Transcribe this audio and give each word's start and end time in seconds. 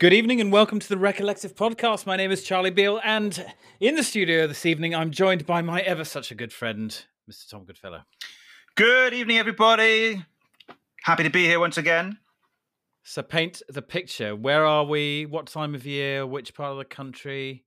Good 0.00 0.14
evening 0.14 0.40
and 0.40 0.50
welcome 0.50 0.78
to 0.78 0.88
the 0.88 0.96
Recollective 0.96 1.54
Podcast. 1.54 2.06
My 2.06 2.16
name 2.16 2.30
is 2.30 2.42
Charlie 2.42 2.70
Beale, 2.70 3.02
and 3.04 3.44
in 3.80 3.96
the 3.96 4.02
studio 4.02 4.46
this 4.46 4.64
evening, 4.64 4.94
I'm 4.94 5.10
joined 5.10 5.44
by 5.44 5.60
my 5.60 5.82
ever 5.82 6.04
such 6.04 6.30
a 6.30 6.34
good 6.34 6.54
friend, 6.54 7.04
Mr. 7.30 7.50
Tom 7.50 7.66
Goodfellow. 7.66 8.04
Good 8.76 9.12
evening, 9.12 9.36
everybody. 9.36 10.24
Happy 11.02 11.22
to 11.24 11.28
be 11.28 11.44
here 11.44 11.60
once 11.60 11.76
again. 11.76 12.16
So, 13.02 13.20
paint 13.20 13.60
the 13.68 13.82
picture. 13.82 14.34
Where 14.34 14.64
are 14.64 14.84
we? 14.84 15.26
What 15.26 15.48
time 15.48 15.74
of 15.74 15.84
year? 15.84 16.26
Which 16.26 16.54
part 16.54 16.72
of 16.72 16.78
the 16.78 16.86
country? 16.86 17.66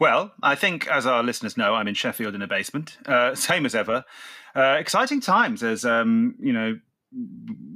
Well, 0.00 0.32
I 0.42 0.56
think, 0.56 0.88
as 0.88 1.06
our 1.06 1.22
listeners 1.22 1.56
know, 1.56 1.76
I'm 1.76 1.86
in 1.86 1.94
Sheffield 1.94 2.34
in 2.34 2.42
a 2.42 2.48
basement, 2.48 2.98
uh, 3.06 3.34
same 3.36 3.66
as 3.66 3.76
ever. 3.76 4.04
Uh, 4.52 4.76
exciting 4.80 5.20
times, 5.20 5.62
as 5.62 5.84
um, 5.84 6.34
you 6.40 6.52
know, 6.52 6.80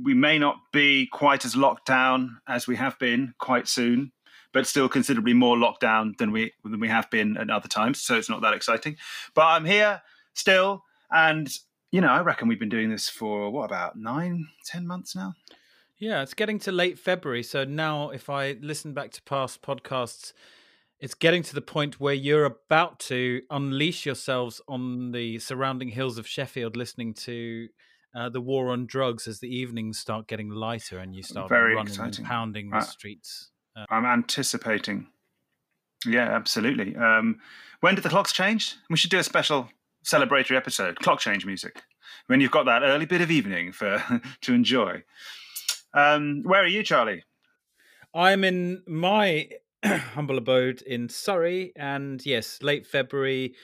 we 0.03 0.15
may 0.15 0.39
not 0.39 0.57
be 0.73 1.07
quite 1.07 1.45
as 1.45 1.57
locked 1.57 1.87
down 1.87 2.39
as 2.47 2.67
we 2.67 2.77
have 2.77 2.99
been 2.99 3.35
quite 3.39 3.69
soon, 3.69 4.13
but 4.53 4.67
still 4.67 4.89
considerably 4.89 5.33
more 5.33 5.57
locked 5.57 5.81
down 5.81 6.15
than 6.19 6.33
we 6.33 6.53
than 6.65 6.81
we 6.81 6.89
have 6.89 7.11
been 7.11 7.37
at 7.37 7.51
other 7.51 7.69
times. 7.69 8.01
So 8.01 8.17
it's 8.17 8.29
not 8.29 8.43
that 8.43 8.55
exciting. 8.55 8.97
But 9.35 9.47
I'm 9.47 9.65
here 9.65 10.03
still, 10.35 10.85
and 11.11 11.49
you 11.91 12.01
know, 12.01 12.09
I 12.09 12.21
reckon 12.21 12.49
we've 12.49 12.61
been 12.61 12.69
doing 12.69 12.91
this 12.91 13.09
for 13.09 13.51
what 13.51 13.65
about 13.65 13.97
nine, 13.97 14.49
ten 14.65 14.87
months 14.87 15.15
now. 15.15 15.35
Yeah, 15.99 16.23
it's 16.23 16.35
getting 16.35 16.59
to 16.61 16.73
late 16.73 16.99
February. 16.99 17.45
So 17.45 17.65
now, 17.65 18.11
if 18.11 18.29
I 18.29 18.57
listen 18.61 18.93
back 18.93 19.13
to 19.13 19.23
past 19.23 19.63
podcasts, 19.63 20.33
it's 20.99 21.15
getting 21.15 21.43
to 21.45 21.55
the 21.55 21.61
point 21.61 22.01
where 22.01 22.15
you're 22.15 22.45
about 22.45 22.99
to 23.01 23.43
unleash 23.51 24.05
yourselves 24.05 24.61
on 24.67 25.13
the 25.13 25.39
surrounding 25.39 25.91
hills 25.91 26.19
of 26.19 26.27
Sheffield, 26.27 26.77
listening 26.77 27.15
to 27.15 27.69
uh, 28.15 28.29
the 28.29 28.41
war 28.41 28.71
on 28.71 28.87
drugs 28.87 29.27
as 29.27 29.41
the 29.41 29.49
evenings 29.55 29.99
start 29.99 30.27
getting 30.27 30.51
lighter 30.51 30.99
and 30.99 31.15
you 31.15 31.23
start 31.23 31.49
Very 31.49 31.75
running 31.75 31.89
exciting. 31.89 32.21
and 32.25 32.27
pounding 32.27 32.71
the 32.71 32.77
Uh, 32.79 32.81
streets. 32.83 33.51
Uh, 33.77 33.87
I'm 33.91 34.05
anticipating. 34.05 35.09
Yeah, 36.07 36.29
absolutely. 36.35 36.95
Um, 36.97 37.41
when 37.81 37.95
did 37.95 38.05
the 38.05 38.11
clocks 38.11 38.33
change? 38.33 38.75
We 38.91 38.97
should 38.97 39.11
do 39.11 39.19
a 39.19 39.25
special 39.25 39.69
celebratory 40.05 40.57
episode, 40.57 40.97
clock 40.97 41.21
change 41.21 41.47
music, 41.47 41.83
when 42.27 42.41
you've 42.41 42.51
got 42.51 42.67
that 42.67 42.83
early 42.83 43.07
bit 43.07 43.21
of 43.21 43.31
evening 43.31 43.73
for 43.73 44.03
to 44.43 44.53
enjoy. 44.53 45.05
Um, 45.95 46.43
where 46.43 46.63
are 46.63 46.67
you, 46.67 46.83
Charlie? 46.83 47.23
I'm 48.15 48.45
in 48.45 48.83
my 48.87 49.49
humble 49.85 50.37
abode 50.39 50.83
in 50.83 51.09
Surrey, 51.09 51.73
and 51.77 52.25
yes, 52.27 52.59
late 52.63 52.87
February. 52.87 53.55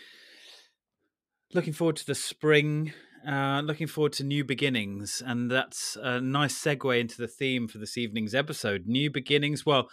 Looking 1.54 1.72
forward 1.72 1.96
to 1.96 2.06
the 2.06 2.14
spring. 2.14 2.92
Uh, 3.28 3.60
looking 3.60 3.86
forward 3.86 4.12
to 4.14 4.24
new 4.24 4.42
beginnings, 4.42 5.22
and 5.24 5.50
that's 5.50 5.98
a 6.02 6.18
nice 6.18 6.58
segue 6.58 6.98
into 6.98 7.18
the 7.18 7.28
theme 7.28 7.68
for 7.68 7.76
this 7.76 7.98
evening's 7.98 8.34
episode. 8.34 8.86
New 8.86 9.10
beginnings. 9.10 9.66
Well, 9.66 9.90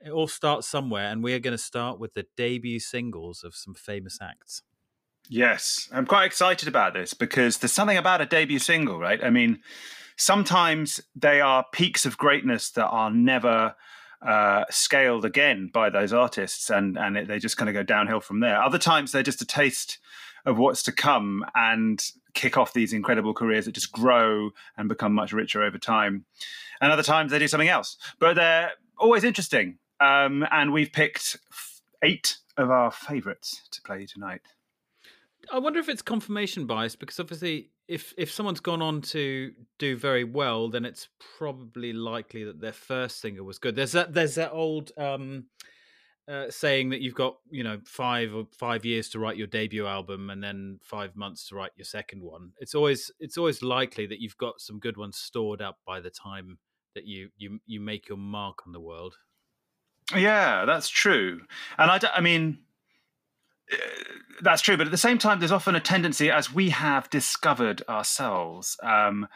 it 0.00 0.10
all 0.10 0.28
starts 0.28 0.66
somewhere, 0.66 1.08
and 1.08 1.22
we 1.22 1.34
are 1.34 1.38
going 1.38 1.52
to 1.56 1.62
start 1.62 2.00
with 2.00 2.14
the 2.14 2.24
debut 2.38 2.80
singles 2.80 3.44
of 3.44 3.54
some 3.54 3.74
famous 3.74 4.18
acts. 4.22 4.62
Yes, 5.28 5.90
I'm 5.92 6.06
quite 6.06 6.24
excited 6.24 6.66
about 6.66 6.94
this 6.94 7.12
because 7.12 7.58
there's 7.58 7.72
something 7.72 7.98
about 7.98 8.22
a 8.22 8.26
debut 8.26 8.58
single, 8.58 8.98
right? 8.98 9.22
I 9.22 9.28
mean, 9.28 9.60
sometimes 10.16 11.02
they 11.14 11.42
are 11.42 11.66
peaks 11.70 12.06
of 12.06 12.16
greatness 12.16 12.70
that 12.70 12.86
are 12.86 13.10
never 13.10 13.74
uh, 14.26 14.64
scaled 14.70 15.26
again 15.26 15.70
by 15.72 15.90
those 15.90 16.14
artists, 16.14 16.70
and 16.70 16.96
and 16.96 17.18
it, 17.18 17.28
they 17.28 17.38
just 17.38 17.58
kind 17.58 17.68
of 17.68 17.74
go 17.74 17.82
downhill 17.82 18.20
from 18.20 18.40
there. 18.40 18.62
Other 18.62 18.78
times 18.78 19.12
they're 19.12 19.22
just 19.22 19.42
a 19.42 19.46
taste 19.46 19.98
of 20.46 20.56
what's 20.56 20.82
to 20.84 20.92
come 20.92 21.44
and 21.54 22.02
kick 22.34 22.56
off 22.56 22.72
these 22.72 22.92
incredible 22.92 23.34
careers 23.34 23.64
that 23.64 23.72
just 23.72 23.92
grow 23.92 24.50
and 24.76 24.88
become 24.88 25.14
much 25.14 25.32
richer 25.32 25.62
over 25.62 25.78
time. 25.78 26.24
And 26.80 26.92
other 26.92 27.02
times 27.02 27.30
they 27.30 27.38
do 27.38 27.48
something 27.48 27.68
else, 27.68 27.96
but 28.18 28.34
they're 28.34 28.72
always 28.98 29.24
interesting. 29.24 29.78
Um, 30.00 30.44
and 30.50 30.72
we've 30.72 30.92
picked 30.92 31.36
eight 32.02 32.36
of 32.56 32.70
our 32.70 32.90
favourites 32.90 33.62
to 33.70 33.82
play 33.82 34.06
tonight. 34.06 34.42
I 35.52 35.58
wonder 35.58 35.78
if 35.78 35.88
it's 35.88 36.02
confirmation 36.02 36.66
bias 36.66 36.96
because 36.96 37.20
obviously, 37.20 37.70
if 37.86 38.14
if 38.16 38.32
someone's 38.32 38.60
gone 38.60 38.80
on 38.80 39.02
to 39.02 39.52
do 39.78 39.96
very 39.96 40.24
well, 40.24 40.70
then 40.70 40.84
it's 40.84 41.08
probably 41.38 41.92
likely 41.92 42.44
that 42.44 42.60
their 42.60 42.72
first 42.72 43.20
single 43.20 43.44
was 43.44 43.58
good. 43.58 43.76
There's 43.76 43.92
that 43.92 44.14
there's 44.14 44.36
that 44.36 44.52
old 44.52 44.92
um, 44.96 45.46
uh, 46.26 46.50
saying 46.50 46.90
that 46.90 47.00
you've 47.00 47.14
got 47.14 47.36
you 47.50 47.62
know 47.62 47.78
five 47.84 48.34
or 48.34 48.46
five 48.58 48.84
years 48.84 49.08
to 49.10 49.18
write 49.18 49.36
your 49.36 49.46
debut 49.46 49.86
album 49.86 50.30
and 50.30 50.42
then 50.42 50.78
five 50.82 51.14
months 51.16 51.48
to 51.48 51.54
write 51.54 51.72
your 51.76 51.84
second 51.84 52.22
one. 52.22 52.52
It's 52.58 52.74
always 52.74 53.10
it's 53.20 53.36
always 53.36 53.62
likely 53.62 54.06
that 54.06 54.20
you've 54.20 54.38
got 54.38 54.60
some 54.60 54.78
good 54.78 54.96
ones 54.96 55.16
stored 55.16 55.60
up 55.60 55.78
by 55.86 56.00
the 56.00 56.10
time 56.10 56.58
that 56.94 57.06
you 57.06 57.28
you 57.36 57.58
you 57.66 57.80
make 57.80 58.08
your 58.08 58.18
mark 58.18 58.66
on 58.66 58.72
the 58.72 58.80
world. 58.80 59.16
Yeah, 60.14 60.64
that's 60.64 60.88
true. 60.88 61.42
And 61.78 61.90
i 61.90 62.00
i 62.14 62.20
mean, 62.20 62.58
uh, 63.72 63.76
that's 64.42 64.62
true. 64.62 64.76
But 64.76 64.86
at 64.86 64.90
the 64.90 64.98
same 64.98 65.18
time, 65.18 65.38
there's 65.38 65.52
often 65.52 65.74
a 65.74 65.80
tendency, 65.80 66.30
as 66.30 66.52
we 66.52 66.70
have 66.70 67.08
discovered 67.10 67.82
ourselves, 67.88 68.76
um, 68.82 69.26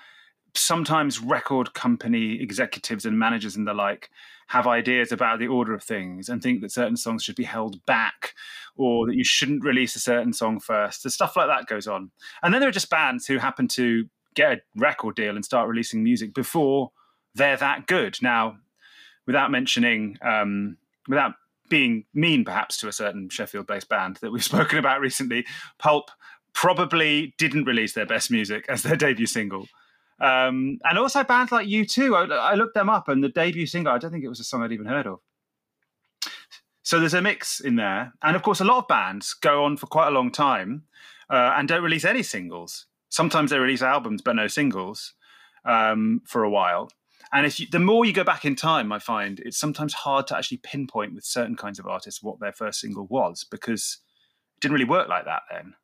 sometimes 0.54 1.20
record 1.20 1.74
company 1.74 2.40
executives 2.40 3.04
and 3.04 3.18
managers 3.18 3.56
and 3.56 3.66
the 3.66 3.74
like 3.74 4.10
have 4.48 4.66
ideas 4.66 5.12
about 5.12 5.38
the 5.38 5.46
order 5.46 5.74
of 5.74 5.82
things 5.82 6.28
and 6.28 6.42
think 6.42 6.62
that 6.62 6.72
certain 6.72 6.96
songs 6.96 7.22
should 7.22 7.36
be 7.36 7.44
held 7.44 7.84
back 7.84 8.34
or 8.76 9.06
that 9.06 9.14
you 9.14 9.24
shouldn't 9.24 9.64
release 9.64 9.94
a 9.94 10.00
certain 10.00 10.32
song 10.32 10.58
first. 10.58 11.02
The 11.02 11.10
stuff 11.10 11.36
like 11.36 11.48
that 11.48 11.66
goes 11.66 11.86
on. 11.86 12.10
And 12.42 12.52
then 12.52 12.60
there 12.60 12.68
are 12.68 12.72
just 12.72 12.88
bands 12.88 13.26
who 13.26 13.38
happen 13.38 13.68
to 13.68 14.06
get 14.34 14.52
a 14.52 14.60
record 14.76 15.16
deal 15.16 15.36
and 15.36 15.44
start 15.44 15.68
releasing 15.68 16.02
music 16.02 16.32
before 16.32 16.92
they're 17.34 17.56
that 17.58 17.86
good. 17.86 18.16
Now, 18.22 18.56
without 19.26 19.50
mentioning, 19.50 20.16
um, 20.22 20.78
without 21.08 21.34
being 21.68 22.04
mean 22.14 22.44
perhaps 22.44 22.78
to 22.78 22.88
a 22.88 22.92
certain 22.92 23.28
Sheffield 23.28 23.66
based 23.66 23.88
band 23.88 24.16
that 24.22 24.32
we've 24.32 24.44
spoken 24.52 24.78
about 24.78 25.00
recently, 25.00 25.44
Pulp 25.78 26.10
probably 26.54 27.34
didn't 27.38 27.64
release 27.64 27.92
their 27.92 28.06
best 28.06 28.30
music 28.30 28.64
as 28.68 28.82
their 28.82 28.96
debut 28.96 29.26
single. 29.26 29.66
Um, 30.20 30.78
and 30.84 30.98
also 30.98 31.22
bands 31.22 31.52
like 31.52 31.68
U2, 31.68 32.30
I, 32.30 32.34
I 32.34 32.54
looked 32.54 32.74
them 32.74 32.88
up 32.88 33.08
and 33.08 33.22
the 33.22 33.28
debut 33.28 33.66
single, 33.66 33.92
I 33.92 33.98
don't 33.98 34.10
think 34.10 34.24
it 34.24 34.28
was 34.28 34.40
a 34.40 34.44
song 34.44 34.62
I'd 34.62 34.72
even 34.72 34.86
heard 34.86 35.06
of. 35.06 35.20
So 36.82 36.98
there's 36.98 37.14
a 37.14 37.22
mix 37.22 37.60
in 37.60 37.76
there. 37.76 38.12
And 38.22 38.34
of 38.34 38.42
course, 38.42 38.60
a 38.60 38.64
lot 38.64 38.78
of 38.78 38.88
bands 38.88 39.34
go 39.34 39.64
on 39.64 39.76
for 39.76 39.86
quite 39.86 40.08
a 40.08 40.12
long 40.12 40.32
time 40.32 40.84
uh, 41.30 41.54
and 41.56 41.68
don't 41.68 41.82
release 41.82 42.04
any 42.04 42.22
singles. 42.22 42.86
Sometimes 43.10 43.50
they 43.50 43.58
release 43.58 43.82
albums 43.82 44.22
but 44.22 44.36
no 44.36 44.46
singles 44.46 45.14
um, 45.64 46.22
for 46.24 46.44
a 46.44 46.50
while. 46.50 46.88
And 47.32 47.44
if 47.44 47.60
you, 47.60 47.66
the 47.70 47.78
more 47.78 48.04
you 48.04 48.12
go 48.12 48.24
back 48.24 48.44
in 48.44 48.56
time, 48.56 48.90
I 48.90 48.98
find 48.98 49.38
it's 49.40 49.58
sometimes 49.58 49.92
hard 49.92 50.26
to 50.28 50.36
actually 50.36 50.58
pinpoint 50.58 51.14
with 51.14 51.24
certain 51.24 51.56
kinds 51.56 51.78
of 51.78 51.86
artists 51.86 52.22
what 52.22 52.40
their 52.40 52.52
first 52.52 52.80
single 52.80 53.06
was 53.06 53.44
because 53.44 53.98
it 54.56 54.60
didn't 54.60 54.72
really 54.72 54.86
work 54.86 55.08
like 55.08 55.26
that 55.26 55.42
then. 55.50 55.74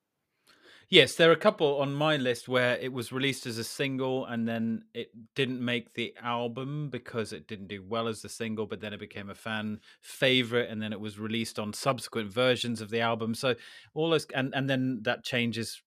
Yes, 0.94 1.16
there 1.16 1.28
are 1.28 1.32
a 1.32 1.36
couple 1.36 1.80
on 1.80 1.92
my 1.92 2.16
list 2.16 2.46
where 2.46 2.76
it 2.76 2.92
was 2.92 3.10
released 3.10 3.46
as 3.46 3.58
a 3.58 3.64
single 3.64 4.26
and 4.26 4.46
then 4.46 4.84
it 4.94 5.10
didn't 5.34 5.60
make 5.60 5.94
the 5.94 6.14
album 6.22 6.88
because 6.88 7.32
it 7.32 7.48
didn't 7.48 7.66
do 7.66 7.82
well 7.84 8.06
as 8.06 8.24
a 8.24 8.28
single, 8.28 8.64
but 8.64 8.80
then 8.80 8.92
it 8.92 9.00
became 9.00 9.28
a 9.28 9.34
fan 9.34 9.80
favorite 10.02 10.70
and 10.70 10.80
then 10.80 10.92
it 10.92 11.00
was 11.00 11.18
released 11.18 11.58
on 11.58 11.72
subsequent 11.72 12.32
versions 12.32 12.80
of 12.80 12.90
the 12.90 13.00
album. 13.00 13.34
So 13.34 13.56
all 13.92 14.08
those 14.08 14.24
and 14.36 14.54
and 14.54 14.70
then 14.70 15.00
that 15.02 15.24
changes 15.24 15.82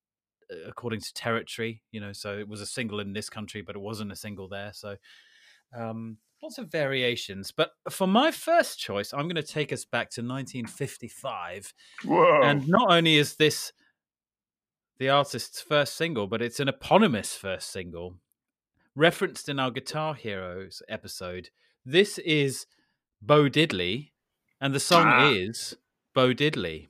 uh, 0.52 0.68
according 0.68 1.00
to 1.00 1.14
territory, 1.14 1.84
you 1.94 2.02
know, 2.02 2.12
so 2.12 2.38
it 2.38 2.50
was 2.50 2.60
a 2.60 2.66
single 2.66 3.00
in 3.00 3.14
this 3.14 3.30
country 3.30 3.62
but 3.62 3.78
it 3.78 3.82
wasn't 3.82 4.12
a 4.12 4.16
single 4.18 4.50
there. 4.50 4.74
So 4.74 4.98
um 5.74 6.18
lots 6.44 6.58
of 6.58 6.70
variations, 6.70 7.54
but 7.54 7.72
for 7.90 8.08
my 8.08 8.30
first 8.30 8.78
choice, 8.78 9.14
I'm 9.14 9.30
going 9.30 9.36
to 9.36 9.42
take 9.42 9.72
us 9.72 9.86
back 9.86 10.10
to 10.12 10.22
1955 10.22 11.74
Whoa. 12.04 12.42
and 12.44 12.68
not 12.68 12.92
only 12.92 13.16
is 13.16 13.38
this 13.38 13.72
the 15.00 15.10
artist's 15.10 15.62
first 15.62 15.96
single, 15.96 16.28
but 16.28 16.42
it's 16.42 16.60
an 16.60 16.68
eponymous 16.68 17.36
first 17.36 17.72
single 17.72 18.16
referenced 18.96 19.48
in 19.48 19.60
our 19.60 19.70
Guitar 19.72 20.16
Heroes 20.16 20.82
episode. 20.90 21.50
This 21.86 22.18
is 22.20 22.66
Bo 23.22 23.44
Diddley, 23.50 24.12
and 24.60 24.74
the 24.74 24.80
song 24.80 25.06
Ah. 25.08 25.30
is 25.30 25.76
Bo 26.14 26.34
Diddley. 26.34 26.88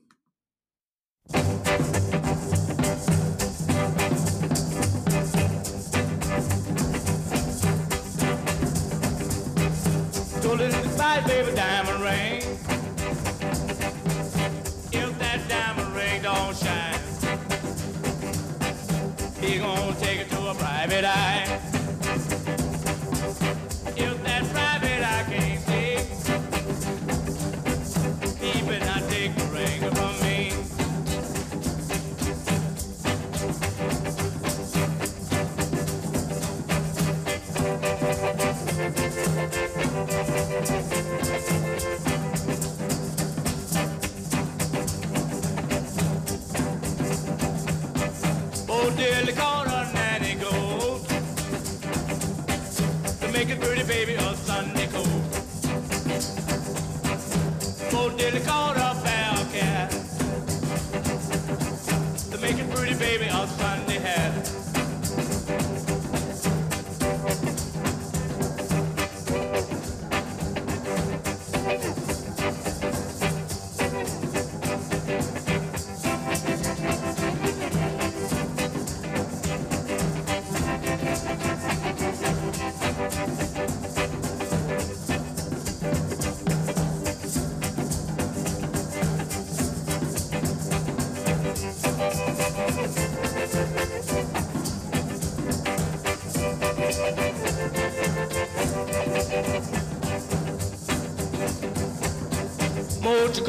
A 21.06 21.37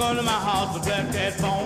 front 0.09 0.25
my 0.25 0.33
house, 0.33 0.75
the 0.75 0.81
black 0.81 1.13
cat's 1.13 1.41
born. 1.43 1.58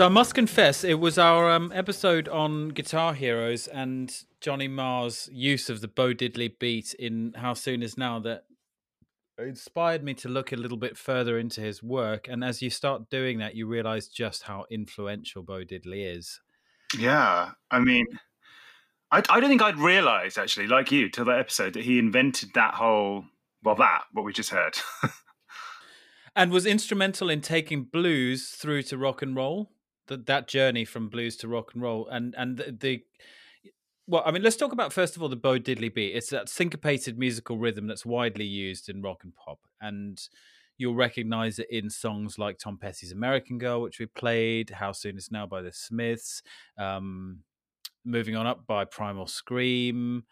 So 0.00 0.06
I 0.06 0.08
must 0.08 0.34
confess, 0.34 0.82
it 0.82 0.98
was 0.98 1.18
our 1.18 1.50
um, 1.50 1.72
episode 1.74 2.26
on 2.26 2.70
Guitar 2.70 3.12
Heroes 3.12 3.66
and 3.66 4.10
Johnny 4.40 4.66
Marr's 4.66 5.28
use 5.30 5.68
of 5.68 5.82
the 5.82 5.88
Bo 5.88 6.14
Diddley 6.14 6.58
beat 6.58 6.94
in 6.94 7.34
How 7.36 7.52
Soon 7.52 7.82
Is 7.82 7.98
Now 7.98 8.18
that 8.20 8.44
inspired 9.38 10.02
me 10.02 10.14
to 10.14 10.30
look 10.30 10.52
a 10.52 10.56
little 10.56 10.78
bit 10.78 10.96
further 10.96 11.38
into 11.38 11.60
his 11.60 11.82
work. 11.82 12.28
And 12.28 12.42
as 12.42 12.62
you 12.62 12.70
start 12.70 13.10
doing 13.10 13.40
that, 13.40 13.54
you 13.54 13.66
realize 13.66 14.08
just 14.08 14.44
how 14.44 14.64
influential 14.70 15.42
Bo 15.42 15.64
Diddley 15.66 16.16
is. 16.16 16.40
Yeah, 16.98 17.50
I 17.70 17.78
mean, 17.80 18.06
I, 19.10 19.18
I 19.18 19.38
don't 19.38 19.50
think 19.50 19.60
I'd 19.60 19.76
realised 19.76 20.38
actually, 20.38 20.66
like 20.66 20.90
you, 20.90 21.10
till 21.10 21.26
that 21.26 21.40
episode, 21.40 21.74
that 21.74 21.84
he 21.84 21.98
invented 21.98 22.54
that 22.54 22.72
whole 22.72 23.26
well, 23.62 23.74
that 23.74 24.04
what 24.14 24.24
we 24.24 24.32
just 24.32 24.48
heard. 24.48 24.78
and 26.34 26.52
was 26.52 26.64
instrumental 26.64 27.28
in 27.28 27.42
taking 27.42 27.84
blues 27.84 28.48
through 28.48 28.84
to 28.84 28.96
rock 28.96 29.20
and 29.20 29.36
roll. 29.36 29.68
That 30.16 30.48
journey 30.48 30.84
from 30.84 31.08
blues 31.08 31.36
to 31.38 31.48
rock 31.48 31.72
and 31.74 31.82
roll, 31.82 32.08
and 32.08 32.34
and 32.36 32.56
the, 32.56 32.72
the 32.72 33.04
well, 34.06 34.22
I 34.26 34.32
mean, 34.32 34.42
let's 34.42 34.56
talk 34.56 34.72
about 34.72 34.92
first 34.92 35.14
of 35.14 35.22
all 35.22 35.28
the 35.28 35.36
Bo 35.36 35.58
Diddley 35.58 35.94
beat. 35.94 36.16
It's 36.16 36.30
that 36.30 36.48
syncopated 36.48 37.16
musical 37.16 37.58
rhythm 37.58 37.86
that's 37.86 38.04
widely 38.04 38.44
used 38.44 38.88
in 38.88 39.02
rock 39.02 39.20
and 39.22 39.32
pop, 39.36 39.60
and 39.80 40.20
you'll 40.78 40.96
recognize 40.96 41.60
it 41.60 41.68
in 41.70 41.90
songs 41.90 42.38
like 42.38 42.58
Tom 42.58 42.76
Petty's 42.76 43.12
"American 43.12 43.58
Girl," 43.58 43.82
which 43.82 44.00
we 44.00 44.06
played, 44.06 44.70
"How 44.70 44.90
Soon 44.90 45.16
Is 45.16 45.30
Now" 45.30 45.46
by 45.46 45.62
the 45.62 45.72
Smiths, 45.72 46.42
um, 46.76 47.44
"Moving 48.04 48.34
On 48.34 48.48
Up" 48.48 48.66
by 48.66 48.84
Primal 48.84 49.28
Scream. 49.28 50.24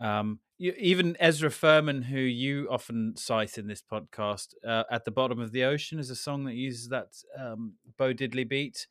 Um, 0.00 0.40
even 0.58 1.16
Ezra 1.20 1.50
Furman, 1.50 2.02
who 2.02 2.18
you 2.18 2.68
often 2.70 3.14
cite 3.16 3.58
in 3.58 3.68
this 3.68 3.82
podcast, 3.82 4.54
uh, 4.66 4.84
"At 4.90 5.04
the 5.04 5.10
Bottom 5.10 5.38
of 5.38 5.52
the 5.52 5.64
Ocean" 5.64 6.00
is 6.00 6.10
a 6.10 6.16
song 6.16 6.44
that 6.46 6.54
uses 6.54 6.88
that 6.88 7.14
um, 7.38 7.74
Bo 7.96 8.12
Diddley 8.12 8.48
beat. 8.48 8.86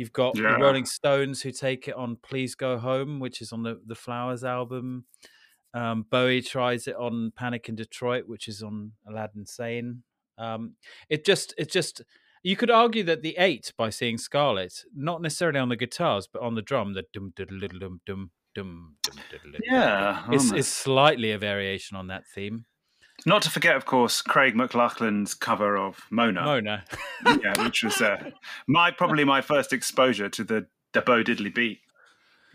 You've 0.00 0.14
got 0.14 0.34
yeah. 0.34 0.54
the 0.54 0.64
Rolling 0.64 0.86
Stones 0.86 1.42
who 1.42 1.50
take 1.50 1.86
it 1.86 1.94
on 1.94 2.16
"Please 2.22 2.54
Go 2.54 2.78
Home," 2.78 3.20
which 3.20 3.42
is 3.42 3.52
on 3.52 3.62
the 3.62 3.78
the 3.84 3.94
Flowers 3.94 4.44
album. 4.44 5.04
Um, 5.74 6.06
Bowie 6.10 6.40
tries 6.40 6.88
it 6.88 6.96
on 6.96 7.32
"Panic 7.36 7.68
in 7.68 7.74
Detroit," 7.74 8.24
which 8.26 8.48
is 8.48 8.62
on 8.62 8.92
Aladdin 9.06 9.44
Sane. 9.44 10.02
Um, 10.38 10.76
it 11.10 11.26
just 11.26 11.52
it 11.58 11.70
just 11.70 12.00
you 12.42 12.56
could 12.56 12.70
argue 12.70 13.02
that 13.02 13.20
the 13.20 13.36
eight 13.36 13.74
by 13.76 13.90
seeing 13.90 14.16
Scarlet, 14.16 14.72
not 14.96 15.20
necessarily 15.20 15.58
on 15.58 15.68
the 15.68 15.76
guitars, 15.76 16.26
but 16.26 16.40
on 16.40 16.54
the 16.54 16.62
drum, 16.62 16.94
the 16.94 17.04
dum 17.12 17.34
dum 17.36 17.58
dum 17.60 18.00
dum 18.06 18.30
dum 18.54 18.96
dum. 19.04 19.54
Yeah, 19.62 20.32
is 20.32 20.50
um 20.50 20.62
slightly 20.62 21.30
a 21.32 21.38
variation 21.38 21.98
on 21.98 22.06
that 22.06 22.26
theme 22.26 22.64
not 23.26 23.42
to 23.42 23.50
forget, 23.50 23.76
of 23.76 23.84
course, 23.84 24.22
Craig 24.22 24.54
McLachlan's 24.54 25.34
cover 25.34 25.76
of 25.76 26.00
Mona, 26.10 26.42
Mona. 26.44 26.84
yeah, 27.26 27.62
which 27.64 27.82
was 27.82 28.00
uh, 28.00 28.30
my 28.66 28.90
probably 28.90 29.24
my 29.24 29.40
first 29.40 29.72
exposure 29.72 30.28
to 30.28 30.44
the 30.44 30.66
the 30.92 31.00
Bo 31.00 31.22
Diddley 31.22 31.54
beat. 31.54 31.80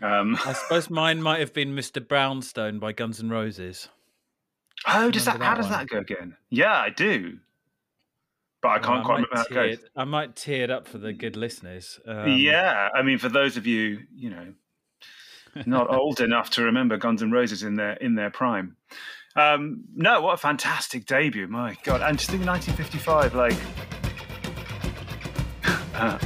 Um, 0.02 0.36
I 0.44 0.52
suppose 0.52 0.90
mine 0.90 1.22
might 1.22 1.40
have 1.40 1.54
been 1.54 1.74
Mr. 1.74 2.06
Brownstone 2.06 2.78
by 2.78 2.92
Guns 2.92 3.20
N' 3.20 3.30
Roses. 3.30 3.88
oh, 4.86 5.10
does 5.10 5.24
that, 5.24 5.34
Remember 5.34 5.44
how 5.44 5.54
that 5.54 5.62
does 5.62 5.70
that 5.70 5.88
go 5.88 5.98
again? 6.00 6.36
Yeah, 6.50 6.74
I 6.74 6.90
do, 6.90 7.38
but 8.60 8.68
I 8.68 8.78
can't 8.78 9.04
quite 9.04 9.20
might 9.20 9.28
remember 9.30 9.36
how 9.36 9.62
it 9.64 9.76
goes. 9.76 9.86
I 9.96 10.04
might 10.04 10.36
tear 10.36 10.64
it 10.64 10.70
up 10.70 10.86
for 10.86 10.98
the 10.98 11.12
good 11.12 11.36
listeners. 11.36 11.98
Um, 12.06 12.36
yeah, 12.36 12.90
I 12.94 13.02
mean, 13.02 13.18
for 13.18 13.30
those 13.30 13.56
of 13.56 13.66
you, 13.66 14.00
you 14.14 14.28
know, 14.28 14.52
not 15.64 15.90
old 15.94 16.20
enough 16.20 16.50
to 16.50 16.62
remember 16.64 16.98
Guns 16.98 17.22
N' 17.22 17.30
Roses 17.30 17.62
in 17.62 17.76
their 17.76 17.94
in 17.94 18.16
their 18.16 18.30
prime. 18.30 18.76
Um, 19.36 19.84
no, 19.94 20.22
what 20.22 20.32
a 20.34 20.36
fantastic 20.38 21.04
debut! 21.04 21.46
My 21.46 21.76
God, 21.84 22.00
and 22.00 22.18
just 22.18 22.30
think 22.30 22.46
1955, 22.46 23.34
like. 23.34 23.54
uh, 25.94 26.18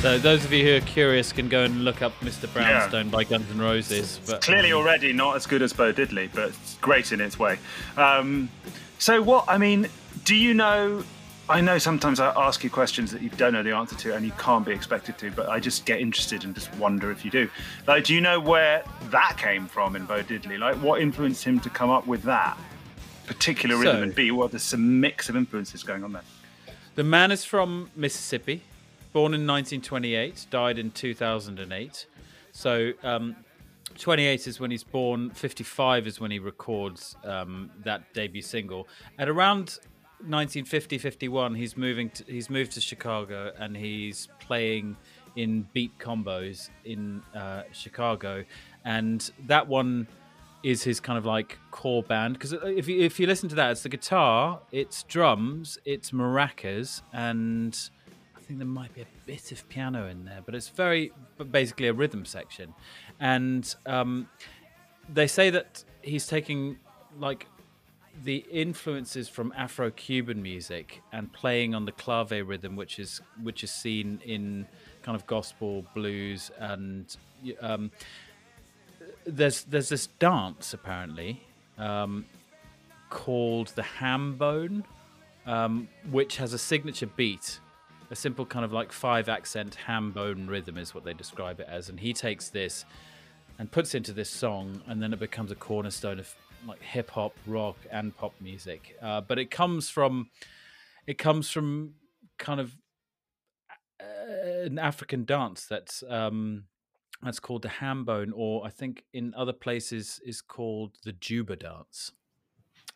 So 0.00 0.16
those 0.16 0.44
of 0.44 0.52
you 0.52 0.64
who 0.64 0.76
are 0.76 0.80
curious 0.86 1.32
can 1.32 1.48
go 1.48 1.64
and 1.64 1.84
look 1.84 2.02
up 2.02 2.12
Mr. 2.20 2.44
Yeah. 2.44 2.52
Brownstone 2.52 3.08
by 3.08 3.24
Guns 3.24 3.50
N' 3.50 3.58
Roses. 3.58 4.20
But 4.28 4.42
clearly 4.42 4.70
um, 4.72 4.78
already 4.78 5.12
not 5.12 5.34
as 5.34 5.44
good 5.44 5.60
as 5.60 5.72
Bo 5.72 5.92
Diddley, 5.92 6.30
but 6.32 6.52
great 6.80 7.10
in 7.10 7.20
its 7.20 7.36
way. 7.36 7.58
Um, 7.96 8.48
so, 8.98 9.22
what 9.22 9.44
I 9.48 9.58
mean, 9.58 9.88
do 10.24 10.34
you 10.34 10.54
know? 10.54 11.04
I 11.50 11.62
know 11.62 11.78
sometimes 11.78 12.20
I 12.20 12.30
ask 12.36 12.62
you 12.62 12.68
questions 12.68 13.10
that 13.12 13.22
you 13.22 13.30
don't 13.30 13.54
know 13.54 13.62
the 13.62 13.72
answer 13.72 13.96
to, 13.96 14.14
and 14.14 14.24
you 14.26 14.32
can't 14.32 14.66
be 14.66 14.72
expected 14.72 15.16
to. 15.18 15.30
But 15.30 15.48
I 15.48 15.58
just 15.60 15.86
get 15.86 15.98
interested 16.00 16.44
and 16.44 16.54
just 16.54 16.74
wonder 16.74 17.10
if 17.10 17.24
you 17.24 17.30
do. 17.30 17.48
Like, 17.86 18.04
do 18.04 18.14
you 18.14 18.20
know 18.20 18.38
where 18.38 18.84
that 19.10 19.36
came 19.38 19.66
from 19.66 19.96
in 19.96 20.04
Bo 20.04 20.22
Diddley? 20.22 20.58
Like, 20.58 20.76
what 20.76 21.00
influenced 21.00 21.44
him 21.44 21.58
to 21.60 21.70
come 21.70 21.88
up 21.88 22.06
with 22.06 22.22
that 22.24 22.58
particular 23.26 23.76
rhythm 23.76 23.96
So- 23.96 24.02
and 24.02 24.14
beat? 24.14 24.32
What 24.32 24.50
there's 24.50 24.62
some 24.62 25.00
mix 25.00 25.28
of 25.30 25.36
influences 25.36 25.82
going 25.82 26.04
on 26.04 26.12
there. 26.12 26.22
The 26.96 27.04
man 27.04 27.30
is 27.30 27.44
from 27.44 27.90
Mississippi, 27.96 28.62
born 29.14 29.32
in 29.32 29.46
1928, 29.46 30.46
died 30.50 30.78
in 30.78 30.90
2008. 30.90 32.06
So, 32.52 32.92
um, 33.02 33.36
28 33.98 34.46
is 34.46 34.60
when 34.60 34.70
he's 34.70 34.84
born, 34.84 35.30
55 35.30 36.06
is 36.06 36.20
when 36.20 36.30
he 36.30 36.38
records 36.38 37.16
um, 37.24 37.70
that 37.84 38.12
debut 38.14 38.42
single. 38.42 38.88
At 39.18 39.28
around 39.28 39.78
1950 40.20 40.98
51, 40.98 41.54
he's 41.54 41.76
moving. 41.76 42.10
To, 42.10 42.24
he's 42.24 42.50
moved 42.50 42.72
to 42.72 42.80
Chicago 42.80 43.52
and 43.58 43.76
he's 43.76 44.28
playing 44.40 44.96
in 45.36 45.68
beat 45.72 45.96
combos 45.98 46.70
in 46.84 47.22
uh, 47.34 47.62
Chicago, 47.72 48.44
and 48.84 49.30
that 49.46 49.68
one 49.68 50.08
is 50.64 50.82
his 50.82 50.98
kind 50.98 51.16
of 51.16 51.24
like 51.24 51.56
core 51.70 52.02
band 52.02 52.34
because 52.34 52.52
if 52.52 52.88
you 52.88 53.00
if 53.00 53.20
you 53.20 53.26
listen 53.26 53.48
to 53.48 53.54
that, 53.54 53.70
it's 53.70 53.82
the 53.82 53.88
guitar, 53.88 54.60
it's 54.72 55.04
drums, 55.04 55.78
it's 55.84 56.10
maracas, 56.10 57.02
and 57.12 57.90
think 58.48 58.58
there 58.58 58.66
might 58.66 58.94
be 58.94 59.02
a 59.02 59.06
bit 59.26 59.52
of 59.52 59.68
piano 59.68 60.08
in 60.08 60.24
there, 60.24 60.40
but 60.44 60.54
it's 60.54 60.70
very 60.70 61.12
basically 61.50 61.86
a 61.86 61.92
rhythm 61.92 62.24
section, 62.24 62.74
and 63.20 63.74
um, 63.84 64.28
they 65.08 65.26
say 65.26 65.50
that 65.50 65.84
he's 66.02 66.26
taking 66.26 66.78
like 67.18 67.46
the 68.24 68.44
influences 68.50 69.28
from 69.28 69.52
Afro-Cuban 69.56 70.42
music 70.42 71.02
and 71.12 71.32
playing 71.32 71.74
on 71.74 71.84
the 71.84 71.92
clave 71.92 72.30
rhythm, 72.30 72.74
which 72.74 72.98
is 72.98 73.20
which 73.42 73.62
is 73.62 73.70
seen 73.70 74.20
in 74.24 74.66
kind 75.02 75.14
of 75.14 75.26
gospel 75.26 75.84
blues 75.94 76.50
and 76.58 77.16
um, 77.60 77.90
there's 79.26 79.62
there's 79.64 79.90
this 79.90 80.06
dance 80.18 80.72
apparently 80.72 81.42
um, 81.76 82.24
called 83.10 83.68
the 83.68 83.82
ham 83.82 84.36
bone, 84.36 84.84
um, 85.46 85.88
which 86.10 86.38
has 86.38 86.52
a 86.52 86.58
signature 86.58 87.06
beat, 87.06 87.60
a 88.10 88.16
simple 88.16 88.46
kind 88.46 88.64
of 88.64 88.72
like 88.72 88.92
five 88.92 89.28
accent 89.28 89.74
ham 89.74 90.12
bone 90.12 90.46
rhythm 90.46 90.78
is 90.78 90.94
what 90.94 91.04
they 91.04 91.14
describe 91.14 91.60
it 91.60 91.66
as, 91.68 91.88
and 91.88 92.00
he 92.00 92.12
takes 92.12 92.48
this 92.48 92.84
and 93.58 93.70
puts 93.70 93.94
it 93.94 93.98
into 93.98 94.12
this 94.12 94.30
song, 94.30 94.82
and 94.86 95.02
then 95.02 95.12
it 95.12 95.18
becomes 95.18 95.50
a 95.50 95.54
cornerstone 95.54 96.18
of 96.18 96.34
like 96.66 96.82
hip 96.82 97.10
hop, 97.10 97.34
rock, 97.46 97.76
and 97.90 98.16
pop 98.16 98.32
music. 98.40 98.96
Uh, 99.02 99.20
but 99.20 99.38
it 99.38 99.50
comes 99.50 99.88
from 99.88 100.30
it 101.06 101.18
comes 101.18 101.50
from 101.50 101.94
kind 102.38 102.60
of 102.60 102.76
uh, 104.00 104.64
an 104.64 104.78
African 104.78 105.24
dance 105.24 105.66
that's 105.66 106.02
um, 106.08 106.64
that's 107.22 107.40
called 107.40 107.62
the 107.62 107.68
hambone, 107.68 108.30
or 108.34 108.64
I 108.64 108.70
think 108.70 109.04
in 109.12 109.34
other 109.36 109.52
places 109.52 110.20
is 110.24 110.40
called 110.40 110.98
the 111.04 111.12
juba 111.12 111.56
dance. 111.56 112.12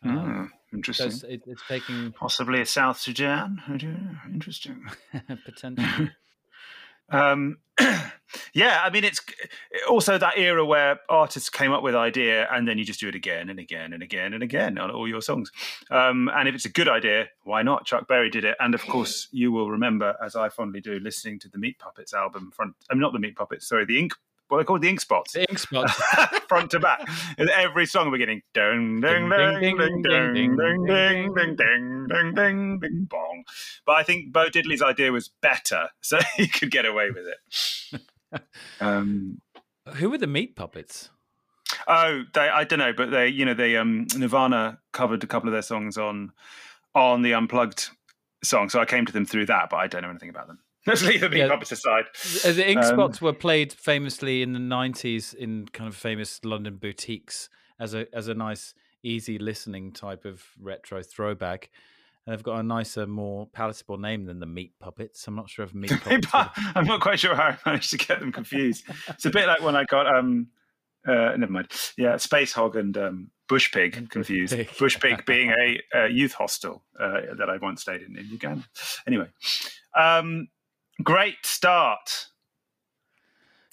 Um, 0.03 0.09
Hmm, 0.11 0.45
so 0.45 0.62
interesting. 0.73 1.07
it's, 1.07 1.23
it, 1.23 1.43
it's 1.47 1.63
taking 1.67 2.11
Possibly 2.11 2.61
a 2.61 2.65
South 2.65 2.99
Sudan. 2.99 3.61
I 3.67 3.77
don't 3.77 3.93
know. 3.93 4.17
Interesting. 4.33 4.85
potentially. 5.45 6.11
Um, 7.09 7.57
yeah, 8.53 8.81
I 8.83 8.89
mean, 8.91 9.03
it's 9.03 9.19
also 9.89 10.17
that 10.17 10.37
era 10.37 10.65
where 10.65 10.99
artists 11.09 11.49
came 11.49 11.71
up 11.71 11.83
with 11.83 11.95
idea 11.95 12.47
and 12.51 12.67
then 12.67 12.77
you 12.77 12.85
just 12.85 12.99
do 12.99 13.07
it 13.07 13.15
again 13.15 13.49
and 13.49 13.59
again 13.59 13.93
and 13.93 14.01
again 14.01 14.33
and 14.33 14.41
again 14.41 14.77
on 14.77 14.89
all 14.89 15.07
your 15.07 15.21
songs. 15.21 15.51
Um, 15.91 16.29
and 16.33 16.47
if 16.47 16.55
it's 16.55 16.65
a 16.65 16.71
good 16.71 16.87
idea, 16.87 17.27
why 17.43 17.61
not? 17.61 17.85
Chuck 17.85 18.07
Berry 18.07 18.29
did 18.29 18.45
it, 18.45 18.55
and 18.59 18.73
of 18.73 18.85
course, 18.85 19.27
you 19.31 19.51
will 19.51 19.69
remember, 19.69 20.15
as 20.23 20.35
I 20.35 20.49
fondly 20.49 20.81
do, 20.81 20.99
listening 20.99 21.39
to 21.39 21.49
the 21.49 21.57
Meat 21.57 21.79
Puppets 21.79 22.13
album 22.13 22.51
front. 22.55 22.75
I'm 22.89 22.97
mean, 22.97 23.01
not 23.01 23.13
the 23.13 23.19
Meat 23.19 23.35
Puppets, 23.35 23.67
sorry, 23.67 23.85
the 23.85 23.99
Ink 23.99 24.13
what 24.53 24.59
they 24.59 24.65
called 24.65 24.81
the 24.81 24.89
ink 24.89 25.01
spots. 25.01 25.33
The 25.33 25.49
ink 25.49 25.57
spots. 25.57 25.93
Front 26.47 26.71
to 26.71 26.79
back. 26.79 27.07
And 27.37 27.49
every 27.49 27.85
song 27.85 28.11
beginning. 28.11 28.43
Ding 28.53 29.01
ding 29.01 29.29
ding 29.29 29.59
ding 29.59 29.77
ding 29.77 30.01
ding 30.01 30.33
ding 30.33 30.55
ding 30.55 30.85
ding 30.85 31.35
ding 31.35 32.07
ding 32.07 32.33
ding 32.35 32.79
ding 32.79 33.07
bong. 33.09 33.43
But 33.85 33.95
I 33.95 34.03
think 34.03 34.31
Bo 34.31 34.49
Diddley's 34.49 34.81
idea 34.81 35.11
was 35.11 35.29
better, 35.41 35.89
so 36.01 36.19
he 36.37 36.47
could 36.47 36.71
get 36.71 36.85
away 36.85 37.09
with 37.09 37.25
it. 37.25 38.41
Um, 38.79 39.41
Who 39.95 40.09
were 40.09 40.17
the 40.17 40.27
meat 40.27 40.55
puppets? 40.55 41.09
Oh, 41.87 42.23
they 42.33 42.49
I 42.49 42.63
don't 42.63 42.79
know, 42.79 42.93
but 42.93 43.11
they 43.11 43.27
you 43.27 43.45
know 43.45 43.53
they 43.53 43.77
um 43.77 44.07
Nirvana 44.15 44.79
covered 44.91 45.23
a 45.23 45.27
couple 45.27 45.49
of 45.49 45.53
their 45.53 45.61
songs 45.61 45.97
on 45.97 46.31
on 46.95 47.21
the 47.23 47.33
unplugged 47.33 47.89
song, 48.43 48.69
so 48.69 48.79
I 48.79 48.85
came 48.85 49.05
to 49.05 49.13
them 49.13 49.25
through 49.25 49.47
that, 49.47 49.69
but 49.69 49.77
I 49.77 49.87
don't 49.87 50.03
know 50.03 50.09
anything 50.09 50.29
about 50.29 50.47
them. 50.47 50.59
Let's 50.87 51.03
leave 51.03 51.21
the 51.21 51.29
meat 51.29 51.39
yeah. 51.39 51.47
puppets 51.47 51.71
aside. 51.71 52.05
The 52.43 52.69
ink 52.69 52.83
spots 52.83 53.21
um, 53.21 53.25
were 53.25 53.33
played 53.33 53.71
famously 53.71 54.41
in 54.41 54.51
the 54.51 54.59
'90s 54.59 55.33
in 55.33 55.67
kind 55.67 55.87
of 55.87 55.95
famous 55.95 56.43
London 56.43 56.75
boutiques 56.75 57.49
as 57.79 57.93
a 57.93 58.13
as 58.13 58.27
a 58.27 58.33
nice, 58.33 58.73
easy 59.01 59.37
listening 59.37 59.93
type 59.93 60.25
of 60.25 60.43
retro 60.59 61.01
throwback. 61.01 61.69
And 62.25 62.33
they've 62.33 62.43
got 62.43 62.59
a 62.59 62.63
nicer, 62.63 63.07
more 63.07 63.47
palatable 63.47 63.97
name 63.97 64.25
than 64.25 64.39
the 64.39 64.45
Meat 64.45 64.73
Puppets. 64.79 65.25
I'm 65.27 65.35
not 65.35 65.49
sure 65.49 65.63
if 65.65 65.73
Meat 65.73 65.91
Puppets. 66.03 66.27
I'm 66.75 66.85
not 66.85 66.99
quite 66.99 67.19
sure 67.19 67.35
how 67.35 67.49
I 67.49 67.57
managed 67.65 67.91
to 67.91 67.97
get 67.97 68.19
them 68.19 68.31
confused. 68.31 68.83
it's 69.07 69.25
a 69.25 69.29
bit 69.29 69.47
like 69.47 69.61
when 69.61 69.75
I 69.75 69.85
got 69.85 70.13
um, 70.13 70.47
uh, 71.07 71.35
never 71.37 71.51
mind. 71.51 71.67
Yeah, 71.97 72.17
Space 72.17 72.53
Hog 72.53 72.75
and 72.75 72.97
um, 72.97 73.31
Bush 73.47 73.71
Pig 73.71 74.09
confused. 74.09 74.55
Bush 74.55 74.67
Pig, 74.67 74.77
Bush 74.77 74.99
Pig 74.99 75.25
being 75.25 75.51
a, 75.51 75.79
a, 75.93 76.09
youth 76.09 76.33
hostel 76.33 76.83
uh, 76.99 77.21
that 77.37 77.49
I 77.49 77.57
once 77.57 77.81
stayed 77.81 78.01
in 78.01 78.17
in 78.17 78.27
Uganda. 78.29 78.65
Anyway, 79.05 79.27
um, 79.97 80.47
Great 81.01 81.43
start. 81.43 82.27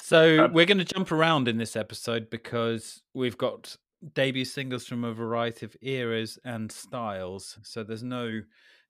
So 0.01 0.47
um, 0.47 0.53
we're 0.53 0.67
going 0.67 0.79
to 0.79 0.85
jump 0.85 1.13
around 1.13 1.49
in 1.49 1.59
this 1.59 1.77
episode 1.77 2.31
because 2.31 3.03
we've 3.15 3.37
got 3.37 3.77
debut 4.15 4.47
singles 4.47 4.87
from 4.87 5.05
a 5.05 5.13
variety 5.13 5.67
of 5.67 5.77
eras 5.83 6.39
and 6.45 6.73
styles. 6.73 7.59
So 7.63 7.85
there's 7.85 8.03
no 8.03 8.41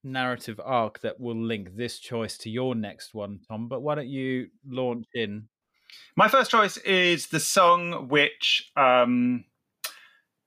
narrative 0.04 0.60
arc 0.64 1.00
that 1.00 1.18
will 1.18 1.36
link 1.36 1.76
this 1.76 1.98
choice 1.98 2.38
to 2.38 2.50
your 2.50 2.74
next 2.74 3.14
one, 3.14 3.40
Tom. 3.48 3.68
But 3.68 3.82
why 3.82 3.96
don't 3.96 4.08
you 4.08 4.48
launch 4.66 5.06
in? 5.12 5.48
My 6.16 6.28
first 6.28 6.52
choice 6.52 6.76
is 6.78 7.26
the 7.26 7.40
song 7.40 8.08
which 8.08 8.70
um, 8.76 9.44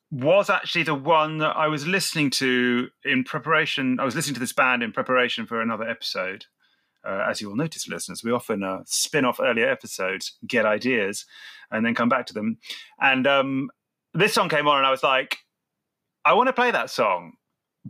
was 0.10 0.50
actually 0.50 0.84
the 0.84 0.96
one 0.96 1.40
that 1.40 1.58
I 1.58 1.68
was 1.68 1.86
listening 1.86 2.30
to 2.32 2.88
in 3.04 3.25
preparation. 3.25 4.00
I 4.00 4.06
was 4.06 4.16
listening 4.16 4.36
to 4.36 4.40
this 4.40 4.54
band 4.54 4.84
in 4.84 4.94
preparation 4.94 5.46
for 5.46 5.62
another 5.62 5.88
episode 5.88 6.46
uh, 7.06 7.26
as 7.30 7.42
you 7.42 7.50
will 7.50 7.56
notice, 7.56 7.88
listeners, 7.88 8.24
we 8.24 8.32
often 8.32 8.64
uh, 8.64 8.84
spin 8.86 9.26
off 9.26 9.40
earlier 9.40 9.70
episodes, 9.70 10.38
get 10.48 10.66
ideas, 10.66 11.26
and 11.72 11.86
then 11.86 11.96
come 11.96 12.10
back 12.10 12.26
to 12.28 12.34
them. 12.34 12.58
And 13.00 13.28
um, 13.28 13.70
this 14.14 14.34
song 14.34 14.50
came 14.50 14.68
on, 14.68 14.78
and 14.78 14.86
I 14.86 14.92
was 14.92 15.04
like, 15.04 15.38
I 16.26 16.34
want 16.34 16.48
to 16.48 16.54
play 16.54 16.72
that 16.72 16.90
song, 16.90 17.34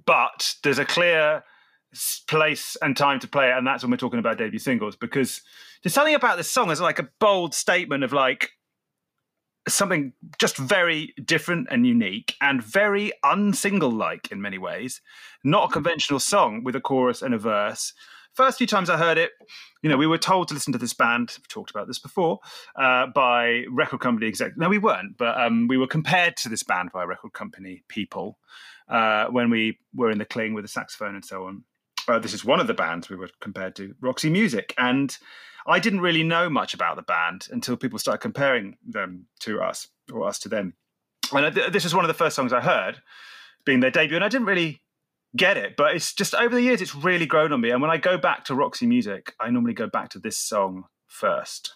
but 0.06 0.56
there's 0.64 0.80
a 0.80 0.86
clear 0.86 1.44
place 2.28 2.76
and 2.82 2.98
time 2.98 3.20
to 3.20 3.28
play 3.28 3.50
it, 3.50 3.58
and 3.58 3.68
that's 3.68 3.84
when 3.84 3.92
we're 3.92 3.98
talking 3.98 4.20
about 4.20 4.38
debut 4.38 4.60
singles 4.60 4.96
because 4.96 5.42
there's 5.84 5.94
something 5.94 6.16
about 6.16 6.38
this 6.38 6.50
song 6.50 6.72
as 6.72 6.82
like 6.82 7.00
a 7.00 7.10
bold 7.20 7.54
statement 7.54 8.04
of 8.04 8.14
like 8.14 8.50
something 9.68 10.14
just 10.40 10.58
very 10.58 11.14
different 11.24 11.68
and 11.72 11.86
unique 11.86 12.36
and 12.42 12.64
very 12.64 13.14
unsingle 13.24 13.92
like 13.92 14.32
in 14.32 14.42
many 14.42 14.58
ways. 14.58 15.02
Not 15.44 15.70
a 15.70 15.74
conventional 15.74 16.20
song 16.20 16.64
with 16.64 16.76
a 16.76 16.82
chorus 16.82 17.22
and 17.22 17.34
a 17.34 17.38
verse, 17.38 17.94
First 18.34 18.58
few 18.58 18.66
times 18.66 18.90
I 18.90 18.98
heard 18.98 19.20
it, 19.20 19.32
you 19.84 19.90
know, 19.90 19.98
we 19.98 20.08
were 20.08 20.18
told 20.18 20.48
to 20.48 20.56
listen 20.56 20.74
to 20.74 20.80
this 20.80 20.94
band. 20.94 21.34
We've 21.38 21.48
talked 21.48 21.70
about 21.70 21.88
this 21.88 22.00
before 22.00 22.40
uh, 22.76 23.08
by 23.08 23.66
record 23.70 24.00
company 24.00 24.28
exec. 24.28 24.58
No, 24.58 24.70
we 24.70 24.80
weren't, 24.80 25.18
but 25.18 25.40
um, 25.40 25.68
we 25.68 25.78
were 25.78 25.88
compared 25.88 26.36
to 26.38 26.50
this 26.50 26.64
band 26.64 26.92
by 26.92 27.04
record 27.04 27.34
company 27.34 27.84
people 27.90 28.40
uh, 28.90 29.26
when 29.28 29.52
we 29.52 29.78
were 29.94 30.10
in 30.10 30.18
the 30.18 30.26
Cling 30.26 30.56
with 30.56 30.64
the 30.64 30.70
saxophone 30.70 31.14
and 31.14 31.24
so 31.24 31.46
on. 31.46 31.64
Uh, 32.08 32.18
this 32.18 32.34
is 32.34 32.44
one 32.44 32.60
of 32.60 32.68
the 32.68 32.74
bands 32.74 33.08
we 33.08 33.16
were 33.16 33.30
compared 33.40 33.76
to, 33.76 33.96
Roxy 34.02 34.30
Music, 34.30 34.74
and 34.78 35.16
I 35.68 35.80
didn't 35.80 36.02
really 36.02 36.24
know 36.24 36.50
much 36.50 36.74
about 36.74 36.96
the 36.96 37.04
band 37.04 37.48
until 37.52 37.78
people 37.78 38.00
started 38.00 38.20
comparing 38.20 38.78
them 38.86 39.28
to 39.42 39.62
us 39.62 39.88
or 40.12 40.28
us 40.28 40.40
to 40.40 40.50
them. 40.50 40.74
And 41.32 41.56
this 41.56 41.86
is 41.86 41.96
one 41.96 42.04
of 42.04 42.10
the 42.10 42.14
first 42.14 42.36
songs 42.36 42.52
I 42.52 42.62
heard, 42.62 43.00
being 43.64 43.80
their 43.80 43.92
debut, 43.92 44.18
and 44.18 44.26
I 44.26 44.30
didn't 44.30 44.48
really 44.48 44.82
get 45.36 45.58
it, 45.58 45.76
but 45.78 45.96
it's 45.96 46.14
just 46.14 46.36
over 46.36 46.56
the 46.56 46.62
years 46.62 46.82
it's 46.82 46.96
really 46.96 47.26
grown 47.26 47.52
on 47.52 47.62
me. 47.62 47.72
And 47.72 47.82
when 47.82 47.92
I 47.92 47.98
go 47.98 48.18
back 48.18 48.46
to 48.46 48.56
Roxy 48.56 48.88
Music, 48.88 49.34
I 49.40 49.50
normally 49.50 49.74
go 49.74 49.88
back 49.88 50.10
to 50.10 50.20
this 50.20 50.38
song 50.38 50.86
first. 51.08 51.76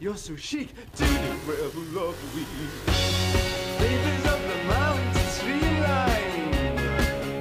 You're 0.00 0.16
so 0.16 0.34
chic 0.34 0.68
to 0.96 1.04
the 1.04 1.36
rebel 1.46 2.08
of 2.08 2.16
the 2.20 2.28
week. 2.34 2.48
Babies 3.78 4.24
of 4.26 4.40
the 4.50 4.58
mountain 4.66 5.26
streamline. 5.30 6.50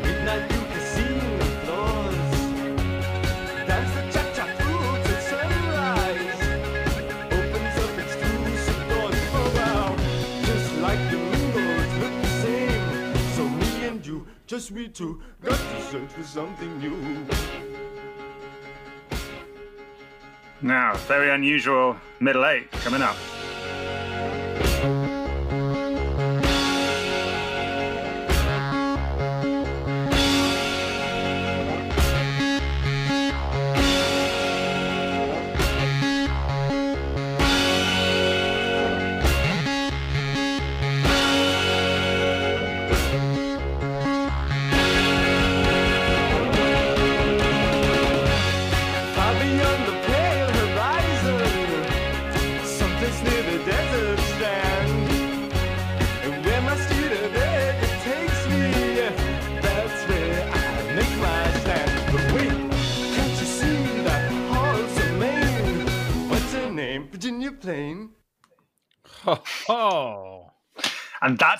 Midnight 0.03 0.49
casino 0.71 1.29
floors. 1.63 2.31
Dance 3.65 3.93
the 3.95 4.03
cha-cha 4.13 4.45
through 4.59 4.93
till 5.05 5.21
sunrise. 5.31 6.41
Opens 7.33 7.75
up 7.83 7.93
exclusive 7.97 8.81
doors 8.89 9.21
for 9.31 9.47
wow. 9.57 9.89
Just 10.45 10.69
like 10.81 11.01
the 11.09 11.17
windows 11.17 11.91
look 12.01 12.15
the 12.21 12.31
same. 12.43 12.85
So 13.35 13.43
me 13.49 13.71
and 13.87 14.05
you, 14.05 14.27
just 14.45 14.69
we 14.69 14.87
two, 14.87 15.19
got 15.41 15.57
to 15.57 15.81
search 15.89 16.11
for 16.11 16.23
something 16.23 16.77
new. 16.77 16.95
Now, 20.61 20.95
very 21.07 21.29
unusual 21.29 21.95
middle 22.19 22.45
eight 22.45 22.69
coming 22.71 23.01
up. 23.01 23.15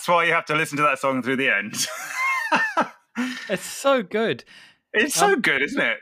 Why 0.09 0.25
you 0.25 0.33
have 0.33 0.45
to 0.47 0.55
listen 0.55 0.77
to 0.77 0.83
that 0.83 0.99
song 0.99 1.21
through 1.23 1.37
the 1.37 1.49
end. 1.49 1.87
It's 3.49 3.65
so 3.65 4.01
good. 4.03 4.43
it's 4.93 5.15
so 5.15 5.33
Um, 5.33 5.41
good, 5.41 5.61
isn't 5.61 5.81
it? 5.81 5.97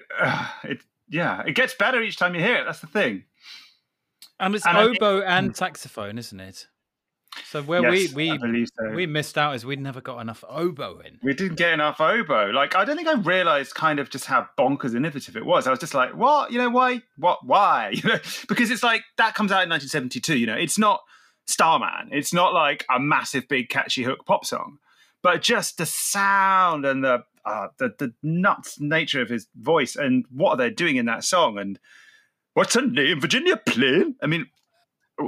It? 0.63 0.81
Yeah, 1.09 1.41
it 1.47 1.53
gets 1.53 1.73
better 1.73 2.01
each 2.01 2.17
time 2.17 2.35
you 2.35 2.41
hear 2.41 2.57
it. 2.57 2.65
That's 2.65 2.79
the 2.81 2.87
thing. 2.87 3.23
And 4.39 4.53
it's 4.53 4.65
And 4.67 4.77
I 4.77 4.83
think- 4.85 5.01
oboe 5.01 5.21
and 5.21 5.55
saxophone, 5.55 6.17
isn't 6.19 6.39
it? 6.39 6.67
So 7.45 7.61
where 7.63 7.81
Yes, 7.83 8.13
we 8.13 8.29
we 8.37 8.65
so. 8.65 8.89
we 8.95 9.05
missed 9.05 9.37
out 9.37 9.55
is 9.55 9.65
we 9.65 9.75
never 9.77 10.01
got 10.01 10.19
enough 10.19 10.43
oboe 10.49 10.99
in. 11.05 11.19
we 11.23 11.33
didn't 11.33 11.55
get 11.57 11.71
enough 11.73 12.01
oboe. 12.01 12.51
Like, 12.51 12.75
I 12.75 12.83
don't 12.83 12.95
think 12.97 13.07
I 13.07 13.13
realized 13.13 13.73
kind 13.75 13.99
of 13.99 14.09
just 14.09 14.25
how 14.25 14.47
bonkers 14.57 14.95
innovative 14.95 15.37
it 15.37 15.45
was. 15.45 15.67
I 15.67 15.69
was 15.71 15.79
just 15.79 15.93
like, 15.93 16.15
what? 16.15 16.51
You 16.51 16.57
know, 16.57 16.69
why? 16.69 17.01
What? 17.17 17.45
Why? 17.45 17.91
You 17.93 18.09
know, 18.09 18.19
because 18.49 18.69
it's 18.71 18.83
like 18.83 19.03
that 19.17 19.33
comes 19.35 19.51
out 19.51 19.63
in 19.63 19.69
1972. 19.69 20.37
You 20.37 20.45
know, 20.47 20.55
it's 20.55 20.77
not 20.79 21.01
Starman. 21.47 22.09
It's 22.11 22.33
not 22.33 22.53
like 22.53 22.85
a 22.93 22.99
massive, 22.99 23.47
big, 23.47 23.69
catchy 23.69 24.03
hook 24.03 24.25
pop 24.25 24.45
song, 24.45 24.79
but 25.21 25.41
just 25.41 25.77
the 25.77 25.85
sound 25.85 26.85
and 26.85 27.03
the 27.03 27.23
uh, 27.45 27.67
the 27.77 27.93
the 27.97 28.13
nuts 28.21 28.79
nature 28.79 29.21
of 29.21 29.29
his 29.29 29.47
voice 29.55 29.95
and 29.95 30.25
what 30.29 30.51
are 30.51 30.57
they 30.57 30.69
doing 30.69 30.97
in 30.97 31.05
that 31.05 31.23
song 31.23 31.57
and 31.57 31.79
what's 32.53 32.75
her 32.75 32.85
name? 32.85 33.21
Virginia 33.21 33.57
Plain. 33.57 34.15
I 34.21 34.27
mean. 34.27 34.47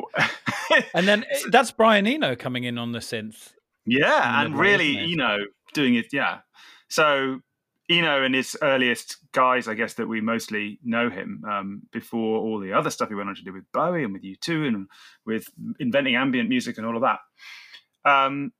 And 0.93 1.08
then 1.08 1.25
eh, 1.32 1.39
that's 1.49 1.71
Brian 1.71 2.05
Eno 2.05 2.36
coming 2.36 2.63
in 2.63 2.77
on 2.77 2.91
the 2.91 2.99
synth. 2.99 3.53
Yeah, 3.88 4.45
and 4.45 4.55
really, 4.55 4.97
it? 4.97 5.13
Eno 5.13 5.38
doing 5.73 5.95
it. 5.95 6.13
Yeah, 6.13 6.41
so 6.89 7.41
Eno 7.89 8.23
and 8.23 8.36
his 8.36 8.56
earliest 8.62 9.17
guise, 9.32 9.67
I 9.67 9.73
guess 9.73 9.95
that 9.95 10.08
we 10.08 10.21
mostly 10.21 10.80
know 10.84 11.10
him 11.10 11.43
um, 11.49 11.82
before 11.91 12.39
all 12.39 12.60
the 12.60 12.73
other 12.73 12.89
stuff 12.91 13.10
he 13.10 13.15
went 13.15 13.30
on 13.30 13.36
to 13.36 13.43
do 13.43 13.54
with 13.54 13.63
Bowie 13.73 14.04
and 14.04 14.13
with 14.13 14.23
U2 14.23 14.67
and 14.67 14.88
with 15.25 15.47
inventing 15.80 16.15
ambient 16.15 16.49
music 16.49 16.78
and 16.78 16.86
all 16.86 16.95
of 16.95 17.02
that. 17.02 17.19
Um, 18.10 18.52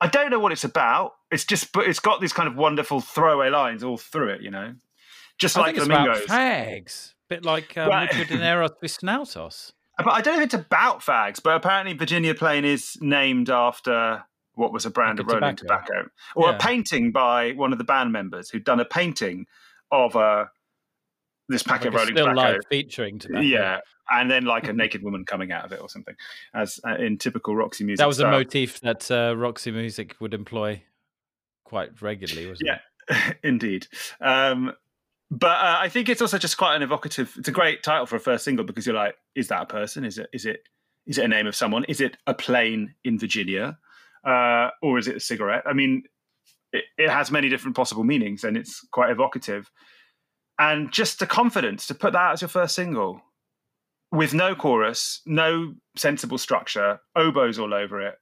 I 0.00 0.06
don't 0.06 0.30
know 0.30 0.38
what 0.38 0.52
it's 0.52 0.64
about. 0.64 1.12
It's 1.32 1.44
just, 1.44 1.72
but 1.72 1.86
it's 1.86 1.98
got 1.98 2.20
these 2.20 2.32
kind 2.32 2.48
of 2.48 2.56
wonderful 2.56 3.00
throwaway 3.00 3.50
lines 3.50 3.82
all 3.82 3.96
through 3.96 4.30
it. 4.30 4.42
You 4.42 4.50
know, 4.50 4.74
just 5.38 5.58
I 5.58 5.62
like 5.62 5.76
flamingos. 5.76 6.26
fags, 6.26 7.14
bit 7.28 7.44
like 7.44 7.76
um, 7.76 7.90
Richard 7.90 8.30
with 8.80 8.96
Snoutos. 8.98 9.72
But 9.98 10.10
I 10.10 10.20
don't 10.20 10.36
know 10.36 10.42
if 10.42 10.46
it's 10.48 10.54
about 10.54 11.00
fags, 11.00 11.42
but 11.42 11.56
apparently 11.56 11.94
Virginia 11.94 12.34
Plain 12.34 12.66
is 12.66 12.98
named 13.00 13.48
after 13.48 14.24
what 14.56 14.72
was 14.72 14.84
a 14.84 14.90
brand 14.90 15.18
Like 15.18 15.26
of 15.28 15.32
a 15.32 15.40
rolling 15.40 15.56
tobacco. 15.56 15.92
tobacco, 15.94 16.10
or 16.34 16.48
Yeah. 16.50 16.56
a 16.56 16.58
painting 16.58 17.12
by 17.12 17.52
one 17.52 17.70
of 17.72 17.78
the 17.78 17.84
band 17.84 18.10
members 18.12 18.50
who'd 18.50 18.64
done 18.64 18.80
a 18.80 18.84
painting 18.84 19.46
of 19.92 20.16
uh, 20.16 20.46
this 21.48 21.62
pack 21.62 21.82
Like 21.82 21.88
of 21.88 21.94
a 21.94 21.96
rolling 21.98 22.14
still 22.14 22.26
tobacco. 22.26 22.58
featuring 22.68 23.18
tobacco. 23.20 23.40
Yeah, 23.42 23.80
and 24.10 24.28
then 24.30 24.44
like 24.44 24.66
a 24.66 24.72
naked 24.72 25.02
woman 25.02 25.24
coming 25.24 25.52
out 25.52 25.64
of 25.64 25.72
it 25.72 25.80
or 25.80 25.88
something, 25.88 26.14
as 26.54 26.80
uh, 26.86 26.96
in 26.96 27.18
typical 27.18 27.54
Roxy 27.54 27.84
music. 27.84 27.98
that 27.98 28.08
was 28.08 28.18
a 28.20 28.28
motif 28.30 28.80
that 28.80 29.08
uh, 29.10 29.34
Roxy 29.36 29.70
Music 29.70 30.16
would 30.20 30.34
employ 30.34 30.82
quite 31.64 32.02
regularly, 32.02 32.48
wasn't 32.48 32.68
Yeah. 32.68 32.78
it? 33.08 33.36
Indeed. 33.44 33.86
Um, 34.20 34.72
but 35.30 35.50
uh, 35.60 35.76
I 35.80 35.88
think 35.88 36.08
it's 36.08 36.22
also 36.22 36.38
just 36.38 36.56
quite 36.56 36.76
an 36.76 36.82
evocative. 36.82 37.34
It's 37.38 37.48
a 37.48 37.52
great 37.52 37.82
title 37.82 38.06
for 38.06 38.16
a 38.16 38.20
first 38.20 38.44
single 38.44 38.64
because 38.64 38.86
you're 38.86 38.94
like, 38.96 39.16
is 39.34 39.48
that 39.48 39.62
a 39.62 39.66
person? 39.66 40.04
Is 40.04 40.18
it? 40.18 40.28
Is 40.32 40.46
it? 40.46 40.60
Is 41.06 41.18
it 41.18 41.24
a 41.24 41.28
name 41.28 41.46
of 41.46 41.54
someone? 41.54 41.84
Is 41.84 42.00
it 42.00 42.16
a 42.26 42.34
plane 42.34 42.94
in 43.04 43.18
Virginia, 43.18 43.78
uh, 44.26 44.70
or 44.82 44.98
is 44.98 45.08
it 45.08 45.16
a 45.16 45.20
cigarette? 45.20 45.62
I 45.66 45.72
mean, 45.72 46.02
it, 46.72 46.84
it 46.98 47.10
has 47.10 47.30
many 47.30 47.48
different 47.48 47.76
possible 47.76 48.04
meanings, 48.04 48.44
and 48.44 48.56
it's 48.56 48.80
quite 48.92 49.10
evocative. 49.10 49.70
And 50.58 50.92
just 50.92 51.18
the 51.18 51.26
confidence 51.26 51.86
to 51.86 51.94
put 51.94 52.12
that 52.14 52.32
as 52.32 52.40
your 52.40 52.48
first 52.48 52.74
single, 52.74 53.20
with 54.10 54.34
no 54.34 54.54
chorus, 54.54 55.20
no 55.26 55.74
sensible 55.96 56.38
structure, 56.38 57.00
oboes 57.14 57.58
all 57.58 57.74
over 57.74 58.00
it, 58.00 58.14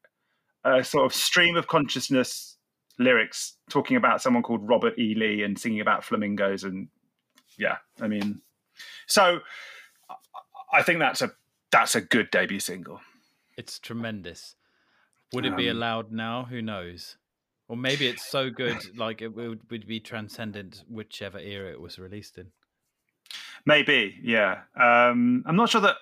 a 0.64 0.82
sort 0.82 1.04
of 1.04 1.14
stream 1.14 1.56
of 1.56 1.68
consciousness 1.68 2.56
lyrics 2.98 3.56
talking 3.70 3.96
about 3.96 4.22
someone 4.22 4.42
called 4.42 4.68
Robert 4.68 4.98
E. 4.98 5.14
Lee 5.14 5.42
and 5.42 5.58
singing 5.58 5.80
about 5.80 6.04
flamingos 6.04 6.64
and 6.64 6.88
yeah, 7.58 7.76
I 8.00 8.08
mean, 8.08 8.40
so 9.06 9.40
I 10.72 10.82
think 10.82 10.98
that's 10.98 11.22
a 11.22 11.32
that's 11.70 11.94
a 11.94 12.00
good 12.00 12.30
debut 12.30 12.60
single. 12.60 13.00
It's 13.56 13.78
tremendous. 13.78 14.56
Would 15.32 15.46
it 15.46 15.56
be 15.56 15.68
Um, 15.68 15.76
allowed 15.76 16.12
now? 16.12 16.44
Who 16.44 16.62
knows? 16.62 17.16
Or 17.66 17.76
maybe 17.76 18.06
it's 18.06 18.24
so 18.24 18.50
good, 18.50 18.78
like 18.96 19.22
it 19.22 19.34
would, 19.34 19.70
would 19.70 19.86
be 19.86 20.00
transcendent 20.00 20.84
whichever 20.88 21.38
era 21.38 21.70
it 21.70 21.80
was 21.80 21.98
released 21.98 22.38
in. 22.38 22.52
Maybe, 23.66 24.16
yeah. 24.22 24.62
Um, 24.76 25.42
I'm 25.46 25.56
not 25.56 25.70
sure 25.70 25.80
that 25.80 25.96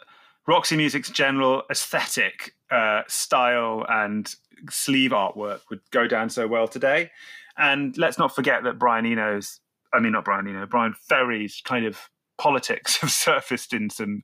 Roxy 0.47 0.77
Music's 0.77 1.11
general 1.11 1.63
aesthetic, 1.71 2.55
uh, 2.71 3.03
style, 3.07 3.87
and 3.89 4.35
sleeve 4.71 5.13
artwork 5.13 5.61
would 5.71 5.81
go 5.91 6.07
down 6.09 6.29
so 6.31 6.49
well 6.49 6.67
today. 6.67 7.11
And 7.57 7.97
let's 7.97 8.19
not 8.19 8.35
forget 8.35 8.65
that 8.65 8.79
Brian 8.79 9.07
Eno's, 9.07 9.61
I 9.93 10.01
mean, 10.01 10.13
not 10.13 10.25
Brian 10.25 10.49
Eno, 10.49 10.67
Bryan 10.67 10.95
Ferry's 10.95 11.61
kind 11.65 11.85
of 11.85 12.11
politics 12.39 12.97
have 13.01 13.11
surfaced 13.11 13.73
in 13.73 13.91
some 13.91 14.23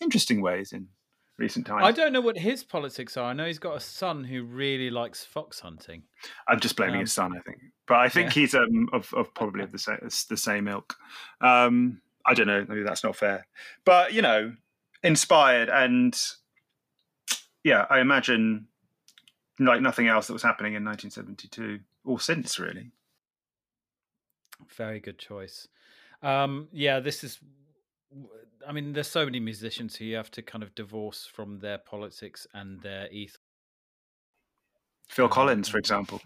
interesting 0.00 0.40
ways 0.40 0.72
in 0.72 0.88
recent 1.40 1.66
times. 1.66 1.82
I 1.84 1.90
don't 1.90 2.12
know 2.12 2.20
what 2.20 2.38
his 2.38 2.62
politics 2.62 3.16
are. 3.16 3.24
I 3.24 3.32
know 3.32 3.46
he's 3.46 3.58
got 3.58 3.76
a 3.76 3.80
son 3.80 4.22
who 4.22 4.44
really 4.44 4.90
likes 4.90 5.24
fox 5.24 5.58
hunting. 5.58 6.02
I'm 6.46 6.60
just 6.60 6.76
blaming 6.76 6.96
Um, 6.96 7.00
his 7.00 7.12
son, 7.12 7.36
I 7.36 7.40
think, 7.40 7.58
but 7.88 7.98
I 7.98 8.08
think 8.08 8.28
yeah. 8.28 8.42
he's 8.42 8.54
um, 8.54 8.88
of, 8.92 9.12
of 9.14 9.34
probably 9.34 9.62
of 9.64 9.72
the 9.72 9.78
same 9.78 9.98
the 10.00 10.36
same 10.36 10.68
ilk. 10.68 10.94
Um, 11.40 12.00
I 12.26 12.34
don't 12.34 12.46
know, 12.46 12.64
maybe 12.68 12.82
that's 12.82 13.02
not 13.02 13.16
fair, 13.16 13.46
but 13.84 14.12
you 14.12 14.22
know, 14.22 14.54
inspired 15.02 15.68
and 15.70 16.16
yeah, 17.64 17.86
I 17.90 18.00
imagine 18.00 18.68
like 19.58 19.80
nothing 19.80 20.06
else 20.06 20.26
that 20.26 20.32
was 20.32 20.42
happening 20.42 20.74
in 20.74 20.84
1972 20.84 21.80
or 22.04 22.20
since 22.20 22.58
really. 22.58 22.92
Very 24.76 25.00
good 25.00 25.18
choice. 25.18 25.68
Um, 26.22 26.68
yeah, 26.72 27.00
this 27.00 27.24
is. 27.24 27.38
I 28.68 28.72
mean, 28.72 28.92
there's 28.92 29.08
so 29.08 29.24
many 29.24 29.40
musicians 29.40 29.96
who 29.96 30.04
you 30.04 30.16
have 30.16 30.30
to 30.32 30.42
kind 30.42 30.62
of 30.62 30.74
divorce 30.74 31.28
from 31.32 31.60
their 31.60 31.78
politics 31.78 32.46
and 32.54 32.80
their 32.82 33.08
ethos. 33.10 33.38
Phil 35.08 35.24
Um, 35.26 35.30
Collins, 35.30 35.68
for 35.68 35.78
example. 35.78 36.20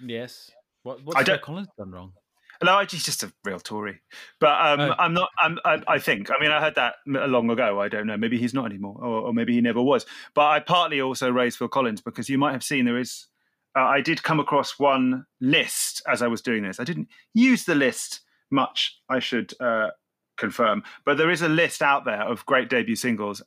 Yes. 0.00 0.50
What, 0.82 0.98
I 1.00 1.02
what's 1.02 1.16
Phil 1.18 1.24
don't- 1.26 1.42
Collins 1.42 1.68
done 1.76 1.90
wrong? 1.90 2.12
No, 2.60 2.76
he's 2.80 3.04
just 3.04 3.22
a 3.22 3.32
real 3.44 3.60
Tory. 3.60 4.00
But 4.40 4.60
um, 4.60 4.80
Oh. 4.80 4.94
I'm 4.98 5.14
not. 5.14 5.28
I'm, 5.38 5.58
I, 5.64 5.80
I 5.86 5.98
think. 6.00 6.28
I 6.32 6.40
mean, 6.40 6.50
I 6.50 6.60
heard 6.60 6.74
that 6.74 6.96
long 7.06 7.48
ago. 7.50 7.80
I 7.80 7.88
don't 7.88 8.08
know. 8.08 8.16
Maybe 8.16 8.36
he's 8.36 8.52
not 8.54 8.64
anymore, 8.66 8.96
or, 8.98 9.20
or 9.28 9.32
maybe 9.32 9.52
he 9.54 9.60
never 9.60 9.80
was. 9.80 10.04
But 10.34 10.46
I 10.46 10.58
partly 10.58 11.00
also 11.00 11.30
raised 11.30 11.58
Phil 11.58 11.68
Collins 11.68 12.00
because 12.00 12.28
you 12.28 12.36
might 12.36 12.50
have 12.52 12.64
seen 12.64 12.84
there 12.84 12.98
is. 12.98 13.28
Uh, 13.76 13.82
I 13.84 14.00
did 14.00 14.24
come 14.24 14.40
across 14.40 14.76
one 14.76 15.24
list 15.40 16.02
as 16.08 16.20
I 16.20 16.26
was 16.26 16.42
doing 16.42 16.64
this. 16.64 16.80
I 16.80 16.84
didn't 16.84 17.06
use 17.32 17.64
the 17.64 17.76
list 17.76 18.22
much. 18.50 18.98
I 19.08 19.20
should 19.20 19.52
uh, 19.60 19.90
confirm, 20.38 20.82
but 21.04 21.18
there 21.18 21.30
is 21.30 21.42
a 21.42 21.48
list 21.48 21.82
out 21.82 22.04
there 22.04 22.22
of 22.22 22.46
great 22.46 22.70
debut 22.70 22.96
singles, 22.96 23.42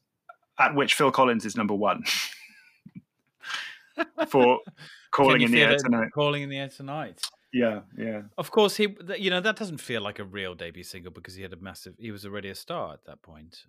at 0.60 0.76
which 0.76 0.94
Phil 0.94 1.12
Collins 1.12 1.46
is 1.46 1.56
number 1.56 1.74
one 1.74 2.04
for 4.28 4.60
calling 5.12 5.42
in 5.42 5.52
the 5.52 5.62
air 5.62 5.78
tonight. 5.78 6.10
Calling 6.14 6.44
in 6.44 6.50
the 6.50 6.58
air 6.58 6.70
tonight. 6.70 7.22
Yeah, 7.54 7.82
yeah. 7.98 8.22
Of 8.38 8.52
course, 8.52 8.78
he. 8.78 8.96
You 9.18 9.30
know 9.30 9.42
that 9.42 9.58
doesn't 9.58 9.80
feel 9.80 10.02
like 10.02 10.20
a 10.20 10.24
real 10.24 10.56
debut 10.56 10.84
single 10.84 11.12
because 11.12 11.36
he 11.36 11.42
had 11.42 11.54
a 11.54 11.58
massive. 11.58 11.96
He 11.98 12.12
was 12.12 12.26
already 12.26 12.50
a 12.50 12.56
star 12.56 12.94
at 12.94 13.06
that 13.06 13.22
point. 13.22 13.66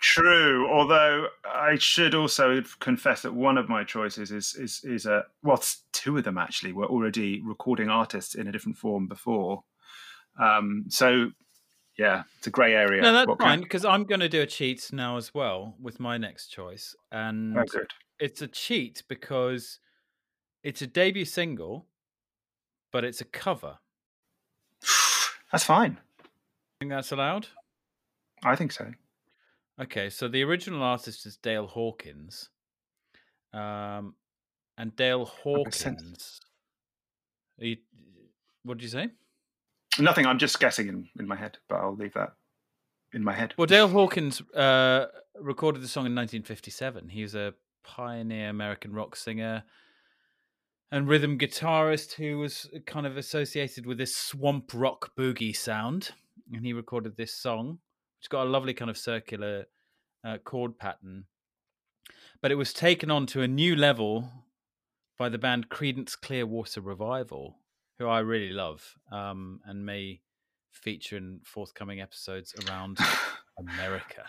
True, 0.00 0.66
although 0.70 1.26
I 1.44 1.76
should 1.76 2.14
also 2.14 2.62
confess 2.78 3.20
that 3.20 3.34
one 3.34 3.58
of 3.58 3.68
my 3.68 3.84
choices 3.84 4.30
is 4.30 4.54
is 4.54 4.80
is 4.82 5.04
a 5.04 5.24
well, 5.42 5.62
two 5.92 6.16
of 6.16 6.24
them 6.24 6.38
actually 6.38 6.72
were 6.72 6.86
already 6.86 7.42
recording 7.44 7.90
artists 7.90 8.34
in 8.34 8.48
a 8.48 8.52
different 8.52 8.78
form 8.78 9.06
before. 9.06 9.62
Um, 10.40 10.84
so 10.88 11.32
yeah, 12.00 12.22
it's 12.38 12.46
a 12.46 12.50
grey 12.50 12.74
area. 12.74 13.02
no, 13.02 13.12
that's 13.12 13.28
What 13.28 13.38
fine 13.38 13.60
because 13.60 13.84
I'm 13.84 14.04
going 14.04 14.20
to 14.20 14.28
do 14.28 14.40
a 14.40 14.46
cheat 14.46 14.90
now 14.90 15.18
as 15.18 15.34
well 15.34 15.74
with 15.78 16.00
my 16.00 16.16
next 16.16 16.48
choice, 16.48 16.96
and 17.12 17.58
Oh, 17.58 17.64
it's 18.18 18.40
a 18.40 18.48
cheat 18.48 19.02
because 19.06 19.78
it's 20.64 20.80
a 20.80 20.86
debut 20.86 21.26
single, 21.26 21.86
but 22.90 23.04
it's 23.04 23.20
a 23.20 23.24
cover. 23.26 23.78
That's 25.52 25.64
fine. 25.64 25.98
Think 26.78 26.92
that's 26.92 27.12
allowed? 27.12 27.48
I 28.42 28.56
think 28.56 28.72
so. 28.72 28.90
Okay, 29.78 30.08
so 30.08 30.28
the 30.28 30.42
original 30.42 30.82
artist 30.82 31.26
is 31.26 31.36
Dale 31.36 31.66
Hawkins, 31.66 32.48
um, 33.52 34.14
and 34.78 34.94
Dale. 34.96 35.26
Hawkins. 35.26 36.40
Are 37.60 37.66
you, 37.66 37.76
what 38.62 38.78
did 38.78 38.84
you 38.84 38.88
say? 38.90 39.08
Nothing. 39.98 40.26
I'm 40.26 40.38
just 40.38 40.60
guessing 40.60 40.88
in, 40.88 41.08
in 41.18 41.26
my 41.26 41.36
head, 41.36 41.58
but 41.68 41.76
I'll 41.76 41.96
leave 41.96 42.14
that 42.14 42.34
in 43.12 43.24
my 43.24 43.34
head. 43.34 43.54
Well, 43.56 43.66
Dale 43.66 43.88
Hawkins 43.88 44.40
uh, 44.52 45.06
recorded 45.38 45.82
the 45.82 45.88
song 45.88 46.02
in 46.02 46.14
1957. 46.14 47.08
He 47.08 47.22
was 47.22 47.34
a 47.34 47.54
pioneer 47.82 48.50
American 48.50 48.92
rock 48.92 49.16
singer 49.16 49.64
and 50.92 51.08
rhythm 51.08 51.38
guitarist 51.38 52.14
who 52.14 52.38
was 52.38 52.68
kind 52.86 53.06
of 53.06 53.16
associated 53.16 53.86
with 53.86 53.98
this 53.98 54.16
swamp 54.16 54.70
rock 54.74 55.12
boogie 55.16 55.56
sound. 55.56 56.10
And 56.52 56.64
he 56.64 56.72
recorded 56.72 57.16
this 57.16 57.34
song, 57.34 57.78
which 58.18 58.28
got 58.28 58.46
a 58.46 58.50
lovely 58.50 58.74
kind 58.74 58.90
of 58.90 58.98
circular 58.98 59.66
uh, 60.24 60.38
chord 60.38 60.78
pattern. 60.78 61.24
But 62.42 62.50
it 62.50 62.56
was 62.56 62.72
taken 62.72 63.10
on 63.10 63.26
to 63.26 63.42
a 63.42 63.48
new 63.48 63.76
level 63.76 64.30
by 65.18 65.28
the 65.28 65.38
band 65.38 65.68
Creedence 65.68 66.18
Clearwater 66.20 66.80
Revival, 66.80 67.56
who 68.00 68.08
I 68.08 68.20
really 68.20 68.54
love 68.54 68.96
um, 69.12 69.60
and 69.66 69.84
may 69.84 70.22
feature 70.72 71.18
in 71.18 71.40
forthcoming 71.44 72.00
episodes 72.00 72.54
around 72.66 72.98
America. 73.58 74.24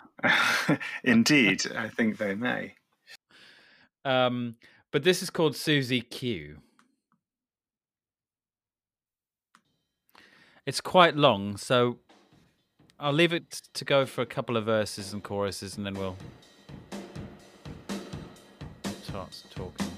Indeed, 1.05 1.63
I 1.77 1.87
think 1.87 2.17
they 2.17 2.35
may. 2.35 2.75
Um, 4.03 4.55
but 4.91 5.03
this 5.03 5.23
is 5.23 5.29
called 5.29 5.55
Susie 5.55 6.01
Q. 6.01 6.57
It's 10.65 10.81
quite 10.81 11.15
long, 11.15 11.55
so 11.55 11.99
I'll 12.99 13.13
leave 13.13 13.31
it 13.31 13.61
to 13.73 13.85
go 13.85 14.05
for 14.05 14.21
a 14.21 14.25
couple 14.25 14.57
of 14.57 14.65
verses 14.65 15.13
and 15.13 15.23
choruses, 15.23 15.77
and 15.77 15.85
then 15.85 15.93
we'll 15.93 16.17
start 19.03 19.43
talking. 19.49 19.90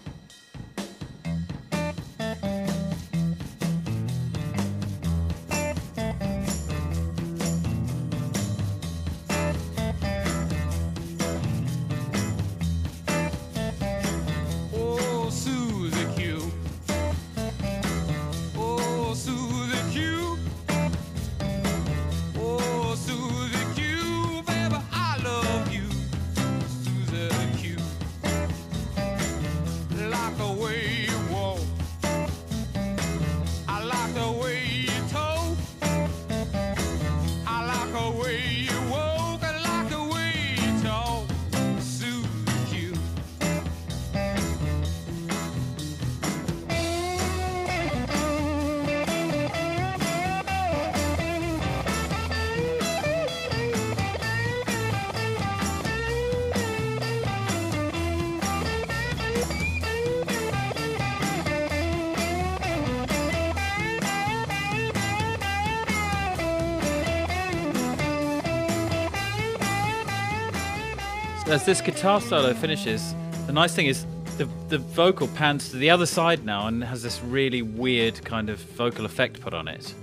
This 71.74 71.82
guitar 71.82 72.22
solo 72.22 72.54
finishes, 72.54 73.16
the 73.48 73.52
nice 73.52 73.74
thing 73.74 73.88
is 73.88 74.06
the 74.38 74.48
the 74.70 74.78
vocal 74.78 75.28
pans 75.30 75.72
to 75.72 75.78
the 75.78 75.90
other 75.90 76.06
side 76.06 76.46
now 76.46 76.68
and 76.68 76.84
has 76.84 77.02
this 77.02 77.20
really 77.24 77.64
weird 77.64 78.24
kind 78.24 78.52
of 78.52 78.60
vocal 78.60 79.06
effect 79.06 79.42
put 79.42 79.56
on 79.56 79.68
it. 79.68 79.96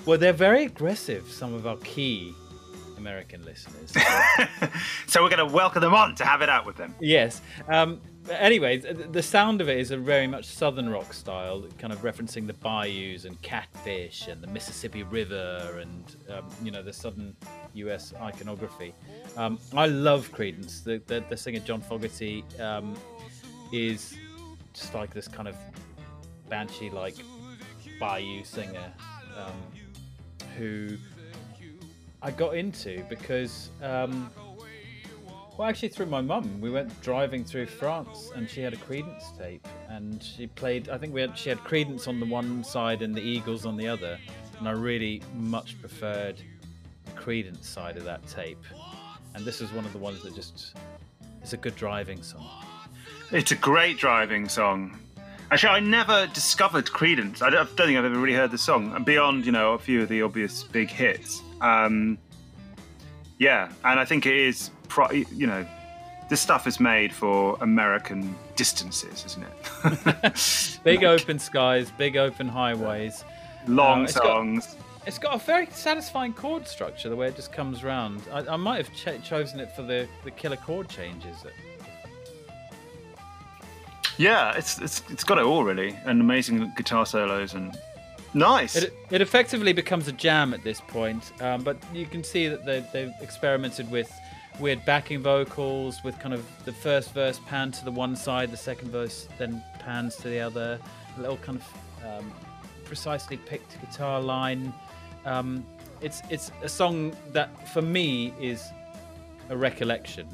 Well, 0.06 0.18
they're 0.18 0.32
very 0.32 0.64
aggressive. 0.64 1.30
Some 1.30 1.54
of 1.54 1.64
our 1.64 1.76
key 1.76 2.34
American 2.98 3.44
listeners. 3.44 3.92
so 5.06 5.22
we're 5.22 5.30
going 5.30 5.46
to 5.46 5.54
welcome 5.54 5.80
them 5.80 5.94
on 5.94 6.14
to 6.16 6.24
have 6.24 6.42
it 6.42 6.48
out 6.48 6.66
with 6.66 6.76
them. 6.76 6.94
Yes. 7.00 7.40
Um, 7.68 8.00
anyway, 8.30 8.78
the 8.78 9.22
sound 9.22 9.60
of 9.60 9.68
it 9.68 9.78
is 9.78 9.90
a 9.90 9.96
very 9.96 10.26
much 10.26 10.46
southern 10.46 10.88
rock 10.88 11.12
style, 11.12 11.64
kind 11.78 11.92
of 11.92 12.00
referencing 12.02 12.46
the 12.46 12.54
bayous 12.54 13.24
and 13.24 13.40
catfish 13.42 14.28
and 14.28 14.42
the 14.42 14.46
Mississippi 14.46 15.02
River 15.02 15.80
and 15.80 16.16
um, 16.30 16.48
you 16.62 16.70
know 16.70 16.82
the 16.82 16.92
southern 16.92 17.36
U.S. 17.74 18.14
iconography. 18.20 18.94
Um, 19.36 19.58
I 19.76 19.86
love 19.86 20.30
Creedence. 20.32 20.82
The, 20.82 21.02
the, 21.06 21.24
the 21.28 21.36
singer 21.36 21.60
John 21.60 21.80
Fogerty 21.80 22.44
um, 22.60 22.94
is 23.72 24.16
just 24.72 24.94
like 24.94 25.12
this 25.12 25.28
kind 25.28 25.48
of 25.48 25.56
banshee-like 26.48 27.16
bayou 27.98 28.44
singer 28.44 28.92
um, 29.36 29.52
who 30.56 30.96
I 32.24 32.30
got 32.30 32.56
into 32.56 33.04
because. 33.08 33.70
Um, 33.82 34.30
well, 35.56 35.68
actually, 35.68 35.90
through 35.90 36.06
my 36.06 36.20
mum, 36.20 36.60
we 36.60 36.68
went 36.68 37.00
driving 37.00 37.44
through 37.44 37.66
France, 37.66 38.32
and 38.34 38.50
she 38.50 38.60
had 38.60 38.72
a 38.72 38.76
Creedence 38.76 39.38
tape, 39.38 39.68
and 39.88 40.20
she 40.20 40.48
played. 40.48 40.88
I 40.88 40.98
think 40.98 41.14
we 41.14 41.20
had 41.20 41.38
she 41.38 41.48
had 41.48 41.58
Creedence 41.58 42.08
on 42.08 42.18
the 42.18 42.26
one 42.26 42.64
side 42.64 43.02
and 43.02 43.14
the 43.14 43.20
Eagles 43.20 43.64
on 43.64 43.76
the 43.76 43.86
other, 43.86 44.18
and 44.58 44.68
I 44.68 44.72
really 44.72 45.22
much 45.36 45.78
preferred 45.80 46.42
the 47.04 47.10
Creedence 47.12 47.64
side 47.64 47.96
of 47.96 48.04
that 48.04 48.26
tape. 48.26 48.64
And 49.34 49.44
this 49.44 49.60
is 49.60 49.70
one 49.72 49.84
of 49.84 49.92
the 49.92 49.98
ones 49.98 50.22
that 50.22 50.34
just 50.34 50.74
is 51.42 51.52
a 51.52 51.56
good 51.56 51.76
driving 51.76 52.22
song. 52.22 52.48
It's 53.30 53.52
a 53.52 53.56
great 53.56 53.98
driving 53.98 54.48
song. 54.48 54.98
Actually, 55.50 55.74
I 55.74 55.80
never 55.80 56.26
discovered 56.28 56.86
Creedence. 56.86 57.42
I 57.42 57.50
don't, 57.50 57.60
I 57.60 57.76
don't 57.76 57.86
think 57.86 57.98
I've 57.98 58.04
ever 58.04 58.18
really 58.18 58.34
heard 58.34 58.50
the 58.50 58.58
song, 58.58 58.92
and 58.96 59.04
beyond, 59.04 59.46
you 59.46 59.52
know, 59.52 59.74
a 59.74 59.78
few 59.78 60.02
of 60.02 60.08
the 60.08 60.22
obvious 60.22 60.64
big 60.64 60.90
hits. 60.90 61.42
Um, 61.64 62.18
yeah, 63.38 63.70
and 63.84 63.98
I 63.98 64.04
think 64.04 64.26
it 64.26 64.36
is, 64.36 64.70
pro- 64.88 65.10
you 65.10 65.46
know, 65.46 65.66
this 66.30 66.40
stuff 66.40 66.66
is 66.66 66.78
made 66.80 67.12
for 67.12 67.56
American 67.60 68.34
distances, 68.56 69.24
isn't 69.26 69.44
it? 69.44 70.80
Big 70.84 71.04
open 71.04 71.38
skies, 71.38 71.90
big 71.98 72.16
open 72.16 72.48
highways. 72.48 73.24
Long 73.66 74.00
Uh, 74.00 74.04
it's 74.04 74.14
got- 74.14 74.22
songs. 74.24 74.76
It's 75.06 75.18
got 75.18 75.34
a 75.34 75.38
very 75.38 75.66
satisfying 75.70 76.32
chord 76.32 76.66
structure, 76.66 77.10
the 77.10 77.16
way 77.16 77.26
it 77.28 77.36
just 77.36 77.52
comes 77.52 77.84
round. 77.84 78.22
I, 78.32 78.38
I 78.54 78.56
might 78.56 78.78
have 78.86 78.94
ch- 78.94 79.22
chosen 79.22 79.60
it 79.60 79.70
for 79.76 79.82
the, 79.82 80.08
the 80.24 80.30
killer 80.30 80.56
chord 80.56 80.88
changes. 80.88 81.44
Yeah, 84.16 84.56
it's, 84.56 84.78
it's 84.80 85.02
it's 85.10 85.24
got 85.24 85.38
it 85.38 85.44
all 85.44 85.64
really, 85.64 85.94
and 86.06 86.20
amazing 86.20 86.72
guitar 86.76 87.04
solos 87.04 87.52
and 87.54 87.76
nice. 88.34 88.76
It, 88.76 88.94
it 89.10 89.20
effectively 89.20 89.72
becomes 89.72 90.08
a 90.08 90.12
jam 90.12 90.52
at 90.54 90.62
this 90.62 90.80
point, 90.80 91.32
um, 91.40 91.62
but 91.62 91.76
you 91.92 92.06
can 92.06 92.22
see 92.22 92.48
that 92.48 92.64
they, 92.64 92.84
they've 92.92 93.12
experimented 93.20 93.90
with 93.90 94.12
weird 94.60 94.84
backing 94.84 95.20
vocals, 95.20 96.02
with 96.04 96.18
kind 96.18 96.34
of 96.34 96.44
the 96.64 96.72
first 96.72 97.12
verse 97.12 97.40
pan 97.46 97.72
to 97.72 97.84
the 97.84 97.90
one 97.90 98.14
side, 98.14 98.50
the 98.50 98.56
second 98.56 98.90
verse 98.90 99.28
then 99.38 99.62
pans 99.78 100.16
to 100.16 100.28
the 100.28 100.40
other, 100.40 100.78
a 101.16 101.20
little 101.20 101.36
kind 101.38 101.60
of 101.60 102.18
um, 102.20 102.32
precisely 102.84 103.36
picked 103.36 103.80
guitar 103.80 104.20
line. 104.20 104.72
Um, 105.24 105.64
it's 106.00 106.20
it's 106.28 106.50
a 106.62 106.68
song 106.68 107.16
that 107.32 107.68
for 107.68 107.82
me 107.82 108.34
is 108.40 108.68
a 109.48 109.56
recollection, 109.56 110.28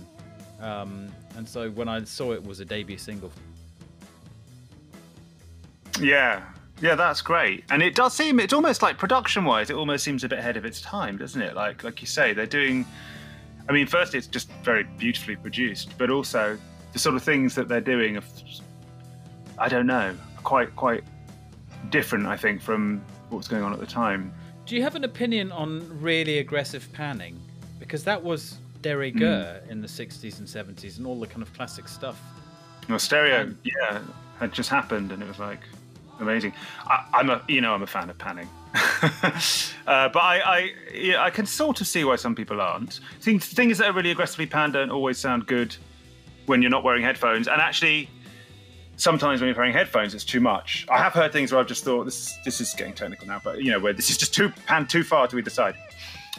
um, 0.60 1.08
and 1.36 1.48
so 1.48 1.70
when 1.70 1.88
I 1.88 2.02
saw 2.04 2.32
it 2.32 2.42
was 2.42 2.60
a 2.60 2.64
debut 2.64 2.98
single, 2.98 3.30
Yeah, 6.00 6.42
Yeah, 6.80 6.94
that's 6.94 7.20
great. 7.20 7.64
And 7.70 7.82
it 7.82 7.94
does 7.94 8.14
seem 8.14 8.40
it's 8.40 8.52
almost 8.52 8.82
like 8.82 8.96
production 8.98 9.44
wise, 9.44 9.70
it 9.70 9.76
almost 9.76 10.04
seems 10.04 10.24
a 10.24 10.28
bit 10.28 10.38
ahead 10.38 10.56
of 10.56 10.64
its 10.64 10.80
time, 10.80 11.16
doesn't 11.18 11.40
it? 11.40 11.54
Like 11.54 11.84
like 11.84 12.00
you 12.00 12.06
say, 12.06 12.32
they're 12.32 12.46
doing 12.46 12.86
I 13.68 13.72
mean, 13.72 13.86
firstly 13.86 14.18
it's 14.18 14.26
just 14.26 14.50
very 14.64 14.84
beautifully 14.98 15.36
produced, 15.36 15.96
but 15.98 16.10
also 16.10 16.58
the 16.92 16.98
sort 16.98 17.14
of 17.14 17.22
things 17.22 17.54
that 17.54 17.68
they're 17.68 17.80
doing 17.80 18.16
are 18.16 18.22
I 19.58 19.68
don't 19.68 19.86
know, 19.86 20.16
quite 20.42 20.74
quite 20.76 21.04
different, 21.90 22.26
I 22.26 22.36
think, 22.36 22.62
from 22.62 23.02
what 23.28 23.38
was 23.38 23.48
going 23.48 23.62
on 23.62 23.72
at 23.72 23.80
the 23.80 23.86
time. 23.86 24.32
Do 24.66 24.76
you 24.76 24.82
have 24.82 24.94
an 24.94 25.04
opinion 25.04 25.52
on 25.52 26.00
really 26.00 26.38
aggressive 26.38 26.88
panning? 26.92 27.38
Because 27.78 28.04
that 28.04 28.22
was 28.22 28.58
de 28.82 28.96
rigueur 28.96 29.60
in 29.68 29.80
the 29.80 29.86
60s 29.88 30.38
and 30.38 30.48
70s 30.48 30.98
and 30.98 31.06
all 31.06 31.18
the 31.18 31.26
kind 31.26 31.42
of 31.42 31.52
classic 31.52 31.88
stuff. 31.88 32.20
Well, 32.88 32.98
stereo, 32.98 33.42
Um, 33.42 33.58
yeah, 33.64 34.00
had 34.38 34.52
just 34.52 34.70
happened, 34.70 35.12
and 35.12 35.22
it 35.22 35.28
was 35.28 35.38
like 35.38 35.60
amazing. 36.20 36.52
I, 36.86 37.06
I'm 37.14 37.30
a, 37.30 37.42
you 37.48 37.60
know, 37.60 37.74
I'm 37.74 37.82
a 37.82 37.86
fan 37.86 38.10
of 38.10 38.18
panning, 38.18 38.48
uh, 38.74 40.08
but 40.08 40.18
I, 40.18 40.40
I, 40.40 40.70
yeah, 40.94 41.22
I 41.22 41.30
can 41.30 41.46
sort 41.46 41.80
of 41.80 41.86
see 41.86 42.04
why 42.04 42.16
some 42.16 42.34
people 42.34 42.60
aren't. 42.60 43.00
Things, 43.20 43.46
things 43.46 43.78
that 43.78 43.88
are 43.88 43.92
really 43.92 44.10
aggressively 44.10 44.46
panned 44.46 44.74
don't 44.74 44.90
always 44.90 45.18
sound 45.18 45.46
good 45.46 45.76
when 46.46 46.62
you're 46.62 46.70
not 46.70 46.84
wearing 46.84 47.02
headphones, 47.02 47.48
and 47.48 47.60
actually, 47.60 48.08
sometimes 48.96 49.40
when 49.40 49.48
you're 49.48 49.56
wearing 49.56 49.72
headphones, 49.72 50.14
it's 50.14 50.24
too 50.24 50.40
much. 50.40 50.86
I 50.90 50.98
have 50.98 51.12
heard 51.12 51.32
things 51.32 51.52
where 51.52 51.60
I've 51.60 51.66
just 51.66 51.84
thought 51.84 52.04
this, 52.04 52.36
this 52.44 52.60
is 52.60 52.74
getting 52.74 52.92
technical 52.92 53.26
now, 53.26 53.40
but 53.42 53.62
you 53.62 53.70
know, 53.70 53.80
where 53.80 53.92
this 53.92 54.10
is 54.10 54.16
just 54.16 54.34
too 54.34 54.50
panned 54.66 54.88
too 54.88 55.02
far 55.02 55.26
to 55.28 55.38
either 55.38 55.50
side. 55.50 55.74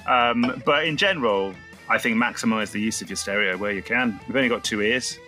Um, 0.08 0.62
but 0.66 0.86
in 0.86 0.98
general, 0.98 1.54
I 1.90 1.98
think 1.98 2.16
maximize 2.16 2.72
the 2.72 2.80
use 2.80 3.02
of 3.02 3.10
your 3.10 3.18
stereo 3.18 3.58
where 3.58 3.72
you 3.72 3.82
can. 3.82 4.20
We've 4.28 4.36
only 4.36 4.50
got 4.50 4.64
two 4.64 4.82
ears. 4.82 5.20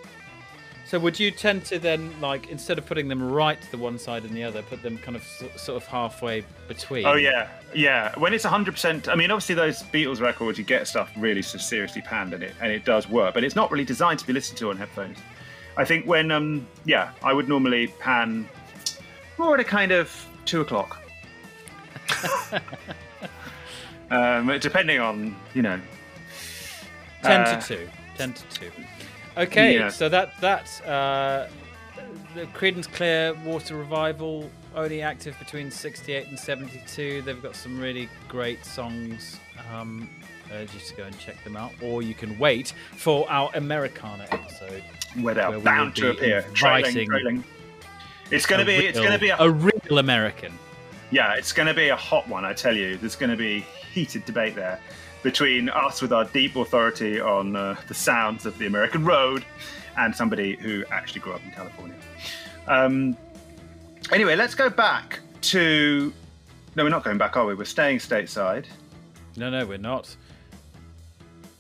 So 0.94 1.00
would 1.00 1.20
you 1.20 1.32
tend 1.32 1.66
to 1.66 1.80
then, 1.80 2.14
like, 2.22 2.50
instead 2.50 2.78
of 2.78 2.86
putting 2.86 3.08
them 3.08 3.32
right 3.32 3.60
to 3.60 3.72
the 3.72 3.80
one 3.80 3.98
side 3.98 4.26
and 4.26 4.38
the 4.38 4.44
other, 4.44 4.62
put 4.62 4.84
them 4.84 5.00
kind 5.00 5.16
of 5.18 5.24
sort 5.56 5.82
of 5.82 5.88
halfway 5.88 6.46
between? 6.68 7.04
Oh 7.08 7.16
yeah, 7.16 7.50
yeah. 7.74 8.14
When 8.20 8.32
it's 8.32 8.44
100, 8.44 8.74
percent 8.74 9.10
I 9.10 9.16
mean, 9.16 9.32
obviously 9.32 9.56
those 9.56 9.82
Beatles 9.82 10.22
records, 10.22 10.60
you 10.60 10.64
get 10.64 10.88
stuff 10.88 11.12
really 11.18 11.42
seriously 11.42 12.04
panned, 12.04 12.36
and 12.36 12.44
it 12.44 12.54
and 12.62 12.72
it 12.72 12.86
does 12.86 13.10
work, 13.10 13.34
but 13.34 13.44
it's 13.44 13.56
not 13.56 13.72
really 13.72 13.86
designed 13.86 14.20
to 14.20 14.28
be 14.28 14.34
listened 14.34 14.60
to 14.60 14.70
on 14.70 14.78
headphones. 14.78 15.18
I 15.78 15.84
think 15.84 16.06
when, 16.06 16.30
um, 16.30 16.68
yeah, 16.86 17.10
I 17.24 17.34
would 17.34 17.50
normally 17.50 17.88
pan 18.00 18.48
more 19.40 19.56
at 19.56 19.60
a 19.60 19.64
kind 19.64 19.92
of 19.92 20.28
two 20.46 20.62
o'clock, 20.62 21.02
um, 24.12 24.60
depending 24.60 25.00
on 25.00 25.36
you 25.56 25.64
know. 25.64 25.82
10 27.24 27.42
uh, 27.42 27.60
to 27.60 27.78
2. 27.78 27.90
10 28.16 28.34
to 28.34 28.44
2. 28.50 28.72
Okay, 29.38 29.76
Yeah. 29.76 29.90
so 29.90 30.10
that 30.10 30.34
that's 30.40 30.82
uh, 30.82 31.50
the 32.36 32.46
Creedence 32.48 32.92
Clearwater 32.92 33.76
Revival 33.76 34.50
only 34.76 35.02
active 35.02 35.38
between 35.40 35.70
68 35.70 36.28
and 36.28 36.40
72. 36.40 37.22
They've 37.22 37.42
got 37.42 37.56
some 37.56 37.80
really 37.80 38.10
great 38.28 38.66
songs. 38.66 39.40
Um, 39.72 40.10
urge 40.52 40.74
you 40.74 40.80
to 40.80 40.96
go 40.96 41.04
and 41.04 41.18
check 41.20 41.44
them 41.44 41.56
out, 41.56 41.72
or 41.82 42.02
you 42.02 42.14
can 42.14 42.38
wait 42.38 42.74
for 42.96 43.30
our 43.30 43.50
Americana 43.56 44.28
episode. 44.32 44.84
Where 45.22 45.34
they're 45.34 45.50
Where 45.50 45.60
bound 45.60 45.96
to 45.98 46.12
appear. 46.12 46.44
Trailing, 46.54 47.08
trailing. 47.08 47.44
It's 48.32 48.46
going 48.46 48.60
to 48.60 48.66
be. 48.66 48.86
It's 48.86 49.00
going 49.00 49.12
to 49.12 49.20
be 49.20 49.30
a 49.30 49.38
a 49.40 49.50
real 49.50 50.00
American. 50.00 50.54
Yeah, 51.12 51.36
it's 51.36 51.54
going 51.54 51.68
to 51.68 51.74
be 51.76 51.90
a 51.90 51.96
hot 51.96 52.28
one, 52.28 52.44
I 52.46 52.54
tell 52.54 52.76
you. 52.76 52.98
There's 52.98 53.16
going 53.16 53.30
to 53.30 53.38
be 53.38 53.64
heated 53.94 54.26
debate 54.26 54.56
there 54.56 54.80
between 55.24 55.70
us 55.70 56.02
with 56.02 56.12
our 56.14 56.26
deep 56.26 56.56
authority 56.56 57.20
on 57.20 57.56
uh, 57.56 57.76
the 57.88 57.94
sounds 57.94 58.46
of 58.46 58.58
the 58.58 58.66
American 58.68 59.04
road 59.06 59.44
and 59.98 60.16
somebody 60.16 60.56
who 60.58 60.84
actually 60.92 61.22
grew 61.22 61.34
up 61.34 61.44
in 61.44 61.52
California. 61.52 61.96
Um, 62.68 63.18
anyway, 64.12 64.36
let's 64.36 64.56
go 64.56 64.70
back 64.70 65.20
to. 65.42 66.14
No, 66.76 66.84
we're 66.84 66.90
not 66.90 67.04
going 67.04 67.18
back, 67.18 67.38
are 67.38 67.46
we? 67.46 67.54
We're 67.56 67.66
staying 67.66 68.00
stateside. 68.00 68.66
No, 69.38 69.50
no, 69.50 69.66
we're 69.66 69.78
not. 69.78 70.16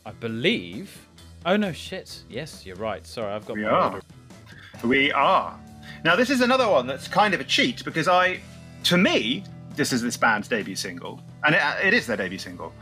I 0.06 0.12
believe. 0.12 1.08
Oh 1.46 1.56
no, 1.56 1.72
shit. 1.72 2.24
Yes, 2.30 2.66
you're 2.66 2.76
right. 2.76 3.06
Sorry, 3.06 3.32
I've 3.32 3.46
got 3.46 3.58
We 3.58 3.66
are. 3.66 3.94
order. 3.94 4.02
We 4.84 5.12
are. 5.12 5.58
Now, 6.04 6.16
this 6.16 6.30
is 6.30 6.42
another 6.42 6.68
one 6.70 6.88
that's 6.88 7.08
kind 7.08 7.34
of 7.34 7.40
a 7.40 7.44
cheat 7.44 7.84
because 7.86 8.08
I, 8.08 8.40
to 8.86 8.98
me, 8.98 9.44
this 9.76 9.94
is 9.94 10.02
this 10.02 10.18
band's 10.18 10.48
debut 10.48 10.76
single, 10.76 11.22
and 11.46 11.56
it, 11.56 11.62
it 11.84 11.94
is 11.94 12.08
their 12.08 12.18
debut 12.18 12.38
single. 12.38 12.74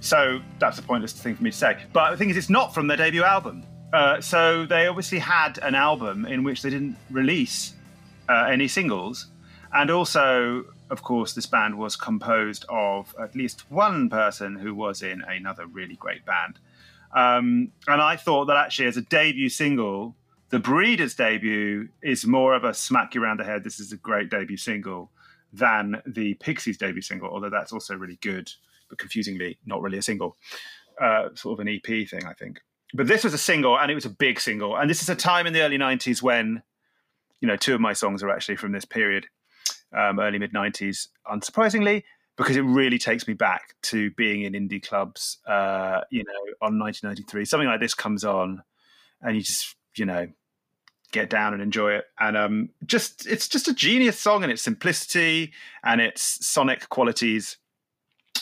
So 0.00 0.40
that's 0.58 0.78
a 0.78 0.82
pointless 0.82 1.12
thing 1.12 1.36
for 1.36 1.42
me 1.42 1.50
to 1.50 1.56
say. 1.56 1.78
But 1.92 2.12
the 2.12 2.16
thing 2.16 2.30
is, 2.30 2.36
it's 2.36 2.50
not 2.50 2.72
from 2.72 2.86
their 2.86 2.96
debut 2.96 3.24
album. 3.24 3.64
Uh, 3.92 4.20
so 4.20 4.66
they 4.66 4.86
obviously 4.86 5.18
had 5.18 5.58
an 5.58 5.74
album 5.74 6.26
in 6.26 6.44
which 6.44 6.62
they 6.62 6.70
didn't 6.70 6.96
release 7.10 7.74
uh, 8.28 8.46
any 8.50 8.68
singles, 8.68 9.26
and 9.72 9.90
also, 9.90 10.64
of 10.90 11.02
course, 11.02 11.32
this 11.32 11.46
band 11.46 11.78
was 11.78 11.96
composed 11.96 12.66
of 12.68 13.14
at 13.20 13.34
least 13.34 13.70
one 13.70 14.10
person 14.10 14.56
who 14.56 14.74
was 14.74 15.02
in 15.02 15.22
another 15.22 15.66
really 15.66 15.96
great 15.96 16.24
band. 16.26 16.58
Um, 17.14 17.72
and 17.86 18.02
I 18.02 18.16
thought 18.16 18.46
that 18.46 18.56
actually, 18.56 18.88
as 18.88 18.98
a 18.98 19.02
debut 19.02 19.48
single, 19.48 20.14
the 20.50 20.58
Breeders' 20.58 21.14
debut 21.14 21.88
is 22.02 22.26
more 22.26 22.54
of 22.54 22.64
a 22.64 22.74
smack 22.74 23.14
you 23.14 23.22
around 23.22 23.40
the 23.40 23.44
head. 23.44 23.64
This 23.64 23.80
is 23.80 23.92
a 23.92 23.96
great 23.96 24.30
debut 24.30 24.56
single 24.56 25.10
than 25.52 26.02
the 26.06 26.34
Pixies' 26.34 26.76
debut 26.76 27.02
single, 27.02 27.30
although 27.30 27.50
that's 27.50 27.72
also 27.72 27.96
really 27.96 28.18
good, 28.20 28.50
confusingly 28.96 29.58
not 29.66 29.82
really 29.82 29.98
a 29.98 30.02
single, 30.02 30.36
uh, 31.00 31.28
sort 31.34 31.58
of 31.58 31.66
an 31.66 31.68
EP 31.68 32.08
thing, 32.08 32.24
I 32.26 32.32
think. 32.32 32.60
But 32.94 33.06
this 33.06 33.24
was 33.24 33.34
a 33.34 33.38
single, 33.38 33.78
and 33.78 33.90
it 33.90 33.94
was 33.94 34.06
a 34.06 34.10
big 34.10 34.40
single. 34.40 34.76
And 34.76 34.88
this 34.88 35.02
is 35.02 35.08
a 35.08 35.14
time 35.14 35.46
in 35.46 35.52
the 35.52 35.60
early 35.60 35.78
'90s 35.78 36.22
when, 36.22 36.62
you 37.40 37.48
know, 37.48 37.56
two 37.56 37.74
of 37.74 37.80
my 37.80 37.92
songs 37.92 38.22
are 38.22 38.30
actually 38.30 38.56
from 38.56 38.72
this 38.72 38.84
period, 38.84 39.26
um, 39.96 40.18
early 40.18 40.38
mid 40.38 40.52
'90s, 40.52 41.08
unsurprisingly, 41.30 42.02
because 42.36 42.56
it 42.56 42.62
really 42.62 42.98
takes 42.98 43.28
me 43.28 43.34
back 43.34 43.74
to 43.82 44.10
being 44.12 44.42
in 44.42 44.54
indie 44.54 44.82
clubs, 44.82 45.38
uh, 45.46 46.00
you 46.10 46.24
know, 46.24 46.66
on 46.66 46.78
1993. 46.78 47.44
Something 47.44 47.68
like 47.68 47.80
this 47.80 47.94
comes 47.94 48.24
on, 48.24 48.62
and 49.20 49.36
you 49.36 49.42
just, 49.42 49.76
you 49.96 50.06
know, 50.06 50.28
get 51.12 51.30
down 51.30 51.52
and 51.52 51.62
enjoy 51.62 51.92
it. 51.92 52.04
And 52.18 52.36
um, 52.36 52.70
just 52.86 53.26
it's 53.26 53.48
just 53.48 53.68
a 53.68 53.74
genius 53.74 54.18
song 54.18 54.44
in 54.44 54.50
its 54.50 54.62
simplicity 54.62 55.52
and 55.84 56.00
its 56.00 56.46
sonic 56.46 56.88
qualities. 56.88 57.58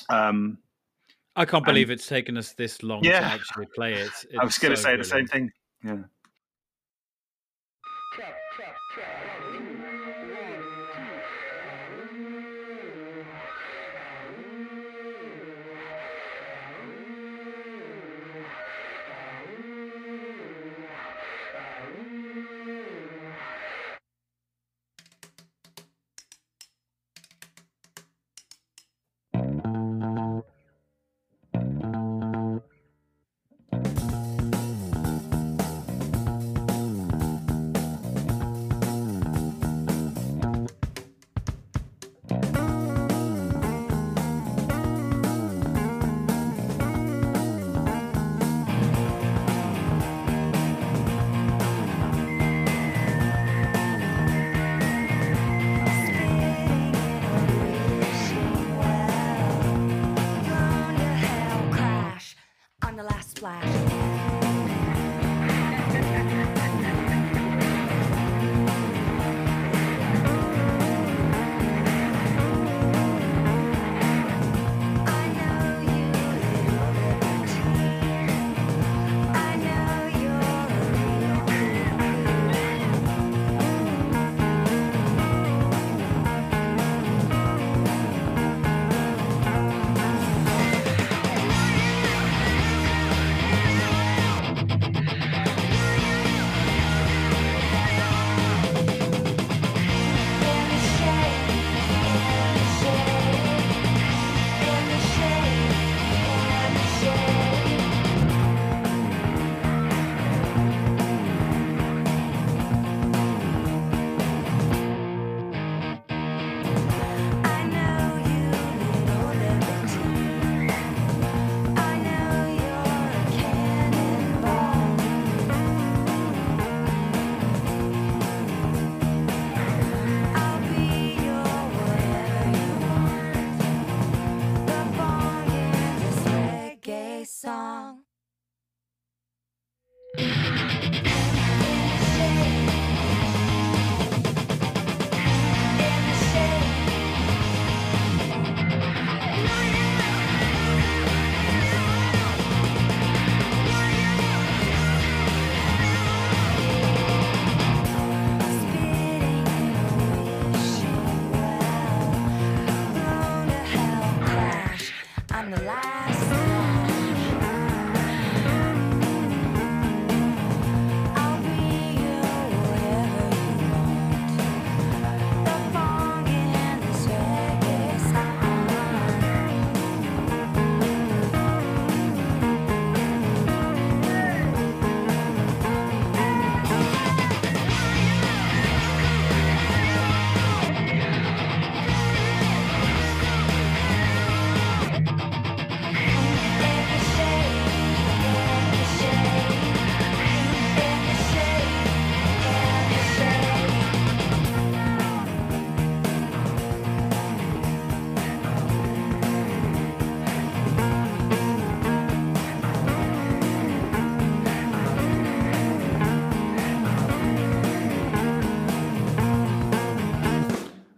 Um, 0.08 0.58
I 1.36 1.44
can't 1.44 1.64
believe 1.64 1.90
it's 1.90 2.06
taken 2.06 2.36
us 2.38 2.52
this 2.52 2.82
long 2.82 3.04
Yeah. 3.04 3.20
to 3.20 3.26
actually 3.26 3.66
play 3.74 3.94
it. 3.94 4.10
I 4.40 4.44
was 4.44 4.58
going 4.58 4.74
to 4.74 4.76
so 4.76 4.84
say 4.90 4.96
the 4.96 5.04
same 5.04 5.26
thing. 5.26 5.50
Yeah. 5.84 5.98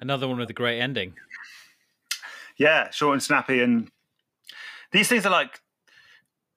Another 0.09 0.27
one 0.27 0.39
with 0.39 0.49
a 0.49 0.55
great 0.55 0.81
ending. 0.81 1.13
Yeah, 2.57 2.89
short 2.89 3.13
and 3.13 3.23
snappy, 3.23 3.61
and 3.61 3.91
these 4.91 5.07
things 5.07 5.27
are 5.27 5.31
like 5.31 5.61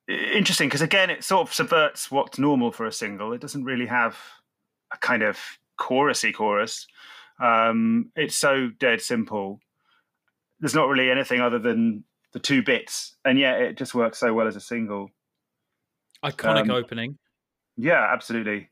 interesting 0.08 0.70
because 0.70 0.82
again, 0.82 1.10
it 1.10 1.22
sort 1.22 1.50
of 1.50 1.54
subverts 1.54 2.10
what's 2.10 2.40
normal 2.40 2.72
for 2.72 2.86
a 2.86 2.94
single. 2.94 3.34
It 3.34 3.42
doesn't 3.42 3.66
really 3.66 3.88
have 3.88 4.18
a 4.94 4.98
kind 5.00 5.22
of 5.22 5.38
chorusy 5.78 6.34
chorus. 6.34 6.88
Um, 7.42 8.14
it's 8.16 8.38
so 8.38 8.70
dead 8.80 9.02
simple. 9.02 9.60
There's 10.62 10.74
not 10.74 10.88
really 10.88 11.12
anything 11.12 11.42
other 11.42 11.60
than 11.60 12.06
the 12.32 12.40
two 12.40 12.64
bits, 12.64 13.18
and 13.26 13.38
yet 13.38 13.60
it 13.60 13.76
just 13.76 13.94
works 13.94 14.18
so 14.18 14.34
well 14.34 14.48
as 14.48 14.56
a 14.56 14.62
single. 14.62 15.10
Iconic 16.24 16.70
Um, 16.70 16.72
opening. 16.72 17.18
Yeah, 17.76 18.14
absolutely. 18.14 18.70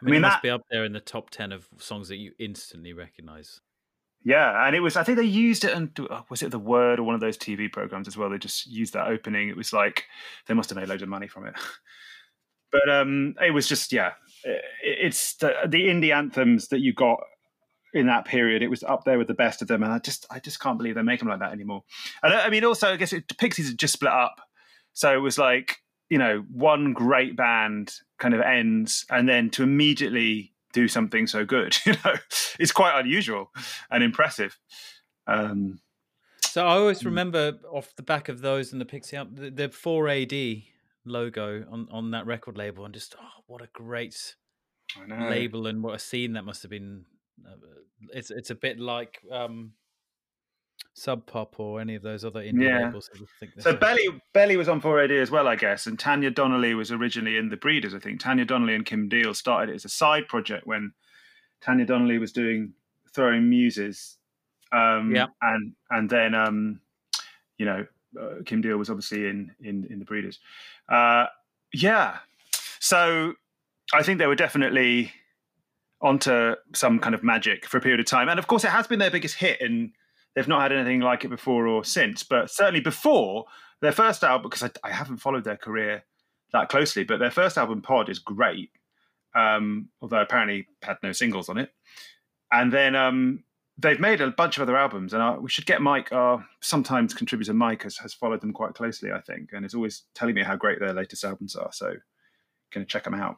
I 0.00 0.04
mean, 0.04 0.12
mean, 0.12 0.18
it 0.18 0.20
must 0.28 0.42
be 0.42 0.50
up 0.50 0.62
there 0.70 0.84
in 0.84 0.92
the 0.92 1.00
top 1.00 1.30
10 1.30 1.50
of 1.50 1.68
songs 1.78 2.06
that 2.10 2.18
you 2.18 2.30
instantly 2.38 2.92
recognize. 2.92 3.60
Yeah, 4.22 4.66
and 4.66 4.76
it 4.76 4.80
was. 4.80 4.96
I 4.96 5.02
think 5.02 5.16
they 5.16 5.24
used 5.24 5.64
it, 5.64 5.72
and 5.72 5.98
was 6.28 6.42
it 6.42 6.50
the 6.50 6.58
Word 6.58 6.98
or 6.98 7.04
one 7.04 7.14
of 7.14 7.22
those 7.22 7.38
TV 7.38 7.72
programs 7.72 8.06
as 8.06 8.16
well? 8.16 8.28
They 8.28 8.38
just 8.38 8.66
used 8.66 8.92
that 8.92 9.08
opening. 9.08 9.48
It 9.48 9.56
was 9.56 9.72
like 9.72 10.04
they 10.46 10.54
must 10.54 10.68
have 10.68 10.76
made 10.76 10.88
loads 10.88 11.02
of 11.02 11.08
money 11.08 11.28
from 11.28 11.46
it. 11.46 11.54
But 12.72 12.88
um, 12.88 13.34
it 13.44 13.50
was 13.50 13.66
just 13.66 13.92
yeah, 13.92 14.12
it, 14.44 14.62
it's 14.82 15.34
the, 15.34 15.52
the 15.66 15.88
indie 15.88 16.14
anthems 16.14 16.68
that 16.68 16.78
you 16.78 16.92
got 16.92 17.18
in 17.92 18.06
that 18.06 18.24
period. 18.26 18.62
It 18.62 18.70
was 18.70 18.84
up 18.84 19.04
there 19.04 19.18
with 19.18 19.26
the 19.26 19.34
best 19.34 19.62
of 19.62 19.68
them, 19.68 19.82
and 19.82 19.92
I 19.92 19.98
just 19.98 20.26
I 20.30 20.38
just 20.38 20.60
can't 20.60 20.78
believe 20.78 20.94
they 20.94 21.02
make 21.02 21.18
them 21.18 21.28
like 21.28 21.40
that 21.40 21.52
anymore. 21.52 21.82
And 22.22 22.32
I 22.32 22.46
I 22.46 22.50
mean, 22.50 22.64
also 22.64 22.92
I 22.92 22.96
guess 22.96 23.12
it, 23.12 23.36
Pixies 23.38 23.68
had 23.68 23.78
just 23.78 23.94
split 23.94 24.12
up, 24.12 24.40
so 24.92 25.12
it 25.12 25.20
was 25.20 25.36
like 25.36 25.78
you 26.08 26.18
know 26.18 26.44
one 26.52 26.92
great 26.92 27.36
band 27.36 27.92
kind 28.18 28.34
of 28.34 28.40
ends, 28.40 29.04
and 29.10 29.28
then 29.28 29.50
to 29.50 29.64
immediately 29.64 30.52
do 30.72 30.88
something 30.88 31.26
so 31.26 31.44
good, 31.44 31.76
you 31.86 31.94
know, 32.04 32.14
it's 32.58 32.72
quite 32.72 32.98
unusual 32.98 33.50
and 33.90 34.02
impressive. 34.04 34.58
Um, 35.26 35.80
So 36.42 36.66
I 36.66 36.72
always 36.74 37.02
Mm. 37.02 37.06
remember 37.06 37.58
off 37.72 37.94
the 37.96 38.02
back 38.02 38.28
of 38.28 38.40
those 38.40 38.72
and 38.72 38.80
the 38.80 38.84
Pixie 38.86 39.16
Up, 39.16 39.34
the, 39.34 39.50
the 39.50 39.68
4AD 39.68 40.64
logo 41.04 41.64
on, 41.70 41.88
on 41.90 42.10
that 42.12 42.26
record 42.26 42.56
label, 42.56 42.84
and 42.84 42.94
just, 42.94 43.14
oh, 43.20 43.42
what 43.46 43.62
a 43.62 43.68
great 43.72 44.36
I 45.00 45.06
know. 45.06 45.28
label 45.28 45.66
and 45.66 45.82
what 45.82 45.94
a 45.94 45.98
scene 45.98 46.32
that 46.34 46.44
must 46.44 46.62
have 46.62 46.70
been. 46.70 47.04
Uh, 47.46 47.54
It's 48.12 48.30
it's 48.30 48.50
a 48.50 48.54
bit 48.54 48.78
like 48.80 49.22
um, 49.30 49.72
Sub 50.94 51.24
Pop 51.26 51.58
or 51.60 51.80
any 51.80 51.94
of 51.94 52.02
those 52.02 52.24
other 52.24 52.40
indie 52.42 52.64
Yeah. 52.64 52.86
labels. 52.86 53.08
that 53.12 53.26
think 53.38 53.54
they're 53.54 53.62
So 53.62 53.70
so- 53.72 53.76
Belly 53.76 54.20
Belly 54.32 54.56
was 54.56 54.68
on 54.68 54.80
4AD 54.80 55.12
as 55.18 55.30
well, 55.30 55.46
I 55.48 55.56
guess, 55.56 55.86
and 55.86 55.98
Tanya 55.98 56.30
Donnelly 56.30 56.74
was 56.74 56.90
originally 56.92 57.36
in 57.36 57.48
the 57.48 57.56
Breeders. 57.56 57.94
I 57.94 57.98
think 57.98 58.20
Tanya 58.20 58.44
Donnelly 58.44 58.74
and 58.74 58.84
Kim 58.84 59.08
Deal 59.08 59.32
started 59.34 59.72
it 59.72 59.76
as 59.76 59.84
a 59.84 59.88
side 59.88 60.28
project 60.28 60.66
when 60.66 60.92
Tanya 61.60 61.84
Donnelly 61.86 62.18
was 62.18 62.32
doing 62.32 62.74
Throwing 63.14 63.48
Muses, 63.48 64.18
um, 64.72 65.14
Yeah. 65.14 65.26
and 65.42 65.74
and 65.90 66.10
then 66.10 66.34
um, 66.34 66.80
you 67.58 67.66
know 67.66 67.86
uh, 68.20 68.42
Kim 68.44 68.60
Deal 68.60 68.76
was 68.76 68.90
obviously 68.90 69.26
in 69.28 69.54
in 69.60 69.86
in 69.90 69.98
the 70.00 70.04
Breeders. 70.04 70.38
Uh, 70.88 71.26
yeah, 71.72 72.18
so 72.80 73.34
I 73.94 74.02
think 74.02 74.18
they 74.18 74.26
were 74.26 74.34
definitely 74.34 75.12
onto 76.02 76.54
some 76.74 76.98
kind 76.98 77.14
of 77.14 77.22
magic 77.22 77.66
for 77.66 77.76
a 77.78 77.80
period 77.80 78.00
of 78.00 78.06
time, 78.06 78.28
and 78.28 78.38
of 78.38 78.46
course 78.46 78.64
it 78.64 78.70
has 78.70 78.86
been 78.86 78.98
their 78.98 79.10
biggest 79.10 79.36
hit 79.36 79.60
and 79.60 79.92
they've 80.34 80.48
not 80.48 80.62
had 80.62 80.72
anything 80.72 81.00
like 81.00 81.24
it 81.24 81.28
before 81.28 81.66
or 81.66 81.84
since. 81.84 82.22
But 82.22 82.50
certainly 82.50 82.80
before 82.80 83.44
their 83.80 83.92
first 83.92 84.24
album, 84.24 84.50
because 84.50 84.62
I, 84.62 84.88
I 84.88 84.92
haven't 84.92 85.18
followed 85.18 85.44
their 85.44 85.56
career 85.56 86.04
that 86.52 86.68
closely, 86.68 87.04
but 87.04 87.18
their 87.18 87.30
first 87.30 87.58
album, 87.58 87.82
Pod, 87.82 88.08
is 88.08 88.18
great. 88.18 88.70
Um, 89.34 89.88
although 90.02 90.20
apparently 90.20 90.66
had 90.82 90.96
no 91.02 91.12
singles 91.12 91.48
on 91.48 91.58
it. 91.58 91.70
And 92.50 92.72
then 92.72 92.96
um, 92.96 93.44
they've 93.78 94.00
made 94.00 94.20
a 94.20 94.30
bunch 94.30 94.56
of 94.56 94.62
other 94.62 94.76
albums, 94.76 95.14
and 95.14 95.42
we 95.42 95.48
should 95.48 95.66
get 95.66 95.80
Mike, 95.80 96.12
our 96.12 96.44
sometimes 96.60 97.14
contributor 97.14 97.54
Mike, 97.54 97.84
has, 97.84 97.96
has 97.98 98.12
followed 98.12 98.40
them 98.40 98.52
quite 98.52 98.74
closely, 98.74 99.12
I 99.12 99.20
think, 99.20 99.50
and 99.52 99.64
is 99.64 99.74
always 99.74 100.02
telling 100.14 100.34
me 100.34 100.42
how 100.42 100.56
great 100.56 100.80
their 100.80 100.92
latest 100.92 101.24
albums 101.24 101.54
are. 101.54 101.70
So, 101.72 101.94
going 102.72 102.86
to 102.86 102.90
check 102.90 103.04
them 103.04 103.14
out. 103.14 103.36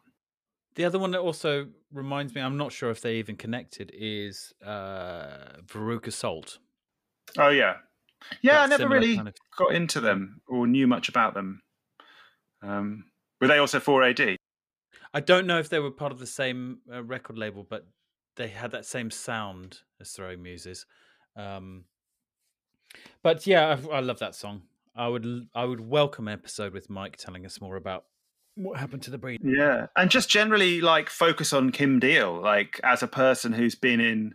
The 0.74 0.84
other 0.84 0.99
one 0.99 1.11
that 1.11 1.20
also 1.20 1.68
reminds 1.93 2.34
me, 2.34 2.40
I'm 2.40 2.57
not 2.57 2.72
sure 2.72 2.90
if 2.90 3.03
they 3.03 3.16
even 3.16 3.36
connected, 3.36 3.93
is 3.95 4.53
uh, 4.64 5.61
Veruca 5.66 6.12
Salt. 6.12 6.59
Oh 7.39 7.49
yeah, 7.49 7.74
yeah. 8.41 8.62
I 8.62 8.66
never 8.66 8.89
really 8.89 9.16
kind 9.16 9.28
of- 9.28 9.35
got 9.57 9.74
into 9.74 10.01
them 10.01 10.41
or 10.49 10.66
knew 10.66 10.87
much 10.87 11.09
about 11.09 11.35
them. 11.35 11.62
Um, 12.62 13.05
were 13.41 13.49
they 13.49 13.59
also 13.59 13.80
4AD? 13.80 14.37
I 15.14 15.20
don't 15.20 15.47
know 15.47 15.59
if 15.59 15.68
they 15.68 15.78
were 15.78 15.91
part 15.91 16.12
of 16.12 16.18
the 16.18 16.26
same 16.26 16.78
uh, 16.91 17.03
record 17.03 17.37
label, 17.37 17.66
but 17.68 17.87
they 18.37 18.49
had 18.49 18.70
that 18.70 18.87
same 18.87 19.11
sound 19.11 19.80
as 20.01 20.11
Throwing 20.12 20.43
Muses. 20.43 20.87
Um, 21.37 21.85
but 23.22 23.47
yeah, 23.47 23.78
I, 23.91 23.97
I 23.97 24.01
love 24.01 24.18
that 24.20 24.35
song. 24.35 24.62
I 24.95 25.09
would 25.09 25.49
I 25.55 25.64
would 25.64 25.80
welcome 25.80 26.28
an 26.28 26.35
episode 26.35 26.72
with 26.72 26.91
Mike 26.91 27.16
telling 27.16 27.47
us 27.47 27.61
more 27.61 27.76
about 27.76 28.05
what 28.55 28.78
happened 28.78 29.03
to 29.03 29.11
the 29.11 29.18
breed. 29.18 29.41
Yeah, 29.43 29.87
and 29.97 30.11
just 30.11 30.28
generally 30.28 30.80
like 30.80 31.09
focus 31.09 31.53
on 31.53 31.72
Kim 31.72 31.99
Deal, 31.99 32.41
like 32.41 32.80
as 32.85 33.03
a 33.03 33.07
person 33.07 33.53
who's 33.53 33.74
been 33.74 34.01
in 34.01 34.35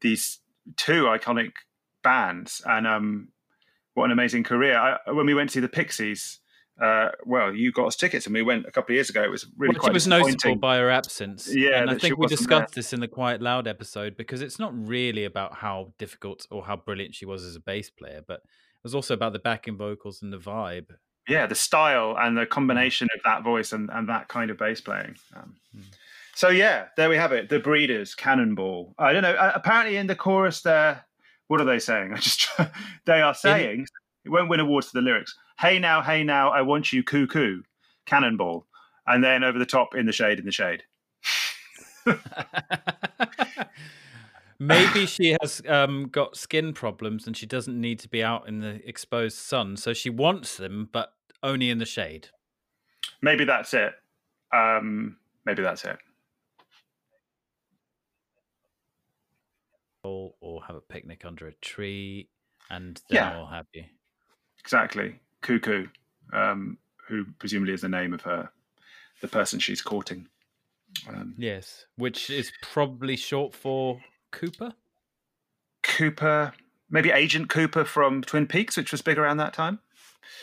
these 0.00 0.38
two 0.76 1.04
iconic 1.04 1.52
bands, 2.10 2.62
and 2.64 2.86
um, 2.86 3.28
what 3.94 4.04
an 4.06 4.12
amazing 4.12 4.44
career! 4.44 4.76
I, 4.78 5.10
when 5.10 5.26
we 5.26 5.34
went 5.34 5.50
to 5.50 5.54
see 5.54 5.60
the 5.60 5.68
Pixies, 5.68 6.40
uh, 6.80 7.08
well, 7.24 7.52
you 7.54 7.72
got 7.72 7.86
us 7.86 7.96
tickets, 7.96 8.26
and 8.26 8.34
we 8.34 8.42
went 8.42 8.66
a 8.66 8.70
couple 8.70 8.92
of 8.92 8.96
years 8.96 9.10
ago. 9.10 9.22
It 9.22 9.30
was 9.30 9.46
really 9.56 9.74
Well, 9.74 9.80
quite 9.80 9.92
was 9.94 10.06
noticeable 10.06 10.56
by 10.56 10.76
her 10.78 10.90
absence. 10.90 11.48
Yeah, 11.52 11.80
and 11.80 11.90
I 11.90 11.94
think 11.98 12.16
we 12.16 12.22
wasn't 12.24 12.48
there. 12.48 12.58
discussed 12.60 12.74
this 12.74 12.92
in 12.92 13.00
the 13.00 13.08
Quiet 13.08 13.40
Loud 13.42 13.66
episode 13.66 14.16
because 14.16 14.40
it's 14.42 14.58
not 14.58 14.72
really 14.88 15.24
about 15.24 15.54
how 15.56 15.92
difficult 15.98 16.46
or 16.50 16.64
how 16.64 16.76
brilliant 16.76 17.14
she 17.14 17.26
was 17.26 17.42
as 17.44 17.56
a 17.56 17.60
bass 17.60 17.90
player, 17.90 18.22
but 18.26 18.40
it 18.44 18.84
was 18.84 18.94
also 18.94 19.14
about 19.14 19.32
the 19.32 19.38
backing 19.40 19.76
vocals 19.76 20.22
and 20.22 20.32
the 20.32 20.38
vibe. 20.38 20.90
yeah, 21.28 21.46
the 21.46 21.54
style 21.56 22.14
and 22.18 22.36
the 22.36 22.46
combination 22.46 23.08
of 23.14 23.20
that 23.24 23.42
voice 23.42 23.72
and, 23.72 23.90
and 23.92 24.08
that 24.08 24.28
kind 24.28 24.50
of 24.50 24.58
bass 24.58 24.80
playing. 24.80 25.16
Um, 25.34 25.56
So 26.36 26.50
yeah, 26.50 26.88
there 26.98 27.08
we 27.08 27.16
have 27.16 27.32
it. 27.32 27.48
The 27.48 27.58
Breeders, 27.58 28.14
Cannonball. 28.14 28.94
I 28.98 29.14
don't 29.14 29.22
know. 29.22 29.34
Apparently, 29.54 29.96
in 29.96 30.06
the 30.06 30.14
chorus, 30.14 30.60
there, 30.60 31.05
what 31.48 31.60
are 31.60 31.64
they 31.64 31.78
saying? 31.78 32.12
I 32.16 32.16
just 32.16 32.48
they 33.04 33.20
are 33.20 33.34
saying 33.34 33.86
it 34.24 34.30
won't 34.30 34.48
win 34.48 34.60
awards 34.60 34.88
for 34.90 34.98
the 34.98 35.02
lyrics. 35.02 35.34
Hey 35.58 35.78
now, 35.78 36.02
hey 36.02 36.22
now, 36.22 36.50
I 36.50 36.62
want 36.62 36.92
you, 36.92 37.02
cuckoo, 37.02 37.62
Cannonball, 38.04 38.66
and 39.06 39.22
then 39.24 39.44
over 39.44 39.58
the 39.58 39.66
top, 39.66 39.94
in 39.94 40.06
the 40.06 40.12
shade, 40.12 40.38
in 40.38 40.44
the 40.44 40.52
shade. 40.52 40.82
Maybe 44.58 45.04
she 45.04 45.36
has 45.42 45.60
um, 45.68 46.08
got 46.08 46.36
skin 46.36 46.72
problems 46.72 47.26
and 47.26 47.36
she 47.36 47.44
doesn't 47.44 47.78
need 47.78 47.98
to 48.00 48.08
be 48.08 48.22
out 48.22 48.48
in 48.48 48.60
the 48.60 48.80
exposed 48.88 49.36
sun, 49.36 49.76
so 49.76 49.92
she 49.92 50.08
wants 50.08 50.56
them, 50.56 50.88
but 50.92 51.12
only 51.42 51.68
in 51.68 51.78
the 51.78 51.84
shade. 51.84 52.28
Maybe 53.20 53.44
that's 53.44 53.74
it. 53.74 53.92
Um, 54.52 55.16
maybe 55.44 55.62
that's 55.62 55.84
it. 55.84 55.98
Or, 60.06 60.34
or 60.40 60.62
have 60.64 60.76
a 60.76 60.80
picnic 60.80 61.24
under 61.24 61.48
a 61.48 61.52
tree, 61.54 62.28
and 62.70 62.96
then 63.10 63.16
Yeah. 63.16 63.32
I'll 63.38 63.46
have 63.46 63.66
you. 63.72 63.84
Exactly, 64.60 65.18
cuckoo, 65.42 65.88
um, 66.32 66.78
who 67.08 67.24
presumably 67.38 67.72
is 67.74 67.80
the 67.80 67.88
name 67.88 68.12
of 68.14 68.22
her, 68.22 68.50
the 69.20 69.28
person 69.28 69.58
she's 69.58 69.82
courting. 69.82 70.28
Um, 71.08 71.34
Yes, 71.36 71.86
which 71.96 72.30
is 72.30 72.52
probably 72.62 73.16
short 73.16 73.54
for 73.54 74.00
Cooper. 74.30 74.72
Cooper, 75.82 76.52
maybe 76.90 77.10
Agent 77.10 77.48
Cooper 77.48 77.84
from 77.84 78.22
Twin 78.22 78.46
Peaks, 78.46 78.76
which 78.76 78.92
was 78.92 79.02
big 79.02 79.18
around 79.18 79.36
that 79.38 79.52
time. 79.54 79.80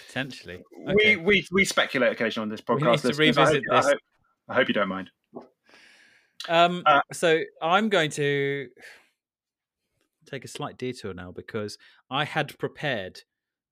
Potentially. 0.08 0.64
We, 0.86 0.94
Okay. 0.94 1.16
we 1.18 1.48
we 1.52 1.66
speculate 1.66 2.12
occasionally 2.12 2.44
on 2.44 2.50
this 2.50 2.62
podcast. 2.62 2.82
We 2.82 2.92
need 2.92 2.98
to 3.00 3.08
listeners. 3.08 3.38
I 3.38 3.42
revisit 3.44 3.64
hope- 3.70 3.74
I 3.74 3.76
this. 3.78 3.86
hope, 3.88 4.00
I 4.50 4.54
hope 4.56 4.68
you 4.68 4.74
don't 4.74 4.88
mind. 4.90 5.10
Um, 6.50 6.84
Uh, 6.86 7.02
so 7.12 7.42
I'm 7.62 7.90
going 7.90 8.12
to 8.12 8.70
take 10.34 10.46
a 10.46 10.48
slight 10.48 10.78
detour 10.78 11.14
now 11.14 11.32
because 11.32 11.78
I 12.10 12.26
had 12.26 12.58
prepared 12.58 13.22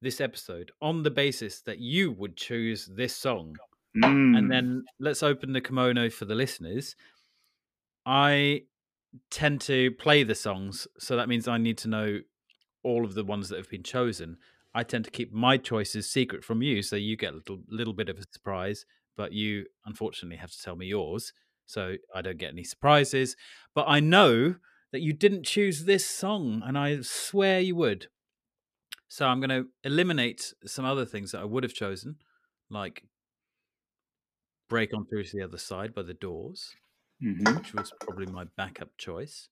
this 0.00 0.20
episode 0.20 0.70
on 0.80 1.02
the 1.02 1.10
basis 1.10 1.60
that 1.62 1.78
you 1.78 2.12
would 2.12 2.36
choose 2.36 2.86
this 2.86 3.14
song. 3.14 3.56
Mm. 3.96 4.36
And 4.36 4.50
then 4.50 4.84
let's 4.98 5.22
open 5.22 5.52
the 5.52 5.60
kimono 5.60 6.10
for 6.10 6.24
the 6.24 6.34
listeners. 6.34 6.96
I 8.06 8.62
tend 9.30 9.60
to 9.62 9.90
play 9.92 10.22
the 10.22 10.34
songs, 10.34 10.88
so 10.98 11.16
that 11.16 11.28
means 11.28 11.46
I 11.46 11.58
need 11.58 11.78
to 11.78 11.88
know 11.88 12.20
all 12.82 13.04
of 13.04 13.14
the 13.14 13.24
ones 13.24 13.48
that 13.48 13.58
have 13.58 13.70
been 13.70 13.82
chosen. 13.82 14.38
I 14.74 14.82
tend 14.82 15.04
to 15.04 15.10
keep 15.10 15.32
my 15.32 15.56
choices 15.56 16.10
secret 16.10 16.44
from 16.44 16.62
you, 16.62 16.82
so 16.82 16.96
you 16.96 17.16
get 17.16 17.34
a 17.34 17.36
little, 17.36 17.58
little 17.68 17.92
bit 17.92 18.08
of 18.08 18.18
a 18.18 18.24
surprise, 18.32 18.86
but 19.16 19.32
you 19.32 19.66
unfortunately 19.84 20.38
have 20.38 20.50
to 20.50 20.62
tell 20.62 20.74
me 20.74 20.86
yours, 20.86 21.32
so 21.66 21.96
I 22.14 22.22
don't 22.22 22.38
get 22.38 22.52
any 22.52 22.64
surprises. 22.64 23.36
But 23.74 23.84
I 23.86 24.00
know 24.00 24.56
that 24.92 25.00
you 25.00 25.12
didn't 25.12 25.44
choose 25.44 25.84
this 25.84 26.06
song, 26.06 26.62
and 26.64 26.78
I 26.78 27.00
swear 27.00 27.60
you 27.60 27.74
would. 27.76 28.08
So 29.08 29.26
I'm 29.26 29.40
going 29.40 29.50
to 29.50 29.68
eliminate 29.84 30.54
some 30.64 30.84
other 30.84 31.04
things 31.04 31.32
that 31.32 31.40
I 31.40 31.44
would 31.44 31.62
have 31.64 31.74
chosen, 31.74 32.16
like 32.70 33.04
Break 34.68 34.94
On 34.94 35.04
Through 35.06 35.24
to 35.24 35.36
the 35.36 35.42
Other 35.44 35.58
Side 35.58 35.94
by 35.94 36.02
The 36.02 36.14
Doors 36.14 36.74
Mhm. 37.22 37.56
which 37.58 37.72
was 37.74 37.92
probably 38.00 38.26
my 38.26 38.44
backup 38.56 38.96
choice. 38.98 39.48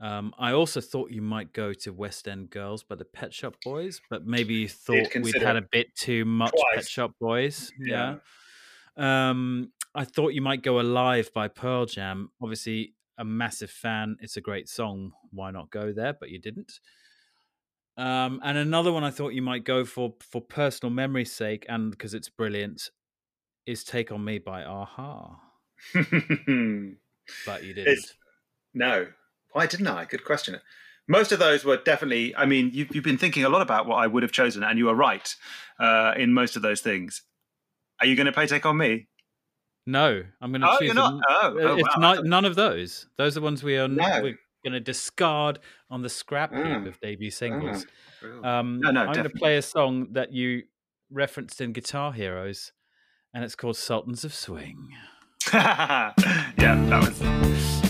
Um, 0.00 0.34
I 0.38 0.52
also 0.52 0.80
thought 0.80 1.10
you 1.10 1.22
might 1.22 1.52
go 1.52 1.72
to 1.72 1.92
West 1.92 2.26
End 2.28 2.50
Girls 2.50 2.82
by 2.82 2.96
the 2.96 3.04
Pet 3.04 3.32
Shop 3.32 3.54
Boys, 3.64 4.00
but 4.10 4.26
maybe 4.26 4.54
you 4.54 4.68
thought 4.68 5.14
we'd 5.14 5.40
had 5.40 5.56
a 5.56 5.62
bit 5.62 5.94
too 5.94 6.24
much 6.24 6.52
Pet. 6.74 6.86
Shop 6.88 7.14
Boys. 7.20 7.72
Yeah. 7.78 8.18
Yeah. 8.96 9.30
Um, 9.30 9.72
I 9.94 10.04
thought 10.04 10.34
you 10.34 10.42
might 10.42 10.62
go 10.62 10.80
Alive 10.80 11.32
by 11.32 11.48
Pearl 11.48 11.86
Jam. 11.86 12.30
Obviously, 12.42 12.94
a 13.22 13.24
massive 13.24 13.70
fan. 13.70 14.16
It's 14.20 14.36
a 14.36 14.40
great 14.42 14.68
song. 14.68 15.12
Why 15.30 15.50
not 15.52 15.70
go 15.70 15.92
there? 15.92 16.12
But 16.12 16.28
you 16.30 16.38
didn't. 16.40 16.72
Um, 17.96 18.40
and 18.42 18.58
another 18.58 18.92
one 18.92 19.04
I 19.04 19.10
thought 19.10 19.32
you 19.32 19.42
might 19.42 19.64
go 19.64 19.84
for 19.84 20.14
for 20.20 20.40
personal 20.40 20.92
memory's 20.92 21.32
sake 21.32 21.64
and 21.68 21.90
because 21.90 22.14
it's 22.14 22.28
brilliant 22.28 22.90
is 23.66 23.84
Take 23.84 24.10
on 24.10 24.24
Me 24.24 24.38
by 24.38 24.62
a-ha. 24.62 25.38
But 27.46 27.62
you 27.62 27.72
didn't. 27.74 27.92
It's- 27.92 28.14
no, 28.74 29.06
why 29.52 29.66
didn't 29.66 29.86
I? 29.86 30.04
Good 30.06 30.24
question. 30.24 30.58
Most 31.06 31.30
of 31.30 31.38
those 31.38 31.64
were 31.64 31.76
definitely. 31.76 32.34
I 32.34 32.46
mean, 32.46 32.70
you've, 32.72 32.94
you've 32.94 33.04
been 33.04 33.18
thinking 33.18 33.44
a 33.44 33.48
lot 33.48 33.62
about 33.62 33.86
what 33.86 33.96
I 33.96 34.06
would 34.06 34.22
have 34.22 34.32
chosen, 34.32 34.62
and 34.62 34.78
you 34.78 34.86
were 34.86 34.94
right 34.94 35.34
uh, 35.78 36.14
in 36.16 36.32
most 36.32 36.56
of 36.56 36.62
those 36.62 36.80
things. 36.80 37.22
Are 38.00 38.06
you 38.06 38.16
going 38.16 38.26
to 38.26 38.32
play 38.32 38.46
"Take 38.46 38.64
on 38.66 38.78
Me"? 38.78 39.06
No, 39.86 40.22
I'm 40.40 40.52
going 40.52 40.60
to 40.62 40.68
Oh, 40.70 40.78
choose. 40.78 40.86
you're 40.86 40.94
not? 40.94 41.14
an- 41.14 41.20
Oh, 41.28 41.56
oh, 41.60 41.76
it's 41.76 41.96
wow. 41.96 42.14
not 42.14 42.24
none 42.24 42.44
of 42.44 42.54
those. 42.54 43.06
Those 43.16 43.36
are 43.36 43.40
the 43.40 43.44
ones 43.44 43.62
we 43.64 43.76
are 43.78 43.88
No. 43.88 44.20
we're 44.22 44.38
going 44.64 44.72
to 44.74 44.80
discard 44.80 45.58
on 45.90 46.02
the 46.02 46.08
scrap 46.08 46.52
heap 46.52 46.62
Mm. 46.64 46.86
of 46.86 47.00
debut 47.00 47.30
singles. 47.32 47.84
Oh. 48.24 48.44
Um, 48.48 48.80
No, 48.80 48.90
no, 48.92 49.00
I'm 49.02 49.12
going 49.12 49.24
to 49.28 49.30
play 49.36 49.56
a 49.56 49.62
song 49.62 50.12
that 50.12 50.32
you 50.32 50.62
referenced 51.10 51.60
in 51.60 51.72
Guitar 51.72 52.12
Heroes, 52.12 52.70
and 53.34 53.42
it's 53.42 53.56
called 53.56 53.76
"Sultans 53.76 54.24
of 54.24 54.32
Swing." 54.32 54.90
yeah, 55.52 56.12
that 56.56 57.02
was. 57.02 57.81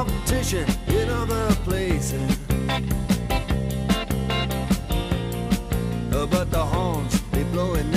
Competition 0.00 0.66
in 0.88 1.10
other 1.10 1.54
places. 1.56 2.38
Uh, 6.10 6.24
But 6.24 6.50
the 6.50 6.64
horns, 6.64 7.20
they 7.32 7.42
blowing 7.52 7.90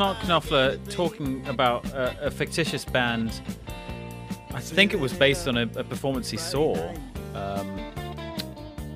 Mark 0.00 0.16
Knopfler 0.20 0.80
talking 0.90 1.46
about 1.46 1.84
a, 1.92 2.28
a 2.28 2.30
fictitious 2.30 2.86
band. 2.86 3.38
I 4.54 4.58
think 4.58 4.94
it 4.94 4.98
was 4.98 5.12
based 5.12 5.46
on 5.46 5.58
a, 5.58 5.64
a 5.76 5.84
performance 5.84 6.30
he 6.30 6.38
saw 6.38 6.74
um, 7.34 7.78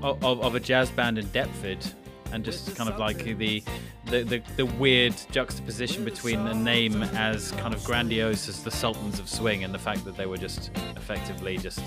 of, 0.02 0.24
of 0.24 0.40
of 0.40 0.54
a 0.54 0.60
jazz 0.60 0.90
band 0.90 1.18
in 1.18 1.26
Deptford, 1.26 1.86
and 2.32 2.42
just 2.42 2.74
kind 2.74 2.88
of 2.88 2.98
like 2.98 3.18
the 3.18 3.62
the, 4.06 4.22
the 4.22 4.42
the 4.56 4.64
weird 4.64 5.14
juxtaposition 5.30 6.06
between 6.06 6.38
a 6.46 6.54
name 6.54 7.02
as 7.02 7.50
kind 7.52 7.74
of 7.74 7.84
grandiose 7.84 8.48
as 8.48 8.64
the 8.64 8.70
Sultans 8.70 9.18
of 9.18 9.28
Swing 9.28 9.62
and 9.62 9.74
the 9.74 9.78
fact 9.78 10.06
that 10.06 10.16
they 10.16 10.24
were 10.24 10.38
just 10.38 10.70
effectively 10.96 11.58
just 11.58 11.82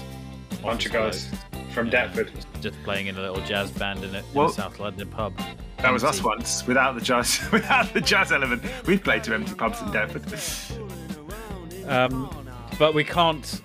Bunch 0.61 0.86
of 0.86 0.91
guys 0.91 1.28
from 1.74 1.88
yeah, 1.88 2.05
Deptford. 2.05 2.36
just, 2.36 2.47
just 2.61 2.84
playing 2.84 3.07
in 3.07 3.18
a 3.18 3.22
little 3.22 3.43
jazz 3.47 3.72
band 3.72 4.03
in 4.03 4.13
a, 4.13 4.20
in 4.20 4.26
Well- 4.36 4.49
a 4.49 4.53
South 4.53 4.80
London 4.80 5.09
pub. 5.09 5.34
That 5.78 5.94
was 5.94 6.04
us 6.04 6.24
once, 6.24 6.66
without 6.66 6.96
the 6.96 7.02
jazz, 7.02 7.40
without 7.52 7.94
the 7.94 8.02
jazz 8.02 8.32
element. 8.32 8.64
We've 8.86 9.04
played 9.04 9.24
to 9.26 9.34
empty 9.34 9.54
pubs 9.54 9.80
in 9.82 9.92
Deptford. 9.92 10.26
Um, 11.88 12.30
but 12.78 12.94
we 12.94 13.04
can't 13.04 13.62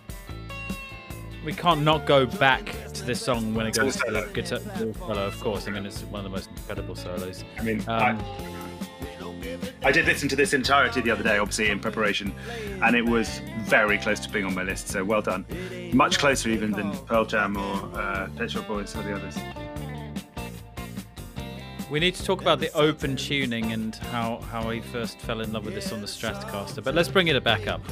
we 1.45 1.53
can't 1.53 1.83
not 1.83 2.07
go 2.07 2.25
back 2.25 2.67
to 2.95 3.05
this 3.05 3.21
song 3.21 3.55
when 3.55 3.67
it 3.67 3.75
goes 3.75 3.97
to 3.97 4.11
the 4.13 4.29
guitar 4.33 4.61
solo. 4.77 5.27
Of 5.27 5.41
course, 5.41 5.67
I 5.67 5.71
mean 5.71 5.87
it's 5.87 6.03
one 6.03 6.25
of 6.25 6.31
the 6.31 6.37
most 6.37 6.51
incredible 6.51 6.95
solos. 6.95 7.45
I 7.59 7.63
mean, 7.63 7.81
Um, 7.89 8.19
I, 9.83 9.89
I 9.89 9.91
did 9.91 10.07
listen 10.07 10.29
to 10.29 10.37
this 10.37 10.53
entirety 10.53 11.01
the 11.01 11.11
other 11.11 11.25
day, 11.25 11.39
obviously 11.39 11.69
in 11.71 11.81
preparation, 11.81 12.33
and 12.83 12.95
it 12.95 13.05
was 13.05 13.41
very 13.63 13.99
close 13.99 14.21
to 14.21 14.31
being 14.31 14.45
on 14.45 14.55
my 14.55 14.63
list. 14.63 14.89
So 14.89 15.03
well 15.03 15.23
done, 15.23 15.45
much 15.93 16.19
closer 16.19 16.49
even 16.51 16.71
than 16.71 16.93
Pearl 17.07 17.25
Jam 17.25 17.57
or 17.57 17.91
uh, 17.99 18.29
Pet 18.37 18.51
Shop 18.51 18.69
Boys 18.69 18.95
or 18.95 19.03
the 19.03 19.15
others. 19.15 19.37
We 21.93 22.01
need 22.01 22.15
to 22.15 22.25
talk 22.25 22.41
about 22.41 22.59
the 22.59 22.73
open 22.73 23.17
tuning 23.17 23.73
and 23.73 23.95
how, 23.95 24.39
how 24.51 24.71
he 24.71 24.81
first 24.81 25.19
fell 25.19 25.43
in 25.43 25.53
love 25.53 25.67
with 25.67 25.75
this 25.75 25.93
on 25.93 26.01
the 26.01 26.07
Stratocaster, 26.07 26.83
but 26.83 26.95
let's 26.95 27.11
bring 27.11 27.29
it 27.29 27.45
back 27.45 27.67
up. 27.67 27.83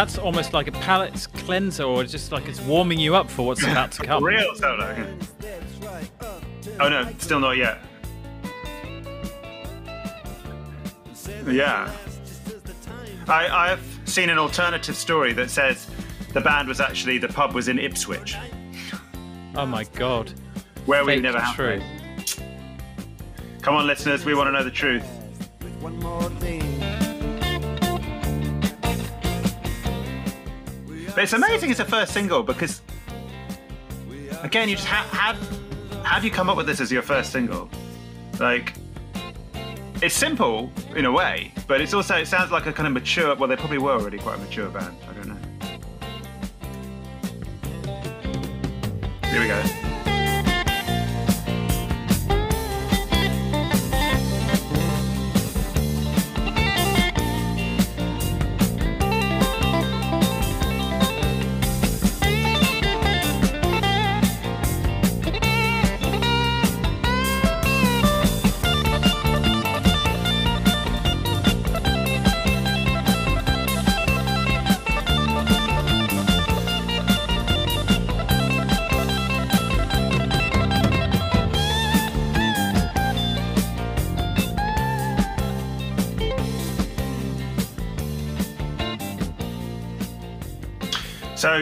That's 0.00 0.16
almost 0.16 0.54
like 0.54 0.66
a 0.66 0.72
palate 0.72 1.26
cleanser, 1.34 1.82
or 1.82 2.02
just 2.04 2.32
like 2.32 2.48
it's 2.48 2.58
warming 2.62 2.98
you 2.98 3.14
up 3.14 3.30
for 3.30 3.44
what's 3.46 3.62
about 3.62 3.92
to 3.92 4.02
come. 4.06 4.24
Real 4.24 4.54
solo. 4.54 4.96
Oh 6.80 6.88
no, 6.88 7.06
still 7.18 7.38
not 7.38 7.58
yet. 7.58 7.78
Yeah. 11.46 11.92
I, 13.28 13.46
I've 13.72 14.00
seen 14.06 14.30
an 14.30 14.38
alternative 14.38 14.96
story 14.96 15.34
that 15.34 15.50
says 15.50 15.86
the 16.32 16.40
band 16.40 16.66
was 16.66 16.80
actually 16.80 17.18
the 17.18 17.28
pub 17.28 17.52
was 17.52 17.68
in 17.68 17.78
Ipswich, 17.78 18.36
Oh 19.54 19.66
my 19.66 19.84
god. 19.84 20.32
where 20.86 21.04
we 21.04 21.20
never 21.20 21.38
have 21.40 21.54
true. 21.54 21.82
Come 23.60 23.74
on, 23.76 23.86
listeners, 23.86 24.24
we 24.24 24.34
want 24.34 24.46
to 24.48 24.52
know 24.52 24.64
the 24.64 24.70
truth. 24.70 25.04
But 31.20 31.24
it's 31.24 31.34
amazing 31.34 31.70
it's 31.70 31.80
a 31.80 31.84
first 31.84 32.14
single 32.14 32.42
because, 32.42 32.80
again, 34.42 34.70
you 34.70 34.76
just 34.76 34.88
how 34.88 35.02
how 35.02 35.34
how 36.02 36.18
do 36.18 36.24
you 36.24 36.32
come 36.32 36.48
up 36.48 36.56
with 36.56 36.66
this 36.66 36.80
as 36.80 36.90
your 36.90 37.02
first 37.02 37.30
single? 37.30 37.68
Like, 38.38 38.72
it's 40.00 40.14
simple 40.14 40.72
in 40.96 41.04
a 41.04 41.12
way, 41.12 41.52
but 41.66 41.82
it's 41.82 41.92
also 41.92 42.16
it 42.16 42.26
sounds 42.26 42.50
like 42.50 42.64
a 42.64 42.72
kind 42.72 42.86
of 42.86 42.94
mature. 42.94 43.34
Well, 43.34 43.50
they 43.50 43.56
probably 43.56 43.76
were 43.76 43.92
already 43.92 44.16
quite 44.16 44.36
a 44.36 44.38
mature 44.38 44.70
band. 44.70 44.96
I 45.06 45.12
don't 45.12 45.28
know. 45.28 45.36
Here 49.28 49.40
we 49.42 49.46
go. 49.46 49.89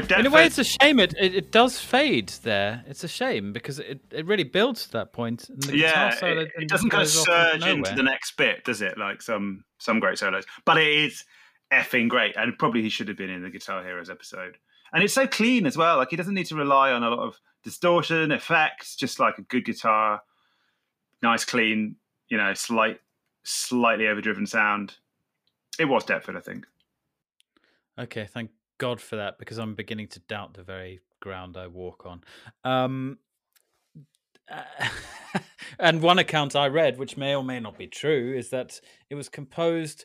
So 0.02 0.16
In 0.16 0.26
a 0.26 0.30
way, 0.30 0.46
it's 0.46 0.58
a 0.58 0.64
shame. 0.64 1.00
It, 1.00 1.14
it 1.18 1.34
it 1.34 1.52
does 1.52 1.80
fade 1.80 2.28
there. 2.42 2.84
It's 2.86 3.04
a 3.04 3.08
shame 3.08 3.52
because 3.52 3.78
it, 3.78 4.00
it 4.10 4.26
really 4.26 4.44
builds 4.44 4.86
to 4.86 4.92
that 4.92 5.12
point. 5.12 5.48
And 5.48 5.62
the 5.62 5.76
yeah, 5.76 6.14
it, 6.22 6.50
it 6.56 6.68
doesn't 6.68 6.90
kind 6.90 7.02
of 7.02 7.08
surge 7.08 7.64
into 7.64 7.94
the 7.94 8.02
next 8.02 8.36
bit, 8.36 8.64
does 8.64 8.82
it? 8.82 8.98
Like 8.98 9.22
some 9.22 9.64
some 9.78 10.00
great 10.00 10.18
solos, 10.18 10.44
but 10.64 10.78
it 10.78 10.88
is 10.88 11.24
effing 11.72 12.08
great, 12.08 12.36
and 12.36 12.58
probably 12.58 12.82
he 12.82 12.88
should 12.88 13.08
have 13.08 13.16
been 13.16 13.30
in 13.30 13.42
the 13.42 13.50
Guitar 13.50 13.82
Heroes 13.82 14.10
episode. 14.10 14.56
And 14.92 15.02
it's 15.02 15.12
so 15.12 15.26
clean 15.26 15.66
as 15.66 15.76
well. 15.76 15.98
Like 15.98 16.10
he 16.10 16.16
doesn't 16.16 16.34
need 16.34 16.46
to 16.46 16.54
rely 16.54 16.92
on 16.92 17.02
a 17.02 17.10
lot 17.10 17.20
of 17.20 17.40
distortion 17.62 18.32
effects. 18.32 18.96
Just 18.96 19.20
like 19.20 19.38
a 19.38 19.42
good 19.42 19.64
guitar, 19.64 20.22
nice, 21.22 21.44
clean, 21.44 21.96
you 22.28 22.36
know, 22.36 22.54
slight, 22.54 23.00
slightly 23.44 24.06
overdriven 24.06 24.46
sound. 24.46 24.96
It 25.78 25.84
was 25.84 26.04
Deptford, 26.04 26.36
I 26.36 26.40
think. 26.40 26.66
Okay, 27.98 28.26
thank 28.32 28.50
God 28.78 29.00
for 29.00 29.16
that 29.16 29.38
because 29.38 29.58
I'm 29.58 29.74
beginning 29.74 30.08
to 30.08 30.20
doubt 30.20 30.54
the 30.54 30.62
very 30.62 31.00
ground 31.20 31.56
I 31.56 31.66
walk 31.66 32.06
on. 32.06 32.22
Um, 32.64 33.18
uh, 34.50 34.62
and 35.78 36.00
one 36.00 36.18
account 36.18 36.56
I 36.56 36.68
read, 36.68 36.98
which 36.98 37.16
may 37.16 37.34
or 37.34 37.44
may 37.44 37.60
not 37.60 37.76
be 37.76 37.86
true, 37.86 38.34
is 38.36 38.50
that 38.50 38.80
it 39.10 39.14
was 39.14 39.28
composed 39.28 40.04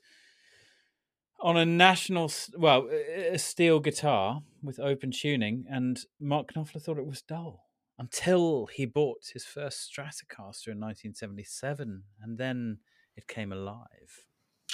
on 1.41 1.57
a 1.57 1.65
national, 1.65 2.31
well, 2.57 2.89
a 2.89 3.37
steel 3.37 3.79
guitar 3.79 4.41
with 4.61 4.79
open 4.79 5.11
tuning, 5.11 5.65
and 5.69 5.99
Mark 6.19 6.53
Knopfler 6.53 6.81
thought 6.81 6.97
it 6.97 7.05
was 7.05 7.21
dull 7.21 7.65
until 7.99 8.67
he 8.67 8.85
bought 8.85 9.31
his 9.33 9.45
first 9.45 9.91
Stratocaster 9.91 10.69
in 10.71 10.79
1977, 10.79 12.03
and 12.21 12.37
then 12.37 12.79
it 13.15 13.27
came 13.27 13.51
alive. 13.51 14.25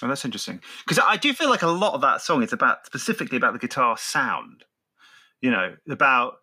Oh, 0.01 0.07
that's 0.07 0.23
interesting 0.25 0.61
because 0.85 0.99
I 1.05 1.17
do 1.17 1.33
feel 1.33 1.49
like 1.49 1.61
a 1.61 1.67
lot 1.67 1.93
of 1.93 2.01
that 2.01 2.21
song 2.21 2.41
is 2.43 2.53
about 2.53 2.85
specifically 2.85 3.37
about 3.37 3.53
the 3.53 3.59
guitar 3.59 3.97
sound. 3.97 4.63
You 5.41 5.51
know, 5.51 5.75
about 5.89 6.35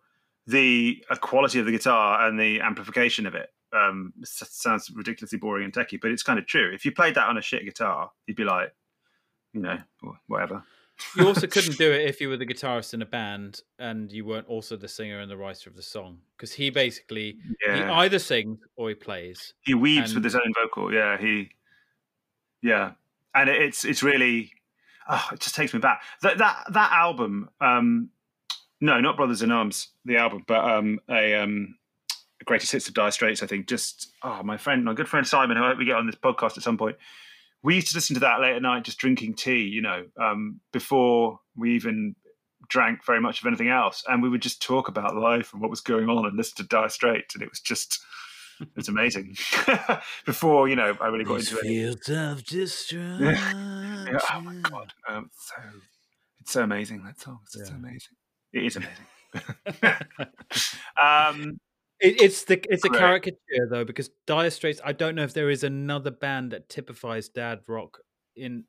the 0.47 1.03
uh, 1.09 1.15
quality 1.15 1.59
of 1.59 1.65
the 1.65 1.71
guitar 1.71 2.27
and 2.27 2.39
the 2.39 2.61
amplification 2.61 3.25
of 3.27 3.35
it. 3.35 3.49
Um, 3.73 4.13
it 4.21 4.27
sounds 4.27 4.89
ridiculously 4.93 5.37
boring 5.37 5.65
and 5.65 5.73
techie, 5.73 5.99
but 6.01 6.09
it's 6.11 6.23
kind 6.23 6.39
of 6.39 6.45
true. 6.47 6.71
If 6.73 6.85
you 6.85 6.91
played 6.91 7.15
that 7.15 7.27
on 7.27 7.37
a 7.37 7.41
shit 7.41 7.63
guitar, 7.65 8.11
you'd 8.25 8.37
be 8.37 8.43
like, 8.45 8.73
you 9.53 9.61
know, 9.61 9.77
whatever. 10.27 10.63
You 11.15 11.27
also 11.27 11.45
couldn't 11.55 11.77
do 11.77 11.91
it 11.91 12.07
if 12.07 12.21
you 12.21 12.29
were 12.29 12.37
the 12.37 12.45
guitarist 12.45 12.93
in 12.93 13.01
a 13.01 13.05
band 13.05 13.61
and 13.77 14.11
you 14.11 14.25
weren't 14.25 14.47
also 14.47 14.77
the 14.77 14.87
singer 14.87 15.19
and 15.19 15.29
the 15.29 15.37
writer 15.37 15.69
of 15.69 15.75
the 15.75 15.81
song, 15.83 16.19
because 16.37 16.53
he 16.53 16.69
basically 16.69 17.37
he 17.65 17.71
either 17.71 18.19
sings 18.19 18.59
or 18.77 18.89
he 18.89 18.95
plays. 18.95 19.53
he 19.61 19.73
weaves 19.73 20.11
and- 20.11 20.15
with 20.15 20.23
his 20.23 20.35
own 20.35 20.53
vocal. 20.61 20.91
Yeah, 20.93 21.17
he, 21.17 21.49
yeah, 22.63 22.91
and 23.37 23.49
it's 23.49 23.85
it's 23.85 24.03
really, 24.03 24.51
oh, 25.07 25.27
it 25.31 25.39
just 25.39 25.55
takes 25.55 25.73
me 25.73 25.79
back. 25.79 26.01
That 26.21 26.37
that 26.39 26.65
that 26.73 26.91
album, 26.91 27.49
um, 27.61 28.09
no, 28.81 28.99
not 28.99 29.17
Brothers 29.17 29.41
in 29.41 29.51
Arms, 29.51 29.89
the 30.05 30.17
album, 30.17 30.43
but 30.47 30.63
um, 30.63 30.99
a 31.09 31.35
um, 31.35 31.75
greatest 32.45 32.71
hits 32.71 32.87
of 32.87 32.93
Dire 32.93 33.11
Straits. 33.11 33.43
I 33.43 33.47
think 33.47 33.67
just 33.67 34.11
oh, 34.23 34.41
my 34.43 34.57
friend, 34.57 34.83
my 34.83 34.93
good 34.93 35.07
friend 35.07 35.25
Simon, 35.25 35.57
who 35.57 35.63
I 35.63 35.69
hope 35.69 35.77
we 35.77 35.85
get 35.85 35.95
on 35.95 36.07
this 36.07 36.15
podcast 36.15 36.57
at 36.57 36.63
some 36.63 36.77
point. 36.77 36.97
We 37.63 37.75
used 37.75 37.89
to 37.89 37.97
listen 37.97 38.13
to 38.15 38.19
that 38.21 38.39
late 38.39 38.55
at 38.55 38.61
night, 38.61 38.83
just 38.83 38.99
drinking 38.99 39.33
tea, 39.33 39.63
you 39.63 39.81
know, 39.81 40.05
um, 40.21 40.59
before 40.71 41.39
we 41.55 41.75
even 41.75 42.15
drank 42.69 43.03
very 43.05 43.19
much 43.19 43.41
of 43.41 43.47
anything 43.47 43.69
else, 43.69 44.03
and 44.07 44.21
we 44.21 44.29
would 44.29 44.41
just 44.41 44.61
talk 44.61 44.87
about 44.87 45.15
life 45.15 45.53
and 45.53 45.61
what 45.61 45.69
was 45.69 45.81
going 45.81 46.09
on 46.09 46.25
and 46.25 46.37
listen 46.37 46.57
to 46.57 46.63
Dire 46.63 46.89
Straits, 46.89 47.35
and 47.35 47.43
it 47.43 47.49
was 47.49 47.59
just. 47.59 47.99
It 48.59 48.75
was 48.75 48.87
amazing. 48.87 49.35
Before 50.25 50.67
you 50.67 50.75
know, 50.75 50.97
I 50.99 51.07
really 51.07 51.23
got 51.23 51.39
into 51.39 51.57
it. 51.57 51.61
fields 51.61 52.09
of 52.09 52.43
destruction. 52.45 53.21
Yeah, 53.25 54.17
oh 54.33 54.41
my 54.41 54.53
god, 54.69 54.93
um, 55.07 55.29
so 55.37 55.55
it's 56.39 56.51
so 56.51 56.63
amazing 56.63 57.03
that 57.03 57.19
song. 57.19 57.39
It's 57.43 57.53
so 57.53 57.73
Yeah. 57.73 57.77
amazing. 57.77 58.15
It 58.53 58.63
is 58.65 58.75
amazing. 58.77 59.05
um, 61.01 61.59
It, 61.99 62.21
it's 62.21 62.43
the 62.45 62.63
it's 62.69 62.85
a 62.85 62.89
caricature 62.89 63.67
though 63.69 63.83
because 63.83 64.09
Dire 64.25 64.49
Straits. 64.49 64.79
I 64.83 64.93
don't 64.93 65.15
know 65.15 65.23
if 65.23 65.33
there 65.33 65.49
is 65.49 65.63
another 65.63 66.11
band 66.11 66.51
that 66.51 66.69
typifies 66.69 67.27
dad 67.29 67.61
rock 67.67 67.99
in 68.35 68.63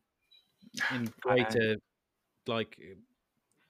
in 0.95 1.13
greater 1.21 1.77
like 2.47 2.79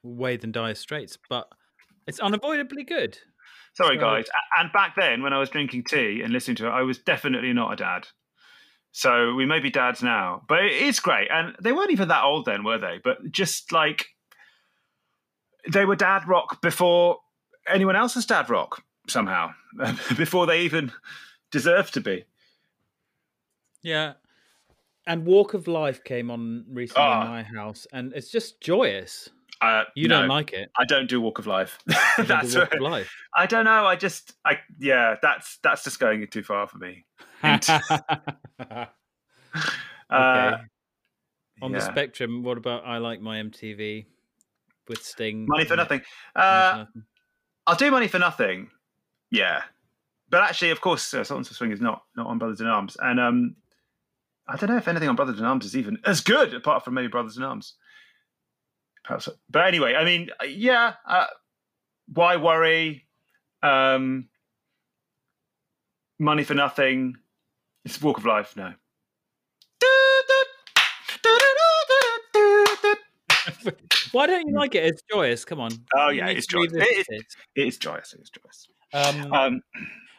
way 0.02 0.36
than 0.36 0.52
Dire 0.52 0.74
Straits, 0.74 1.18
but 1.28 1.48
it's 2.06 2.20
unavoidably 2.20 2.84
good. 2.84 3.18
Sorry, 3.74 3.96
So- 3.96 4.00
guys. 4.00 4.26
And 4.58 4.72
back 4.72 4.94
then, 4.96 5.22
when 5.22 5.32
I 5.32 5.38
was 5.38 5.50
drinking 5.50 5.84
tea 5.84 6.22
and 6.22 6.32
listening 6.32 6.56
to 6.56 6.66
it, 6.66 6.70
I 6.70 6.82
was 6.82 6.98
definitely 6.98 7.52
not 7.52 7.72
a 7.72 7.76
dad. 7.76 8.08
So 8.92 9.34
we 9.34 9.44
may 9.46 9.60
be 9.60 9.70
dads 9.70 10.02
now, 10.02 10.42
but 10.48 10.64
it 10.64 10.72
is 10.72 10.98
great. 10.98 11.28
And 11.30 11.54
they 11.60 11.72
weren't 11.72 11.90
even 11.92 12.08
that 12.08 12.24
old 12.24 12.46
then, 12.46 12.64
were 12.64 12.78
they? 12.78 12.98
But 13.04 13.30
just 13.30 13.70
like 13.70 14.06
they 15.70 15.84
were 15.84 15.94
dad 15.96 16.26
rock 16.26 16.60
before 16.62 17.18
anyone 17.68 17.96
else 17.96 18.16
was 18.16 18.24
dad 18.26 18.48
rock 18.48 18.82
somehow, 19.06 19.50
before 20.16 20.46
they 20.46 20.62
even 20.62 20.90
deserved 21.50 21.94
to 21.94 22.00
be. 22.00 22.24
Yeah. 23.82 24.14
And 25.06 25.24
Walk 25.24 25.54
of 25.54 25.68
Life 25.68 26.02
came 26.04 26.30
on 26.30 26.64
recently 26.70 27.02
Ah. 27.02 27.22
in 27.24 27.28
my 27.28 27.42
house, 27.42 27.86
and 27.92 28.12
it's 28.14 28.30
just 28.30 28.60
joyous. 28.60 29.28
Uh, 29.60 29.84
You 29.96 30.06
no, 30.08 30.20
don't 30.20 30.28
like 30.28 30.52
it. 30.52 30.70
I 30.78 30.84
don't 30.84 31.08
do 31.08 31.20
Walk 31.20 31.38
of 31.38 31.46
Life. 31.46 31.78
You 31.88 31.94
don't 31.94 32.16
do 32.18 32.24
that's 32.26 32.54
Walk 32.56 32.74
of 32.74 32.80
Life. 32.80 33.12
I 33.34 33.46
don't 33.46 33.64
know. 33.64 33.86
I 33.86 33.96
just, 33.96 34.32
I 34.44 34.58
yeah, 34.78 35.16
that's 35.20 35.58
that's 35.62 35.84
just 35.84 35.98
going 35.98 36.26
too 36.28 36.42
far 36.42 36.66
for 36.68 36.78
me. 36.78 37.04
okay. 37.44 38.86
Uh, 40.10 40.58
on 41.60 41.72
the 41.72 41.80
spectrum, 41.80 42.42
what 42.42 42.56
about 42.58 42.86
I 42.86 42.98
like 42.98 43.20
my 43.20 43.38
MTV 43.42 44.06
with 44.88 45.02
Sting? 45.02 45.46
money 45.48 45.64
for 45.64 45.76
nothing. 45.76 45.98
Money 45.98 46.06
for 46.34 46.40
Uh, 46.40 46.76
Nothing? 46.78 47.02
I'll 47.66 47.76
do 47.76 47.90
money 47.90 48.08
for 48.08 48.18
nothing. 48.18 48.70
Yeah, 49.30 49.62
but 50.30 50.42
actually, 50.42 50.70
of 50.70 50.80
course, 50.80 51.12
uh, 51.12 51.22
Sultans 51.24 51.50
of 51.50 51.56
Swing 51.56 51.72
is 51.72 51.80
not 51.80 52.04
not 52.16 52.26
on 52.28 52.38
Brothers 52.38 52.60
in 52.60 52.66
Arms, 52.66 52.96
and 53.00 53.20
um, 53.20 53.56
I 54.46 54.56
don't 54.56 54.70
know 54.70 54.76
if 54.76 54.88
anything 54.88 55.08
on 55.08 55.16
Brothers 55.16 55.38
in 55.38 55.44
Arms 55.44 55.66
is 55.66 55.76
even 55.76 55.98
as 56.06 56.20
good, 56.20 56.54
apart 56.54 56.84
from 56.84 56.94
maybe 56.94 57.08
Brothers 57.08 57.36
in 57.36 57.42
Arms. 57.42 57.74
Perhaps, 59.04 59.28
but 59.50 59.66
anyway, 59.66 59.94
I 59.94 60.04
mean, 60.04 60.30
yeah. 60.46 60.94
Uh, 61.06 61.26
why 62.12 62.36
worry? 62.36 63.06
Um, 63.62 64.28
money 66.18 66.44
for 66.44 66.54
nothing. 66.54 67.14
It's 67.84 68.00
a 68.00 68.04
Walk 68.04 68.18
of 68.18 68.26
Life. 68.26 68.56
No. 68.56 68.74
Why 74.12 74.26
don't 74.26 74.46
you 74.46 74.54
like 74.54 74.74
it? 74.74 74.84
It's 74.84 75.02
joyous. 75.10 75.44
Come 75.44 75.60
on. 75.60 75.70
Oh, 75.96 76.10
yeah, 76.10 76.28
it's 76.28 76.46
joyous. 76.46 76.72
It 76.74 77.06
It 77.56 77.66
is 77.68 77.78
joyous. 77.78 78.14
It 78.14 78.20
is 78.22 78.30
joyous. 78.30 78.68
Um, 78.92 79.32
Um, 79.32 79.60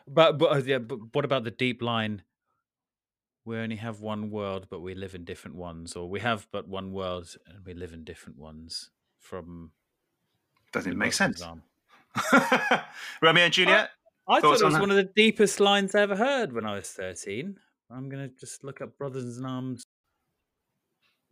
but 0.08 0.38
but, 0.38 0.52
uh, 0.52 0.62
yeah, 0.66 0.80
but 0.80 1.00
what 1.14 1.26
about 1.26 1.44
the 1.44 1.52
deep 1.52 1.82
line? 1.82 2.24
We 3.50 3.58
only 3.58 3.78
have 3.78 4.00
one 4.00 4.30
world, 4.30 4.68
but 4.70 4.82
we 4.82 4.94
live 4.94 5.16
in 5.16 5.26
different 5.26 5.56
ones, 5.58 5.96
or 5.96 6.08
we 6.08 6.20
have 6.20 6.48
but 6.52 6.68
one 6.68 6.92
world 6.92 7.36
and 7.48 7.66
we 7.66 7.74
live 7.74 7.94
in 7.94 8.04
different 8.04 8.38
ones. 8.38 8.92
From 9.18 9.72
doesn't 10.72 10.92
the 10.92 10.94
even 10.94 11.00
make 11.00 11.14
sense. 11.14 11.42
Romeo 13.24 13.46
and 13.46 13.52
Juliet. 13.52 13.90
I 14.28 14.40
Thoughts 14.40 14.44
thought 14.44 14.62
it 14.62 14.66
was 14.66 14.74
that? 14.76 14.82
one 14.82 14.92
of 14.92 14.98
the 14.98 15.12
deepest 15.16 15.60
lines 15.60 15.96
I 15.96 16.02
ever 16.02 16.16
heard 16.16 16.54
when 16.54 16.64
I 16.64 16.76
was 16.76 16.90
thirteen. 16.92 17.58
I'm 17.90 18.08
gonna 18.08 18.28
just 18.28 18.64
look 18.64 18.82
up 18.82 18.96
Brothers 19.00 19.40
in 19.40 19.46
Arms. 19.46 19.82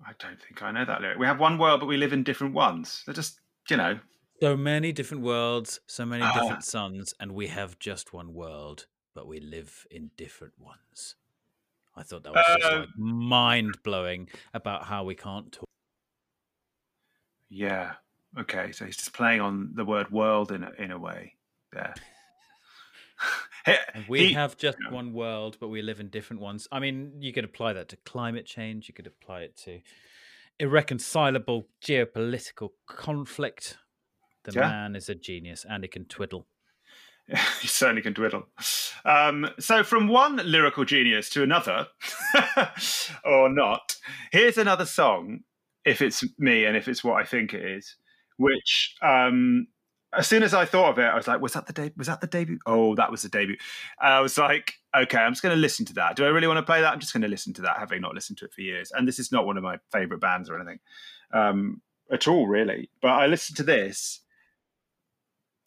I 0.04 0.14
don't 0.18 0.42
think 0.42 0.64
I 0.64 0.72
know 0.72 0.86
that 0.86 1.02
lyric. 1.02 1.20
We 1.20 1.28
have 1.28 1.40
one 1.40 1.60
world, 1.60 1.82
but 1.82 1.86
we 1.86 1.98
live 1.98 2.14
in 2.14 2.24
different 2.24 2.56
ones. 2.56 3.04
They're 3.06 3.14
just, 3.14 3.40
you 3.70 3.78
know, 3.78 4.00
So 4.42 4.58
many 4.58 4.92
different 4.92 5.22
worlds, 5.22 5.82
so 5.86 6.04
many 6.04 6.24
Ah. 6.24 6.34
different 6.34 6.64
suns, 6.64 7.14
and 7.20 7.34
we 7.36 7.46
have 7.50 7.78
just 7.78 8.12
one 8.12 8.34
world, 8.34 8.88
but 9.14 9.28
we 9.28 9.40
live 9.40 9.86
in 9.92 10.10
different 10.18 10.56
ones. 10.58 11.16
I 11.98 12.04
thought 12.04 12.24
that 12.24 12.34
was 12.34 12.46
just 12.48 12.66
Uh, 12.74 12.80
like 12.82 12.90
mind 12.98 13.78
blowing 13.84 14.30
about 14.54 14.84
how 14.86 15.04
we 15.04 15.16
can't 15.16 15.52
talk. 15.52 15.66
yeah. 17.50 17.94
Okay, 18.38 18.72
so 18.72 18.86
he's 18.86 18.98
just 18.98 19.14
playing 19.14 19.42
on 19.42 19.72
the 19.74 19.84
word 19.86 20.12
world 20.12 20.52
in 20.52 20.64
a, 20.64 20.72
in 20.78 20.92
a 20.92 21.00
way. 21.00 21.36
there. 21.74 21.94
And 23.94 24.06
we 24.08 24.28
he- 24.28 24.34
have 24.34 24.56
just 24.58 24.78
yeah. 24.86 24.92
one 24.94 25.12
world, 25.12 25.58
but 25.60 25.68
we 25.70 25.82
live 25.82 26.00
in 26.00 26.08
different 26.10 26.42
ones. 26.42 26.68
I 26.72 26.80
mean, 26.80 27.14
you 27.20 27.34
could 27.34 27.44
apply 27.44 27.74
that 27.74 27.90
to 27.90 27.98
climate 27.98 28.46
change. 28.46 28.88
You 28.88 28.94
could 28.94 29.08
apply 29.08 29.42
it 29.42 29.58
to 29.66 29.82
irreconcilable 30.60 31.68
geopolitical 31.84 32.70
conflict. 32.86 33.78
The 34.44 34.54
Yeah. 34.54 34.70
man 34.70 34.96
is 34.96 35.10
a 35.10 35.16
genius, 35.16 35.66
and 35.68 35.84
he 35.84 35.88
can 35.90 36.06
twiddle. 36.06 36.48
he 37.62 37.68
certainly 37.68 38.02
can 38.02 38.14
twiddle. 38.14 38.48
Um, 39.06 39.50
so, 39.60 39.84
from 39.84 40.08
one 40.08 40.38
lyrical 40.38 40.86
genius 40.86 41.30
to 41.32 41.44
another, 41.44 41.88
or 43.26 43.50
not, 43.50 43.96
here's 44.32 44.58
another 44.58 44.86
song, 44.86 45.42
if 45.86 46.02
it's 46.02 46.24
me 46.40 46.66
and 46.66 46.78
if 46.78 46.88
it's 46.88 47.04
what 47.04 47.22
I 47.22 47.26
think 47.26 47.54
it 47.54 47.64
is, 47.64 47.96
which 48.38 48.96
um, 49.02 49.68
as 50.14 50.28
soon 50.28 50.44
as 50.44 50.54
I 50.54 50.66
thought 50.66 50.92
of 50.92 51.00
it, 51.00 51.04
I 51.04 51.16
was 51.16 51.28
like, 51.28 51.42
was 51.42 51.54
that 51.54 51.68
the 51.68 51.74
de- 51.74 51.94
was 51.98 52.08
that 52.08 52.22
the 52.22 52.28
debut? 52.28 52.60
Oh, 52.66 52.96
that 52.96 53.12
was 53.12 53.24
the 53.24 53.30
debut. 53.30 53.58
I 54.00 54.22
was 54.22 54.38
like, 54.38 54.74
okay, 54.96 55.18
I'm 55.18 55.34
just 55.34 55.44
going 55.44 55.56
to 55.56 55.62
listen 55.62 55.86
to 55.88 55.94
that. 55.96 56.16
Do 56.16 56.26
I 56.26 56.30
really 56.30 56.48
want 56.48 56.58
to 56.58 56.64
play 56.64 56.82
that? 56.82 56.94
I'm 56.94 57.00
just 57.00 57.14
going 57.14 57.24
to 57.24 57.28
listen 57.28 57.54
to 57.56 57.62
that, 57.64 57.78
having 57.78 58.02
not 58.02 58.16
listened 58.16 58.38
to 58.40 58.46
it 58.46 58.54
for 58.54 58.62
years. 58.62 58.92
And 58.96 59.08
this 59.08 59.20
is 59.20 59.32
not 59.32 59.46
one 59.46 59.58
of 59.58 59.64
my 59.64 59.78
favorite 59.92 60.22
bands 60.22 60.50
or 60.50 60.56
anything 60.56 60.80
um, 61.34 61.82
at 62.12 62.28
all, 62.28 62.48
really. 62.48 62.90
But 63.02 63.10
I 63.10 63.28
listened 63.28 63.58
to 63.58 63.64
this. 63.64 64.22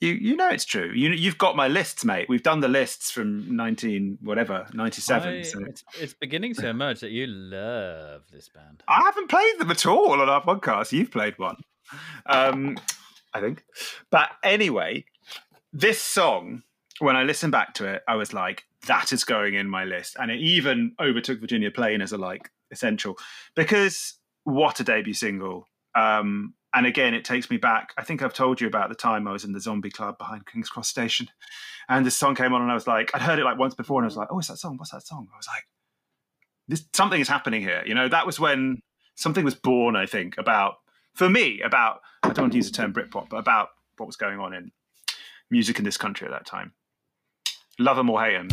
You 0.01 0.13
you 0.15 0.37
know 0.37 0.49
it's 0.49 0.65
true. 0.65 0.91
You 0.95 1.11
you've 1.11 1.37
got 1.37 1.57
my 1.57 1.69
lists, 1.69 2.05
mate. 2.05 2.27
We've 2.29 2.43
done 2.43 2.61
the 2.61 2.69
lists 2.69 3.11
from 3.11 3.55
nineteen 3.55 4.17
whatever 4.23 4.67
ninety 4.73 5.03
seven. 5.03 5.45
So 5.45 5.61
it's, 5.67 5.85
it's 6.01 6.15
beginning 6.15 6.55
to 6.55 6.69
emerge 6.69 7.01
that 7.01 7.11
you 7.11 7.27
love 7.27 8.23
this 8.33 8.49
band. 8.49 8.83
I 8.89 9.03
haven't 9.05 9.29
played 9.29 9.59
them 9.59 9.71
at 9.71 9.85
all 9.85 10.13
on 10.13 10.29
our 10.29 10.43
podcast. 10.43 10.93
You've 10.93 11.11
played 11.11 11.39
one, 11.39 11.57
um, 12.25 12.79
I 13.35 13.41
think. 13.41 13.63
But 14.11 14.31
anyway, 14.43 15.05
this 15.73 16.01
song, 16.01 16.63
when 16.99 17.17
I 17.17 17.25
listened 17.25 17.53
back 17.53 17.75
to 17.75 17.87
it, 17.87 18.03
I 18.09 18.17
was 18.17 18.33
like, 18.33 18.65
that 18.87 19.13
is 19.13 19.25
going 19.25 19.55
in 19.55 19.69
my 19.69 19.85
list. 19.85 20.17
And 20.19 20.31
it 20.31 20.41
even 20.41 20.93
overtook 20.99 21.41
Virginia 21.41 21.71
Plain 21.71 22.01
as 22.01 22.13
a 22.13 22.19
like 22.19 22.51
essential 22.71 23.19
because 23.55 24.15
what 24.45 24.81
a 24.81 24.85
debut 24.85 25.13
single. 25.13 25.67
Um, 25.95 26.55
and 26.75 26.87
again, 26.87 27.15
it 27.15 27.25
takes 27.25 27.51
me 27.51 27.57
back. 27.57 27.93
I 27.99 28.05
think 28.05 28.23
I've 28.23 28.35
told 28.35 28.61
you 28.61 28.67
about 28.67 28.89
the 28.89 28.95
time 28.95 29.27
I 29.27 29.33
was 29.33 29.45
in 29.45 29.53
the 29.53 29.61
zombie 29.61 29.91
club 29.91 30.19
behind 30.19 30.47
King's 30.47 30.69
Cross 30.69 30.89
Station. 30.89 31.29
And 31.89 32.07
this 32.07 32.17
song 32.17 32.35
came 32.35 32.53
on, 32.53 32.63
and 32.63 32.71
I 32.71 32.75
was 32.75 32.87
like, 32.87 33.11
I'd 33.15 33.23
heard 33.23 33.39
it 33.39 33.45
like 33.45 33.59
once 33.59 33.75
before, 33.75 34.01
and 34.01 34.05
I 34.05 34.09
was 34.09 34.17
like, 34.17 34.29
oh, 34.31 34.39
it's 34.39 34.49
that 34.49 34.59
song. 34.59 34.77
What's 34.77 34.93
that 34.93 35.07
song? 35.07 35.29
I 35.33 35.37
was 35.37 35.49
like, 35.49 35.65
this 36.69 36.85
something 36.93 37.21
is 37.21 37.29
happening 37.29 37.63
here. 37.63 37.83
You 37.85 37.95
know, 37.95 38.09
that 38.09 38.27
was 38.27 38.39
when 38.39 38.81
something 39.17 39.45
was 39.45 39.55
born. 39.55 39.97
I 39.97 40.07
think 40.07 40.39
about 40.39 40.77
for 41.15 41.29
me 41.29 41.61
about 41.63 42.01
I 42.23 42.29
don't 42.29 42.45
want 42.45 42.53
to 42.53 42.59
use 42.59 42.71
the 42.71 42.77
term 42.77 42.93
Britpop, 42.93 43.29
but 43.29 43.39
about 43.39 43.71
what 43.97 44.07
was 44.07 44.17
going 44.17 44.39
on 44.39 44.55
in 44.55 44.71
music 45.51 45.79
in 45.79 45.85
this 45.85 45.97
country 45.97 46.27
at 46.27 46.31
that 46.31 46.47
time. 46.47 46.73
Love 47.79 47.99
'em 47.99 48.09
or 48.09 48.23
hate 48.23 48.37
'em. 48.37 48.49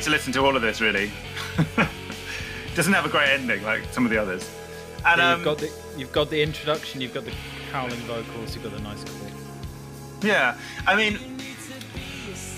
Need 0.00 0.04
to 0.04 0.10
listen 0.10 0.32
to 0.32 0.40
all 0.42 0.56
of 0.56 0.62
this, 0.62 0.80
really. 0.80 1.10
Doesn't 2.74 2.92
have 2.92 3.04
a 3.04 3.08
great 3.10 3.28
ending 3.28 3.62
like 3.64 3.84
some 3.92 4.06
of 4.06 4.10
the 4.10 4.16
others. 4.16 4.50
And 5.04 5.20
Yeah, 5.20 5.32
um, 5.32 5.38
you've 5.38 5.44
got 5.44 5.58
the 5.58 5.70
you've 5.98 6.12
got 6.12 6.30
the 6.30 6.42
introduction, 6.42 7.00
you've 7.02 7.12
got 7.12 7.26
the 7.26 7.34
howling 7.70 8.00
vocals, 8.00 8.54
you've 8.54 8.64
got 8.64 8.72
the 8.72 8.80
nice 8.80 9.04
chord. 9.04 9.32
Yeah, 10.22 10.56
I 10.86 10.96
mean, 10.96 11.14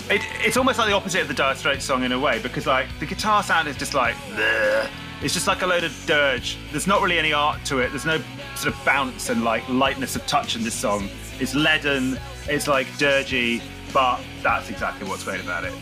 it, 0.09 0.21
it's 0.45 0.55
almost 0.55 0.79
like 0.79 0.87
the 0.87 0.95
opposite 0.95 1.21
of 1.21 1.27
the 1.27 1.33
Dire 1.33 1.55
Straits 1.55 1.83
song 1.83 2.03
in 2.03 2.13
a 2.13 2.19
way 2.19 2.41
because 2.41 2.65
like 2.65 2.87
the 2.99 3.05
guitar 3.05 3.43
sound 3.43 3.67
is 3.67 3.75
just 3.75 3.93
like 3.93 4.15
"Bleh." 4.15 4.89
it's 5.21 5.33
just 5.33 5.47
like 5.47 5.61
a 5.63 5.67
load 5.67 5.83
of 5.83 6.03
dirge. 6.05 6.57
There's 6.71 6.87
not 6.87 7.01
really 7.01 7.19
any 7.19 7.33
art 7.33 7.65
to 7.65 7.79
it. 7.79 7.89
There's 7.89 8.05
no 8.05 8.21
sort 8.55 8.73
of 8.73 8.85
bounce 8.85 9.29
and 9.29 9.43
like 9.43 9.67
lightness 9.67 10.15
of 10.15 10.25
touch 10.27 10.55
in 10.55 10.63
this 10.63 10.75
song. 10.75 11.09
It's 11.41 11.55
leaden. 11.55 12.17
It's 12.47 12.67
like 12.69 12.87
dirgy, 12.99 13.61
but 13.91 14.21
that's 14.41 14.69
exactly 14.69 15.09
what's 15.09 15.23
great 15.25 15.41
about 15.41 15.65
it. 15.65 15.73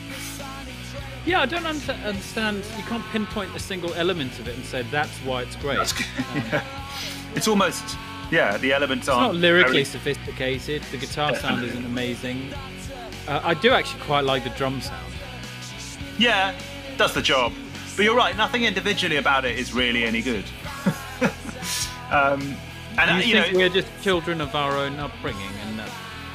Yeah, 1.25 1.41
I 1.41 1.45
don't 1.45 1.65
under- 1.65 1.91
understand. 2.05 2.63
You 2.77 2.83
can't 2.83 3.03
pinpoint 3.11 3.55
a 3.55 3.59
single 3.59 3.93
element 3.93 4.39
of 4.39 4.47
it 4.47 4.55
and 4.55 4.65
say 4.65 4.81
that's 4.83 5.15
why 5.19 5.43
it's 5.43 5.55
great. 5.55 5.77
Yeah. 6.35 6.63
It's 7.33 7.47
almost 7.47 7.95
yeah. 8.29 8.57
The 8.57 8.73
elements 8.73 9.07
not 9.07 9.17
aren't 9.17 9.35
lyrically 9.35 9.71
very- 9.71 9.85
sophisticated. 9.85 10.83
The 10.91 10.97
guitar 10.97 11.33
sound 11.35 11.63
isn't 11.63 11.85
amazing. 11.85 12.53
Uh, 13.25 13.39
I 13.41 13.53
do 13.53 13.71
actually 13.71 14.01
quite 14.01 14.25
like 14.25 14.43
the 14.43 14.49
drum 14.49 14.81
sound. 14.81 15.13
Yeah, 16.17 16.53
does 16.97 17.13
the 17.13 17.21
job. 17.21 17.53
But 17.95 18.03
you're 18.03 18.15
right, 18.17 18.35
nothing 18.35 18.63
individually 18.63 19.15
about 19.15 19.45
it 19.45 19.57
is 19.57 19.73
really 19.73 20.03
any 20.03 20.21
good. 20.21 20.43
um, 22.11 22.55
and 22.97 23.07
Do 23.07 23.13
uh, 23.13 23.17
you, 23.19 23.25
you 23.27 23.33
know, 23.35 23.47
we're 23.53 23.69
just 23.69 23.87
children 24.01 24.41
of 24.41 24.53
our 24.55 24.75
own 24.75 24.99
upbringing, 24.99 25.53
and 25.67 25.79
that 25.79 25.89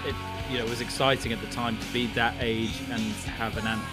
it, 0.07 0.15
you 0.51 0.59
know, 0.59 0.65
was 0.65 0.81
exciting 0.81 1.33
at 1.33 1.41
the 1.43 1.47
time 1.49 1.77
to 1.77 1.93
be 1.93 2.07
that 2.09 2.35
age 2.41 2.81
and 2.91 3.03
have 3.39 3.57
an 3.59 3.67
anthem? 3.67 3.87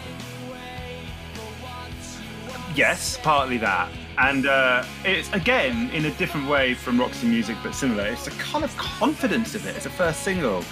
Yes, 2.75 3.17
partly 3.21 3.57
that. 3.57 3.89
And 4.17 4.45
uh, 4.45 4.85
it's 5.03 5.31
again 5.33 5.89
in 5.89 6.05
a 6.05 6.11
different 6.11 6.47
way 6.47 6.73
from 6.73 6.99
Roxy 6.99 7.27
Music, 7.27 7.57
but 7.63 7.73
similar. 7.73 8.05
It's 8.05 8.27
a 8.27 8.31
kind 8.31 8.63
of 8.63 8.75
confidence 8.77 9.55
of 9.55 9.65
it. 9.67 9.75
It's 9.75 9.85
a 9.85 9.89
first 9.89 10.21
single. 10.21 10.63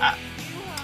Uh, 0.00 0.16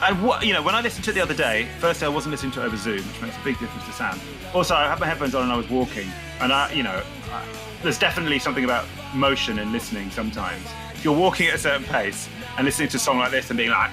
and 0.03 0.23
what 0.23 0.45
you 0.45 0.53
know, 0.53 0.63
when 0.63 0.75
I 0.75 0.81
listened 0.81 1.05
to 1.05 1.11
it 1.11 1.15
the 1.15 1.21
other 1.21 1.35
day, 1.35 1.69
firstly 1.79 2.07
I 2.07 2.09
wasn't 2.09 2.33
listening 2.33 2.53
to 2.53 2.63
it 2.63 2.67
over 2.67 2.77
Zoom, 2.77 2.97
which 2.97 3.23
makes 3.23 3.37
a 3.37 3.45
big 3.45 3.59
difference 3.59 3.87
to 3.87 3.93
sound. 3.93 4.21
Also, 4.55 4.75
I 4.75 4.89
had 4.89 4.99
my 5.01 5.07
headphones 5.07 5.35
on 5.35 5.43
and 5.43 5.53
I 5.53 5.57
was 5.57 5.69
walking, 5.69 6.09
and 6.41 6.53
I, 6.53 6.73
you 6.73 6.83
know, 6.83 7.03
I, 7.31 7.45
there's 7.83 7.99
definitely 7.99 8.39
something 8.39 8.65
about 8.65 8.87
motion 9.15 9.59
and 9.59 9.73
listening 9.73 10.11
sometimes. 10.11 10.67
If 10.95 11.05
you're 11.05 11.17
walking 11.17 11.49
at 11.49 11.55
a 11.55 11.59
certain 11.59 11.85
pace 11.85 12.29
and 12.57 12.65
listening 12.65 12.89
to 12.91 12.97
a 12.97 13.01
song 13.01 13.19
like 13.19 13.31
this 13.31 13.51
and 13.51 13.57
being 13.57 13.71
like, 13.71 13.91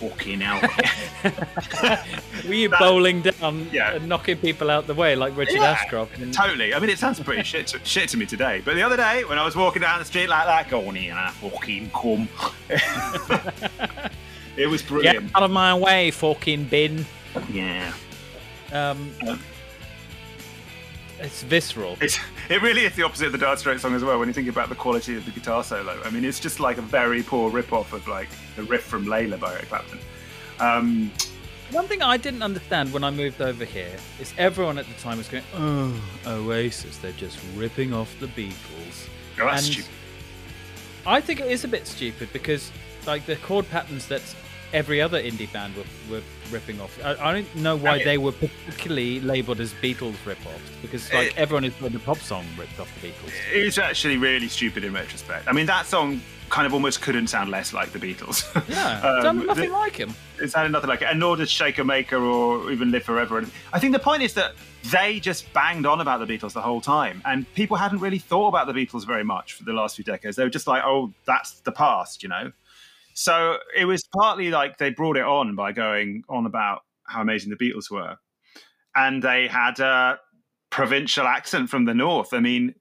"Fucking 0.00 0.40
hell." 0.40 0.60
Were 2.46 2.54
you 2.54 2.68
That- 2.68 2.78
bowling 2.80 3.22
down 3.22 3.68
Yeah. 3.72 3.92
and 3.94 4.08
knocking 4.08 4.36
people 4.38 4.70
out 4.70 4.86
the 4.86 4.94
way 4.94 5.16
like 5.16 5.36
Richard 5.36 5.56
Yeah, 5.56 5.70
Ashcroft? 5.72 6.18
And, 6.18 6.32
Totally. 6.42 6.74
I 6.74 6.78
mean, 6.78 6.90
it 6.90 6.98
sounds 6.98 7.20
pretty 7.20 7.42
shit 7.42 7.66
to, 7.68 7.80
shit 7.84 8.08
to 8.10 8.16
me 8.16 8.26
today. 8.26 8.60
But 8.64 8.74
the 8.74 8.82
other 8.82 8.96
day, 8.96 9.24
when 9.24 9.38
I 9.38 9.44
was 9.44 9.56
walking 9.56 9.82
down 9.82 9.98
the 9.98 10.04
street 10.04 10.28
like 10.28 10.46
that, 10.46 10.68
going 10.68 10.96
in 10.96 11.16
a 11.16 11.30
fucking 11.32 11.90
cum, 11.90 12.28
it 14.56 14.66
was 14.66 14.82
brilliant. 14.82 15.26
Get 15.28 15.36
out 15.36 15.42
of 15.42 15.50
my 15.50 15.74
way, 15.74 16.10
fucking 16.10 16.64
bin. 16.64 17.06
Yeah. 17.52 17.92
Um, 18.72 19.10
Um, 19.26 19.40
it's 21.24 21.42
visceral. 21.42 21.96
It's, 22.00 22.18
it 22.48 22.62
really 22.62 22.84
is 22.84 22.94
the 22.94 23.02
opposite 23.02 23.26
of 23.26 23.32
the 23.32 23.38
Dire 23.38 23.56
Straits 23.56 23.82
song 23.82 23.94
as 23.94 24.04
well. 24.04 24.18
When 24.18 24.28
you 24.28 24.34
think 24.34 24.48
about 24.48 24.68
the 24.68 24.74
quality 24.74 25.16
of 25.16 25.24
the 25.24 25.30
guitar 25.30 25.64
solo, 25.64 26.00
I 26.04 26.10
mean, 26.10 26.24
it's 26.24 26.40
just 26.40 26.60
like 26.60 26.78
a 26.78 26.82
very 26.82 27.22
poor 27.22 27.50
rip-off 27.50 27.92
of 27.92 28.06
like 28.06 28.28
the 28.56 28.62
riff 28.64 28.82
from 28.84 29.06
Layla 29.06 29.38
by 29.40 29.52
Eric 29.54 29.68
Clapton. 29.68 29.98
Um, 30.60 31.10
One 31.70 31.86
thing 31.88 32.02
I 32.02 32.16
didn't 32.16 32.42
understand 32.42 32.92
when 32.92 33.02
I 33.02 33.10
moved 33.10 33.40
over 33.40 33.64
here 33.64 33.96
is 34.20 34.32
everyone 34.38 34.78
at 34.78 34.86
the 34.86 34.94
time 34.94 35.18
was 35.18 35.28
going, 35.28 35.44
"Oh, 35.54 36.00
Oasis, 36.26 36.98
they're 36.98 37.12
just 37.12 37.38
ripping 37.56 37.92
off 37.92 38.14
the 38.20 38.26
Beatles." 38.28 39.08
oh, 39.40 39.46
that's 39.46 39.66
And 39.66 39.72
stupid. 39.74 39.90
I 41.06 41.20
think 41.20 41.40
it 41.40 41.48
is 41.50 41.64
a 41.64 41.68
bit 41.68 41.86
stupid 41.86 42.28
because, 42.32 42.70
like, 43.06 43.26
the 43.26 43.36
chord 43.36 43.68
patterns 43.68 44.06
that 44.08 44.22
every 44.74 45.00
other 45.00 45.22
indie 45.22 45.50
band 45.52 45.74
were, 45.76 45.84
were 46.10 46.22
ripping 46.50 46.80
off. 46.80 46.98
I, 47.02 47.12
I 47.30 47.32
don't 47.32 47.56
know 47.56 47.76
why 47.76 47.90
I 47.92 47.96
mean- 47.98 48.04
they 48.06 48.18
were 48.18 48.32
particularly 48.32 49.20
labelled 49.20 49.60
as 49.60 49.72
Beatles 49.74 50.16
rip-offs 50.26 50.60
because, 50.82 51.10
like, 51.12 51.28
It- 51.28 51.38
everyone 51.38 51.62
who's 51.62 51.74
doing 51.74 51.92
the 51.92 51.98
pop 52.00 52.18
song 52.18 52.44
ripped 52.58 52.78
off 52.78 52.90
the 53.00 53.08
Beatles. 53.08 53.32
It 53.54 53.64
was 53.64 53.78
actually 53.78 54.16
really 54.18 54.48
stupid 54.48 54.84
in 54.84 54.92
retrospect. 54.92 55.48
I 55.48 55.52
mean, 55.52 55.66
that 55.66 55.86
song 55.86 56.20
kind 56.50 56.66
of 56.66 56.74
almost 56.74 57.00
couldn't 57.00 57.28
sound 57.28 57.50
less 57.50 57.72
like 57.72 57.92
the 57.92 57.98
Beatles. 57.98 58.44
Yeah, 58.68 59.00
Um, 59.00 59.22
done 59.22 59.46
nothing 59.46 59.70
the- 59.70 59.76
like 59.76 59.96
him. 59.96 60.14
it 60.42 60.50
sounded 60.50 60.72
nothing 60.72 60.90
like 60.90 61.02
it, 61.02 61.06
and 61.08 61.18
nor 61.20 61.36
did 61.36 61.48
Shaker 61.48 61.84
Maker 61.84 62.18
or 62.18 62.70
even 62.72 62.90
Live 62.90 63.04
Forever. 63.04 63.38
And 63.38 63.50
I 63.72 63.78
think 63.78 63.92
the 63.92 63.98
point 64.00 64.22
is 64.22 64.34
that 64.34 64.52
they 64.90 65.18
just 65.20 65.50
banged 65.54 65.86
on 65.86 66.00
about 66.02 66.26
the 66.26 66.26
Beatles 66.26 66.52
the 66.52 66.60
whole 66.60 66.80
time, 66.80 67.22
and 67.24 67.46
people 67.54 67.76
hadn't 67.76 68.00
really 68.00 68.18
thought 68.18 68.48
about 68.48 68.66
the 68.66 68.72
Beatles 68.74 69.06
very 69.06 69.24
much 69.24 69.54
for 69.54 69.64
the 69.64 69.72
last 69.72 69.96
few 69.96 70.04
decades. 70.04 70.36
They 70.36 70.42
were 70.44 70.50
just 70.50 70.66
like, 70.66 70.82
"Oh, 70.84 71.12
that's 71.24 71.52
the 71.60 71.72
past," 71.72 72.22
you 72.22 72.28
know. 72.28 72.52
So 73.14 73.58
it 73.76 73.84
was 73.84 74.04
partly 74.12 74.50
like 74.50 74.78
they 74.78 74.90
brought 74.90 75.16
it 75.16 75.24
on 75.24 75.54
by 75.54 75.72
going 75.72 76.24
on 76.28 76.46
about 76.46 76.80
how 77.06 77.22
amazing 77.22 77.50
the 77.50 77.56
Beatles 77.56 77.90
were, 77.90 78.16
and 78.94 79.22
they 79.22 79.46
had 79.46 79.78
a 79.80 80.18
provincial 80.70 81.26
accent 81.26 81.70
from 81.70 81.84
the 81.84 81.94
north. 81.94 82.34
I 82.34 82.40
mean, 82.40 82.74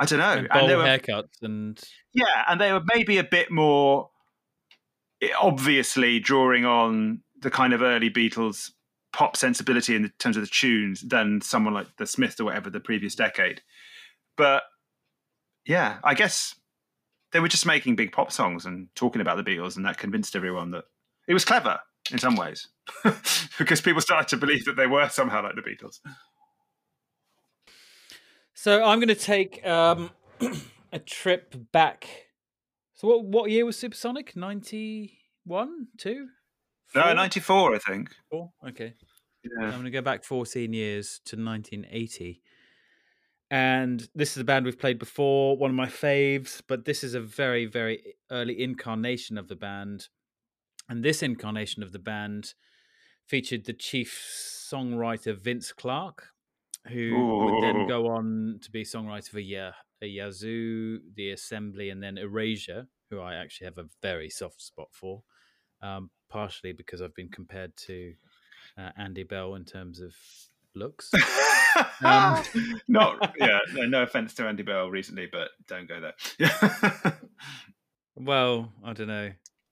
I 0.00 0.06
don't 0.06 0.18
know, 0.18 0.32
And 0.32 0.48
bowl 0.48 0.66
they 0.68 0.76
were 0.76 0.84
haircuts 0.84 1.42
and 1.42 1.78
yeah, 2.14 2.44
and 2.48 2.60
they 2.60 2.72
were 2.72 2.82
maybe 2.94 3.18
a 3.18 3.24
bit 3.24 3.50
more 3.50 4.10
eh, 5.20 5.28
obviously 5.38 6.18
drawing 6.18 6.64
on 6.64 7.22
the 7.40 7.50
kind 7.50 7.72
of 7.72 7.82
early 7.82 8.10
Beatles 8.10 8.70
pop 9.12 9.36
sensibility 9.36 9.96
in 9.96 10.10
terms 10.18 10.36
of 10.36 10.42
the 10.42 10.50
tunes 10.50 11.02
than 11.02 11.40
someone 11.40 11.74
like 11.74 11.88
the 11.98 12.06
Smiths 12.06 12.40
or 12.40 12.44
whatever 12.44 12.70
the 12.70 12.80
previous 12.80 13.14
decade. 13.14 13.60
But 14.36 14.62
yeah, 15.66 15.98
I 16.04 16.14
guess 16.14 16.54
they 17.32 17.40
were 17.40 17.48
just 17.48 17.66
making 17.66 17.96
big 17.96 18.12
pop 18.12 18.32
songs 18.32 18.64
and 18.66 18.88
talking 18.94 19.20
about 19.20 19.36
the 19.36 19.42
Beatles, 19.44 19.76
and 19.76 19.84
that 19.84 19.98
convinced 19.98 20.34
everyone 20.36 20.70
that 20.72 20.84
it 21.26 21.34
was 21.34 21.44
clever 21.44 21.80
in 22.10 22.18
some 22.18 22.36
ways 22.36 22.68
because 23.58 23.80
people 23.80 24.00
started 24.00 24.28
to 24.28 24.36
believe 24.36 24.64
that 24.64 24.76
they 24.76 24.86
were 24.86 25.08
somehow 25.08 25.42
like 25.42 25.54
the 25.54 25.62
Beatles. 25.62 26.00
So 28.54 28.82
I'm 28.84 28.98
going 28.98 29.08
to 29.08 29.14
take 29.14 29.64
um, 29.66 30.10
a 30.92 30.98
trip 30.98 31.54
back. 31.72 32.08
So 32.94 33.08
what 33.08 33.24
what 33.24 33.50
year 33.50 33.64
was 33.64 33.78
Supersonic? 33.78 34.34
Ninety 34.34 35.18
one, 35.44 35.88
two, 35.96 36.28
No, 36.94 37.12
94, 37.14 37.74
I 37.74 37.78
think. 37.78 38.10
four. 38.30 38.50
Okay, 38.68 38.94
I'm 39.60 39.70
going 39.70 39.84
to 39.84 39.90
go 39.90 40.02
back 40.02 40.24
14 40.24 40.72
years 40.72 41.20
to 41.26 41.36
1980. 41.36 42.42
And 43.50 44.08
this 44.14 44.32
is 44.32 44.42
a 44.42 44.44
band 44.44 44.66
we've 44.66 44.78
played 44.78 44.98
before, 44.98 45.56
one 45.56 45.70
of 45.70 45.76
my 45.76 45.86
faves, 45.86 46.60
but 46.66 46.84
this 46.84 47.02
is 47.02 47.14
a 47.14 47.20
very, 47.20 47.64
very 47.64 48.16
early 48.30 48.62
incarnation 48.62 49.38
of 49.38 49.48
the 49.48 49.56
band. 49.56 50.08
And 50.88 51.02
this 51.02 51.22
incarnation 51.22 51.82
of 51.82 51.92
the 51.92 51.98
band 51.98 52.54
featured 53.26 53.64
the 53.64 53.72
chief 53.72 54.22
songwriter 54.70 55.36
Vince 55.36 55.72
Clarke, 55.72 56.28
who 56.88 57.44
would 57.44 57.62
then 57.62 57.86
go 57.86 58.08
on 58.08 58.58
to 58.62 58.70
be 58.70 58.84
songwriter 58.84 59.28
for 59.28 59.40
yeah, 59.40 59.72
a 60.02 60.06
Yazoo, 60.06 61.00
The 61.14 61.30
Assembly, 61.30 61.90
and 61.90 62.02
then 62.02 62.18
Erasure, 62.18 62.86
who 63.10 63.20
I 63.20 63.34
actually 63.34 63.66
have 63.66 63.78
a 63.78 63.88
very 64.02 64.28
soft 64.28 64.60
spot 64.60 64.88
for, 64.92 65.22
um, 65.82 66.10
partially 66.28 66.72
because 66.72 67.00
I've 67.00 67.14
been 67.14 67.30
compared 67.30 67.76
to 67.86 68.14
uh, 68.76 68.90
Andy 68.96 69.24
Bell 69.24 69.54
in 69.54 69.64
terms 69.64 70.00
of 70.00 70.14
looks. 70.78 71.10
Um, 72.02 72.42
Not 72.88 73.34
yeah. 73.38 73.58
No, 73.72 73.86
no 73.86 74.02
offense 74.02 74.34
to 74.34 74.46
Andy 74.48 74.64
Bell 74.64 74.88
recently, 74.88 75.28
but 75.30 75.50
don't 75.68 75.88
go 75.88 76.00
there. 76.00 77.20
Well, 78.16 78.72
I 78.84 78.92
don't 78.94 79.06
know. 79.06 79.30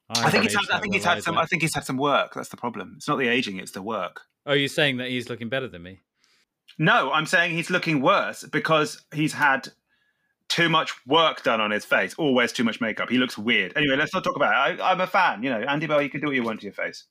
I 0.09 0.15
think 0.15 0.25
haven't 0.25 0.43
he's 0.45 0.55
had, 0.55 0.61
I 0.63 0.67
that 0.77 0.83
think 0.83 0.95
he's 0.95 1.05
had 1.05 1.23
some. 1.23 1.35
either. 1.35 1.43
I 1.43 1.47
think 1.47 1.63
he's 1.63 1.75
had 1.75 1.85
some 1.85 1.97
work. 1.97 2.35
That's 2.35 2.49
the 2.49 2.57
problem. 2.57 2.95
It's 2.97 3.09
not 3.09 3.19
the 3.19 3.27
aging; 3.29 3.59
it's 3.59 3.73
the 3.73 3.83
work. 3.83 4.21
Oh, 4.45 4.53
you're 4.53 4.69
saying 4.69 4.99
that 4.99 5.09
he's 5.09 5.29
looking 5.29 5.49
better 5.49 5.67
than 5.67 5.83
me? 5.83 6.01
No, 6.79 7.11
I'm 7.11 7.27
saying 7.27 7.57
he's 7.57 7.71
looking 7.71 8.01
worse 8.01 8.45
because 8.45 9.05
he's 9.13 9.33
had 9.33 9.69
too 10.49 10.69
much 10.69 10.93
work 11.07 11.43
done 11.43 11.61
on 11.61 11.73
his 11.73 11.85
face. 11.85 12.15
Or 12.19 12.35
wears 12.35 12.53
too 12.53 12.63
much 12.63 12.81
makeup. 12.81 13.09
He 13.11 13.19
looks 13.19 13.37
weird. 13.37 13.73
Anyway, 13.77 13.97
let's 13.97 14.15
not 14.15 14.23
talk 14.23 14.37
about 14.37 14.53
it. 14.53 14.81
I, 14.81 14.93
I'm 14.93 15.01
a 15.01 15.07
fan. 15.09 15.43
You 15.43 15.51
know, 15.51 15.61
Andy 15.63 15.87
Bell. 15.89 16.01
You 16.01 16.11
can 16.11 16.21
do 16.21 16.29
what 16.29 16.37
you 16.37 16.45
want 16.45 16.61
to 16.61 16.67
your 16.67 16.73
face. 16.73 17.05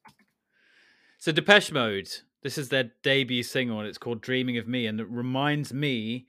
So 1.18 1.34
Depeche 1.34 1.74
Mode. 1.74 2.10
This 2.46 2.60
is 2.60 2.70
their 2.70 2.92
debut 3.02 3.42
single, 3.42 3.80
and 3.80 3.88
it's 3.88 3.98
called 3.98 4.22
"Dreaming 4.22 4.60
of 4.60 4.68
Me," 4.68 4.86
and 4.86 5.00
it 5.00 5.10
reminds 5.10 5.74
me, 5.74 6.28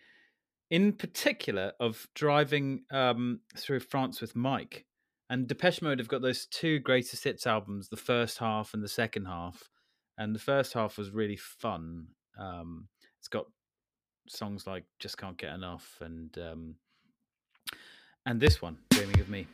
in 0.70 0.94
particular, 0.94 1.74
of 1.78 2.08
driving 2.14 2.84
um, 2.90 3.40
through 3.54 3.80
France 3.80 4.22
with 4.22 4.34
Mike. 4.34 4.86
And 5.28 5.46
Depeche 5.46 5.82
Mode 5.82 5.98
have 5.98 6.08
got 6.08 6.22
those 6.22 6.46
two 6.46 6.78
greatest 6.78 7.22
hits 7.22 7.46
albums, 7.46 7.90
the 7.90 7.98
first 7.98 8.38
half 8.38 8.72
and 8.72 8.82
the 8.82 8.88
second 8.88 9.26
half. 9.26 9.68
And 10.16 10.34
the 10.34 10.38
first 10.38 10.72
half 10.72 10.96
was 10.96 11.10
really 11.10 11.36
fun. 11.36 12.06
Um, 12.40 12.88
it's 13.18 13.28
got 13.28 13.44
songs 14.26 14.66
like 14.66 14.84
"Just 14.98 15.18
Can't 15.18 15.36
Get 15.36 15.52
Enough" 15.52 15.98
and 16.00 16.34
um, 16.38 16.76
and 18.24 18.40
this 18.40 18.62
one, 18.62 18.78
"Dreaming 18.88 19.20
of 19.20 19.28
Me." 19.28 19.46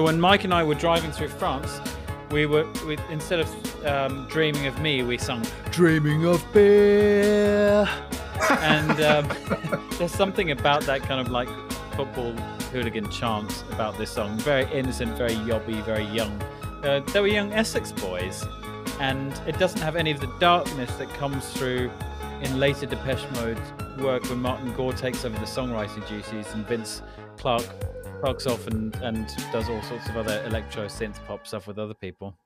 So 0.00 0.04
when 0.04 0.18
Mike 0.18 0.44
and 0.44 0.54
I 0.54 0.64
were 0.64 0.74
driving 0.74 1.12
through 1.12 1.28
France, 1.28 1.78
we 2.30 2.46
were 2.46 2.66
we, 2.86 2.96
instead 3.10 3.38
of 3.38 3.84
um, 3.84 4.26
dreaming 4.30 4.66
of 4.66 4.80
me, 4.80 5.02
we 5.02 5.18
sung 5.18 5.44
"Dreaming 5.72 6.24
of 6.24 6.42
Beer," 6.54 7.86
and 8.60 8.98
um, 9.02 9.28
there's 9.98 10.10
something 10.10 10.52
about 10.52 10.84
that 10.84 11.02
kind 11.02 11.20
of 11.20 11.30
like 11.30 11.50
football 11.96 12.32
hooligan 12.72 13.10
chant 13.10 13.62
about 13.72 13.98
this 13.98 14.10
song. 14.10 14.38
Very 14.38 14.64
innocent, 14.72 15.18
very 15.18 15.34
yobby, 15.34 15.84
very 15.84 16.06
young. 16.06 16.32
Uh, 16.82 17.00
they 17.12 17.20
were 17.20 17.26
young 17.26 17.52
Essex 17.52 17.92
boys, 17.92 18.42
and 19.00 19.38
it 19.46 19.58
doesn't 19.58 19.82
have 19.82 19.96
any 19.96 20.10
of 20.10 20.20
the 20.20 20.32
darkness 20.40 20.90
that 20.96 21.10
comes 21.18 21.46
through 21.52 21.90
in 22.40 22.58
later 22.58 22.86
Depeche 22.86 23.26
Mode 23.34 23.60
work 23.98 24.24
when 24.30 24.40
Martin 24.40 24.72
Gore 24.72 24.94
takes 24.94 25.26
over 25.26 25.38
the 25.38 25.44
songwriting 25.44 26.08
duties 26.08 26.50
and 26.54 26.66
Vince 26.66 27.02
Clarke 27.36 27.89
plugs 28.20 28.46
off 28.46 28.66
and, 28.66 28.94
and 28.96 29.26
does 29.52 29.68
all 29.68 29.82
sorts 29.82 30.08
of 30.08 30.16
other 30.16 30.42
electro 30.46 30.86
synth 30.86 31.16
pop 31.26 31.46
stuff 31.46 31.66
with 31.66 31.78
other 31.78 31.94
people. 31.94 32.36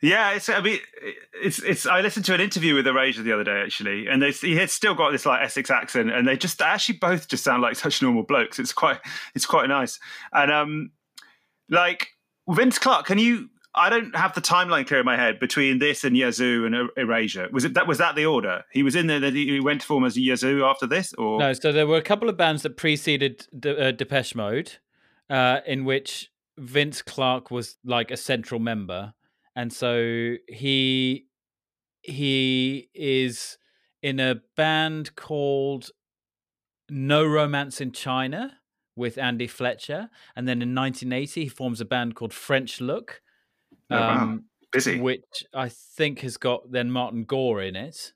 Yeah, 0.00 0.32
it's. 0.32 0.48
I 0.48 0.60
mean, 0.60 0.80
it's. 1.32 1.60
It's. 1.60 1.86
I 1.86 2.00
listened 2.00 2.24
to 2.24 2.34
an 2.34 2.40
interview 2.40 2.74
with 2.74 2.86
Erasure 2.88 3.22
the 3.22 3.32
other 3.32 3.44
day 3.44 3.62
actually, 3.64 4.08
and 4.08 4.20
they, 4.20 4.32
he 4.32 4.56
had 4.56 4.68
still 4.68 4.96
got 4.96 5.12
this 5.12 5.24
like 5.24 5.42
Essex 5.42 5.70
accent, 5.70 6.10
and 6.10 6.26
they 6.26 6.36
just 6.36 6.60
actually 6.60 6.98
both 6.98 7.28
just 7.28 7.44
sound 7.44 7.62
like 7.62 7.76
such 7.76 8.02
normal 8.02 8.24
blokes. 8.24 8.58
It's 8.58 8.72
quite. 8.72 8.98
It's 9.36 9.46
quite 9.46 9.68
nice, 9.68 10.00
and 10.32 10.50
um, 10.50 10.90
like 11.68 12.08
Vince 12.50 12.80
Clarke. 12.80 13.06
Can 13.06 13.18
you? 13.18 13.48
I 13.74 13.88
don't 13.88 14.14
have 14.14 14.34
the 14.34 14.40
timeline 14.42 14.86
clear 14.86 15.00
in 15.00 15.06
my 15.06 15.16
head 15.16 15.38
between 15.40 15.78
this 15.78 16.04
and 16.04 16.14
Yazoo 16.16 16.66
and 16.66 16.74
Er- 16.74 16.88
Erasure. 16.96 17.48
Was 17.52 17.64
it 17.64 17.72
that? 17.74 17.86
Was 17.86 17.98
that 17.98 18.14
the 18.16 18.26
order? 18.26 18.64
He 18.70 18.82
was 18.82 18.94
in 18.94 19.06
there. 19.06 19.20
That 19.20 19.34
he 19.34 19.60
went 19.60 19.80
to 19.80 19.86
form 19.86 20.04
as 20.04 20.16
Yazoo 20.18 20.62
after 20.64 20.86
this, 20.86 21.14
or 21.14 21.38
No, 21.38 21.52
so 21.54 21.72
there 21.72 21.86
were 21.86 21.96
a 21.96 22.02
couple 22.02 22.28
of 22.28 22.36
bands 22.36 22.62
that 22.64 22.76
preceded 22.76 23.46
De- 23.58 23.88
uh, 23.88 23.90
Depeche 23.92 24.34
Mode, 24.34 24.72
uh, 25.30 25.60
in 25.66 25.84
which 25.86 26.30
Vince 26.58 27.00
Clarke 27.00 27.50
was 27.50 27.76
like 27.82 28.10
a 28.10 28.16
central 28.16 28.60
member, 28.60 29.14
and 29.56 29.72
so 29.72 30.34
he 30.48 31.26
he 32.02 32.90
is 32.94 33.56
in 34.02 34.20
a 34.20 34.42
band 34.56 35.14
called 35.16 35.90
No 36.90 37.24
Romance 37.24 37.80
in 37.80 37.92
China 37.92 38.58
with 38.96 39.16
Andy 39.16 39.46
Fletcher, 39.46 40.10
and 40.36 40.46
then 40.46 40.60
in 40.60 40.74
1980 40.74 41.44
he 41.44 41.48
forms 41.48 41.80
a 41.80 41.84
band 41.86 42.14
called 42.14 42.34
French 42.34 42.80
Look, 42.80 43.22
Oh, 43.90 43.96
wow. 43.96 44.22
um, 44.22 44.44
busy? 44.72 45.00
which 45.00 45.44
I 45.54 45.68
think 45.68 46.20
has 46.20 46.36
got 46.36 46.70
then 46.70 46.90
Martin 46.90 47.24
Gore 47.24 47.62
in 47.62 47.76
it, 47.76 48.12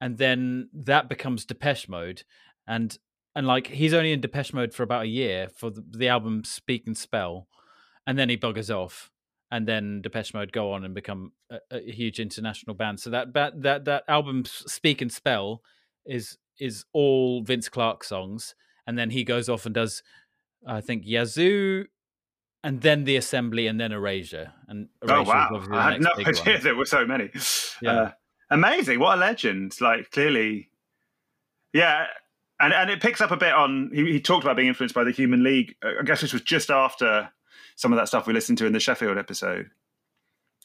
and 0.00 0.18
then 0.18 0.68
that 0.72 1.08
becomes 1.08 1.44
Depeche 1.44 1.88
Mode, 1.88 2.24
and 2.66 2.96
and 3.34 3.46
like 3.46 3.68
he's 3.68 3.94
only 3.94 4.12
in 4.12 4.20
Depeche 4.20 4.52
Mode 4.52 4.72
for 4.74 4.82
about 4.82 5.04
a 5.04 5.08
year 5.08 5.48
for 5.48 5.70
the, 5.70 5.84
the 5.88 6.08
album 6.08 6.44
Speak 6.44 6.86
and 6.86 6.96
Spell, 6.96 7.48
and 8.06 8.18
then 8.18 8.28
he 8.28 8.36
buggers 8.36 8.74
off, 8.74 9.10
and 9.50 9.66
then 9.66 10.02
Depeche 10.02 10.34
Mode 10.34 10.52
go 10.52 10.72
on 10.72 10.84
and 10.84 10.94
become 10.94 11.32
a, 11.50 11.58
a 11.70 11.92
huge 11.92 12.20
international 12.20 12.74
band. 12.74 13.00
So 13.00 13.10
that 13.10 13.32
that 13.34 13.62
that 13.62 13.84
that 13.86 14.04
album 14.08 14.44
Speak 14.46 15.00
and 15.00 15.12
Spell 15.12 15.62
is 16.06 16.38
is 16.58 16.84
all 16.92 17.42
Vince 17.42 17.68
Clarke 17.68 18.04
songs, 18.04 18.54
and 18.86 18.98
then 18.98 19.10
he 19.10 19.24
goes 19.24 19.48
off 19.48 19.66
and 19.66 19.74
does 19.74 20.02
I 20.66 20.80
think 20.80 21.02
Yazoo. 21.04 21.86
And 22.64 22.80
then 22.80 23.04
the 23.04 23.16
assembly, 23.16 23.66
and 23.66 23.78
then 23.78 23.92
Erasure, 23.92 24.52
and 24.66 24.88
Oh 25.02 25.06
Erasure 25.06 25.20
is 25.22 25.68
wow! 25.68 25.78
I 25.78 25.92
had 25.92 26.00
no 26.00 26.10
idea 26.18 26.54
one. 26.54 26.62
there 26.62 26.74
were 26.74 26.86
so 26.86 27.06
many. 27.06 27.30
Yeah. 27.82 27.92
Uh, 27.92 28.10
amazing! 28.50 29.00
What 29.00 29.18
a 29.18 29.20
legend! 29.20 29.78
Like 29.80 30.10
clearly, 30.10 30.70
yeah. 31.74 32.06
And 32.58 32.72
and 32.72 32.88
it 32.88 33.02
picks 33.02 33.20
up 33.20 33.30
a 33.30 33.36
bit 33.36 33.52
on. 33.52 33.90
He, 33.92 34.12
he 34.12 34.20
talked 34.20 34.44
about 34.44 34.56
being 34.56 34.68
influenced 34.68 34.94
by 34.94 35.04
the 35.04 35.10
Human 35.10 35.44
League. 35.44 35.74
Uh, 35.84 36.00
I 36.00 36.04
guess 36.04 36.22
this 36.22 36.32
was 36.32 36.40
just 36.40 36.70
after 36.70 37.28
some 37.76 37.92
of 37.92 37.98
that 37.98 38.08
stuff 38.08 38.26
we 38.26 38.32
listened 38.32 38.58
to 38.58 38.66
in 38.66 38.72
the 38.72 38.80
Sheffield 38.80 39.18
episode. 39.18 39.70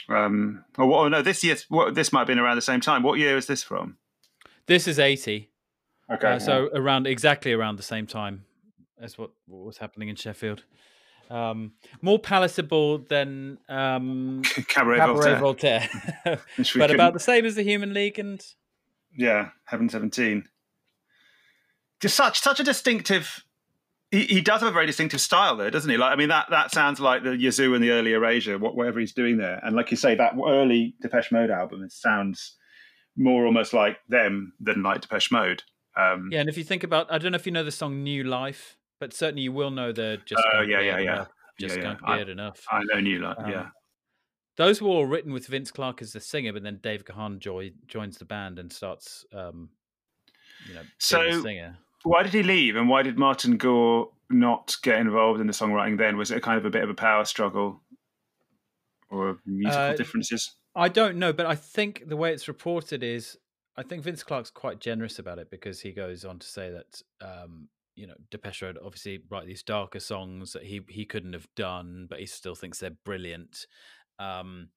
Um. 0.08 0.64
Oh, 0.78 0.93
oh 0.93 1.08
no! 1.10 1.22
This 1.22 1.43
year, 1.43 1.58
this 1.91 2.14
might 2.14 2.22
have 2.22 2.28
been 2.28 2.39
around 2.39 2.56
the 2.56 2.62
same 2.62 2.80
time. 2.80 3.04
What 3.04 3.20
year 3.20 3.36
is 3.36 3.45
this 3.45 3.62
from? 3.62 3.97
This 4.68 4.88
is 4.88 5.00
80. 5.00 5.50
Okay. 6.14 6.34
Uh, 6.34 6.39
so 6.39 6.70
around 6.74 7.08
exactly 7.08 7.52
around 7.54 7.78
the 7.78 7.84
same 7.84 8.06
time 8.06 8.45
as 9.02 9.18
what, 9.18 9.32
what 9.47 9.66
was 9.66 9.80
happening 9.80 10.10
in 10.10 10.16
Sheffield. 10.16 10.64
Um, 11.30 11.74
more 12.02 12.18
palatable 12.18 13.00
than 13.00 13.60
um, 13.70 14.42
Cabaret, 14.68 14.98
Cabaret 14.98 15.40
Voltaire. 15.40 15.90
Voltaire, 16.26 16.40
but 16.76 16.92
about 16.92 17.14
the 17.14 17.20
same 17.20 17.46
as 17.46 17.54
the 17.56 17.62
Human 17.62 17.94
League. 17.94 18.18
And 18.18 18.44
Yeah, 19.16 19.50
Heaven 19.66 19.90
Seventeen. 19.90 20.46
Just 22.00 22.16
such 22.16 22.40
such 22.40 22.60
a 22.60 22.64
distinctive. 22.64 23.44
He, 24.10 24.24
he 24.24 24.42
does 24.42 24.62
have 24.62 24.70
a 24.70 24.74
very 24.74 24.88
distinctive 24.88 25.22
style 25.22 25.56
there, 25.56 25.70
doesn't 25.70 25.90
he? 25.90 25.98
Like, 25.98 26.12
I 26.12 26.16
mean, 26.16 26.30
that 26.30 26.48
that 26.50 26.72
sounds 26.72 27.00
like 27.00 27.24
the 27.24 27.38
Yazoo 27.38 27.76
and 27.76 27.84
the 27.84 27.92
early 27.92 28.14
Erasure, 28.14 28.58
what, 28.58 28.76
whatever 28.76 29.00
he's 29.00 29.14
doing 29.14 29.38
there. 29.38 29.60
And 29.64 29.76
like 29.76 29.92
you 29.92 29.98
say, 29.98 30.16
that 30.16 30.34
early 30.34 30.96
Depeche 31.00 31.32
Mode 31.32 31.52
album, 31.52 31.84
it 31.84 31.92
sounds 31.92 32.58
more 33.16 33.46
almost 33.46 33.74
like 33.74 33.98
them 34.08 34.54
than 34.60 34.82
like 34.82 35.02
Depeche 35.02 35.32
Mode. 35.32 35.62
Um, 35.96 36.30
yeah, 36.32 36.40
and 36.40 36.50
if 36.50 36.58
you 36.58 36.64
think 36.64 36.84
about, 36.84 37.12
I 37.12 37.20
don't 37.20 37.34
know 37.34 37.36
if 37.36 37.46
you 37.46 37.52
know 37.52 37.64
the 37.64 37.72
song 37.72 38.02
"New 38.02 38.24
Life," 38.24 38.79
but 39.00 39.14
certainly 39.14 39.43
you 39.43 39.52
will 39.52 39.72
know 39.72 39.91
the 39.91 40.20
"Just 40.26 40.43
Oh, 40.54 40.62
yeah, 40.62 40.80
yeah, 40.82 41.00
yeah. 41.00 41.26
Just 41.60 41.78
Yeah, 41.78 41.82
yeah. 41.84 41.89
can't 41.95 42.10
I- 42.10 42.18
get 42.20 42.30
enough. 42.30 42.66
I 42.72 42.82
know 42.91 43.00
New 43.00 43.20
Life. 43.20 43.38
Um, 43.39 43.50
yeah, 43.52 43.70
Those 44.56 44.82
were 44.82 44.89
all 44.89 45.06
written 45.06 45.32
with 45.34 45.47
Vince 45.47 45.72
Clarke 45.72 46.02
as 46.02 46.12
the 46.14 46.20
singer, 46.20 46.52
but 46.54 46.64
then 46.64 46.80
Dave 46.84 47.06
Gahan 47.06 47.39
joy, 47.39 47.72
joins 47.88 48.18
the 48.18 48.26
band 48.26 48.60
and 48.60 48.72
starts, 48.72 49.26
um, 49.34 49.70
you 50.68 50.74
know, 50.74 50.84
So- 50.97 51.41
singer. 51.41 51.78
why 52.04 52.24
did 52.24 52.34
he 52.34 52.43
leave, 52.43 52.76
and 52.76 52.88
why 52.89 53.02
did 53.04 53.18
Martin 53.18 53.58
Gore 53.58 54.12
not 54.30 54.76
get 54.84 55.00
involved 55.00 55.39
in 55.41 55.47
the 55.47 55.54
songwriting? 55.54 55.97
Then 55.97 56.18
was 56.18 56.32
it 56.32 56.38
a 56.38 56.41
kind 56.41 56.58
of 56.58 56.66
a 56.66 56.70
bit 56.70 56.84
of 56.84 56.89
a 56.89 56.93
power 56.93 57.24
struggle, 57.26 57.82
or 59.10 59.39
musical 59.45 59.82
Uh, 59.82 59.93
differences? 59.95 60.56
I 60.76 60.88
don't 60.89 61.18
know, 61.18 61.34
but 61.34 61.45
I 61.45 61.56
think 61.56 62.08
the 62.08 62.16
way 62.18 62.32
it's 62.34 62.47
reported 62.47 63.02
is 63.04 63.38
I 63.78 63.84
think 63.84 64.04
Vince 64.04 64.24
Clarke's 64.24 64.50
quite 64.52 64.80
generous 64.80 65.20
about 65.20 65.39
it 65.39 65.50
because 65.50 65.80
he 65.80 65.93
goes 65.93 66.26
on 66.26 66.38
to 66.39 66.45
say 66.47 66.70
that 66.70 67.02
um, 67.22 67.70
you 68.00 68.08
know 68.08 68.16
Depeche 68.32 68.62
Mode 68.64 68.78
obviously 68.84 69.20
write 69.30 69.45
these 69.45 69.64
darker 69.64 70.00
songs 70.00 70.54
that 70.54 70.64
he 70.64 70.82
he 70.89 71.06
couldn't 71.06 71.34
have 71.34 71.47
done, 71.56 72.08
but 72.10 72.20
he 72.20 72.26
still 72.26 72.56
thinks 72.56 72.80
they're 72.80 72.91
brilliant. 73.06 73.68
Um, 74.18 74.70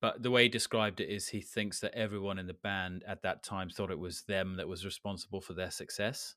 but 0.00 0.22
the 0.22 0.30
way 0.30 0.44
he 0.44 0.48
described 0.48 1.00
it 1.00 1.08
is 1.10 1.28
he 1.28 1.40
thinks 1.40 1.80
that 1.80 1.94
everyone 1.94 2.38
in 2.38 2.46
the 2.46 2.54
band 2.54 3.04
at 3.06 3.22
that 3.22 3.42
time 3.42 3.68
thought 3.70 3.90
it 3.90 3.98
was 3.98 4.22
them 4.22 4.56
that 4.56 4.68
was 4.68 4.84
responsible 4.84 5.40
for 5.40 5.52
their 5.54 5.70
success, 5.70 6.36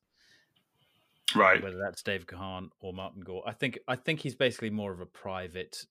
Right. 1.34 1.62
whether 1.62 1.78
that's 1.78 2.02
Dave 2.02 2.26
Gahan 2.26 2.70
or 2.80 2.92
Martin 2.92 3.22
Gore. 3.22 3.42
I 3.46 3.52
think 3.52 3.78
I 3.88 3.96
think 3.96 4.20
he's 4.20 4.34
basically 4.36 4.70
more 4.70 4.92
of 4.92 5.00
a 5.00 5.06
private 5.06 5.86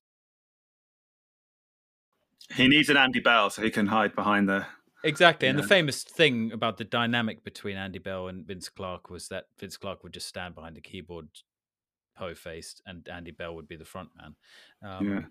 He 2.55 2.67
needs 2.67 2.89
an 2.89 2.97
Andy 2.97 3.19
Bell 3.19 3.49
so 3.49 3.61
he 3.61 3.71
can 3.71 3.87
hide 3.87 4.15
behind 4.15 4.47
the. 4.49 4.65
Exactly. 5.03 5.47
And 5.47 5.57
Yeah. 5.57 5.61
the 5.63 5.67
famous 5.67 6.03
thing 6.03 6.51
about 6.51 6.77
the 6.77 6.83
dynamic 6.83 7.43
between 7.43 7.75
Andy 7.77 7.99
Bell 7.99 8.27
and 8.27 8.45
Vince 8.45 8.69
Clarke 8.69 9.09
was 9.09 9.27
that 9.29 9.47
Vince 9.59 9.77
Clarke 9.77 10.03
would 10.03 10.13
just 10.13 10.27
stand 10.27 10.55
behind 10.55 10.75
the 10.75 10.81
keyboard, 10.81 11.27
po 12.15 12.33
faced, 12.35 12.81
and 12.85 13.07
Andy 13.09 13.31
Bell 13.31 13.55
would 13.55 13.67
be 13.67 13.75
the 13.75 13.85
front 13.85 14.09
man. 14.15 14.35
Um, 14.81 15.09
Yeah. 15.09 15.21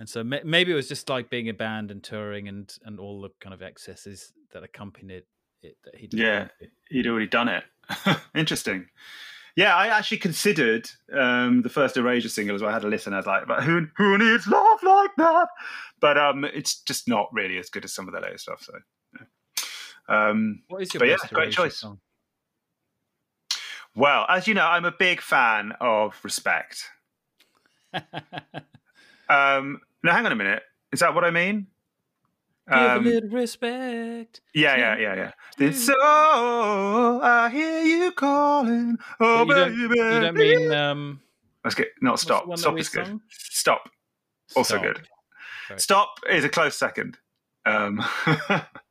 And 0.00 0.08
so 0.08 0.24
ma- 0.24 0.40
maybe 0.44 0.72
it 0.72 0.74
was 0.74 0.88
just 0.88 1.08
like 1.08 1.30
being 1.30 1.48
a 1.48 1.54
band 1.54 1.90
and 1.92 2.02
touring 2.02 2.48
and, 2.48 2.72
and 2.84 2.98
all 2.98 3.20
the 3.20 3.30
kind 3.40 3.54
of 3.54 3.62
excesses 3.62 4.32
that 4.52 4.64
accompanied 4.64 5.22
it 5.62 5.76
that 5.84 5.94
he 5.94 6.06
did. 6.08 6.18
Yeah, 6.20 6.48
he'd 6.88 7.06
already 7.06 7.28
done 7.28 7.48
it. 7.48 7.64
Interesting. 8.34 8.88
Yeah, 9.56 9.74
I 9.76 9.88
actually 9.88 10.18
considered 10.18 10.88
um, 11.12 11.62
the 11.62 11.68
first 11.68 11.96
Erasure 11.96 12.28
single 12.28 12.54
as 12.56 12.62
well. 12.62 12.70
I 12.70 12.74
had 12.74 12.84
a 12.84 12.88
listen. 12.88 13.12
I 13.12 13.16
was 13.18 13.26
like, 13.26 13.46
"But 13.48 13.64
who 13.64 13.88
who 13.96 14.16
needs 14.18 14.46
love 14.46 14.82
like 14.84 15.10
that?" 15.16 15.48
But 16.00 16.16
um, 16.18 16.44
it's 16.44 16.80
just 16.82 17.08
not 17.08 17.28
really 17.32 17.58
as 17.58 17.68
good 17.70 17.84
as 17.84 17.92
some 17.92 18.06
of 18.06 18.14
the 18.14 18.20
later 18.20 18.38
stuff. 18.38 18.62
So. 18.62 18.74
Um, 20.08 20.62
What 20.68 20.82
is 20.82 20.92
your 20.94 21.00
But 21.00 21.08
yeah, 21.08 21.16
great 21.32 21.52
choice. 21.52 21.76
song? 21.78 22.00
well, 23.94 24.26
as 24.28 24.46
you 24.46 24.54
know, 24.54 24.66
I'm 24.66 24.84
a 24.84 24.92
big 24.92 25.20
fan 25.20 25.72
of 25.80 26.14
Respect. 26.22 26.90
Um, 29.30 29.80
now, 30.02 30.12
hang 30.14 30.24
on 30.24 30.32
a 30.32 30.36
minute. 30.36 30.62
Is 30.90 31.00
that 31.00 31.14
what 31.14 31.22
I 31.22 31.30
mean? 31.30 31.66
Give 32.66 32.78
a 32.78 32.96
Um, 32.96 33.04
little 33.04 33.28
respect. 33.28 34.40
yeah, 34.54 34.74
yeah, 34.76 34.96
yeah, 34.96 35.14
yeah. 35.16 35.32
Then 35.58 35.74
so 35.74 35.92
I 36.02 37.50
hear 37.52 37.82
you 37.82 38.10
calling. 38.12 38.96
Oh, 39.20 39.44
you, 39.44 39.54
don't, 39.54 39.70
baby. 39.76 39.98
you 40.00 40.20
don't 40.20 40.34
mean 40.34 40.72
um, 40.72 41.20
Let's 41.62 41.74
get 41.74 41.88
not 42.00 42.18
stop. 42.20 42.44
Stop 42.58 42.78
is 42.78 42.88
good. 42.88 43.06
sung? 43.06 43.20
Stop. 43.28 43.90
Also 44.56 44.76
Stop. 44.78 44.82
good. 44.82 45.08
Stop 45.78 46.08
is 46.30 46.44
a 46.44 46.48
close 46.48 46.74
second. 46.74 47.18
Um, 47.66 48.02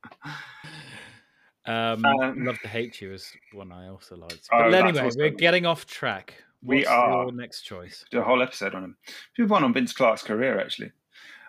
Um, 1.67 2.05
Um, 2.05 2.45
Love 2.45 2.59
to 2.61 2.67
Hate 2.67 3.01
You 3.01 3.13
is 3.13 3.31
one 3.53 3.71
I 3.71 3.89
also 3.89 4.15
liked. 4.15 4.47
Oh, 4.51 4.63
But 4.63 4.71
that's 4.71 4.97
anyway, 4.97 5.11
we're 5.17 5.29
getting 5.29 5.65
off 5.65 5.85
track. 5.85 6.33
We 6.63 6.85
are. 6.85 7.31
next 7.31 7.61
choice? 7.61 8.03
do 8.09 8.19
a 8.19 8.23
whole 8.23 8.41
episode 8.41 8.73
on 8.73 8.83
him. 8.83 8.97
We've 9.37 9.49
one 9.49 9.63
on 9.63 9.73
Vince 9.73 9.93
Clarke's 9.93 10.23
career 10.23 10.59
actually. 10.59 10.91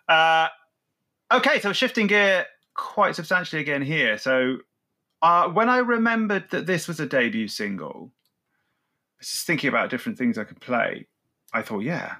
Uh, 0.08 0.48
okay, 1.32 1.60
so 1.60 1.72
shifting 1.72 2.06
gear 2.06 2.46
quite 2.74 3.14
substantially 3.14 3.62
again 3.62 3.82
here. 3.82 4.18
So 4.18 4.58
uh, 5.22 5.48
when 5.48 5.68
I 5.68 5.78
remembered 5.78 6.50
that 6.50 6.66
this 6.66 6.86
was 6.88 7.00
a 7.00 7.06
debut 7.06 7.48
single, 7.48 8.10
I 8.12 9.20
was 9.20 9.30
just 9.30 9.46
thinking 9.46 9.68
about 9.68 9.90
different 9.90 10.18
things 10.18 10.36
I 10.38 10.44
could 10.44 10.60
play. 10.60 11.06
I 11.52 11.62
thought, 11.62 11.80
yeah, 11.80 12.16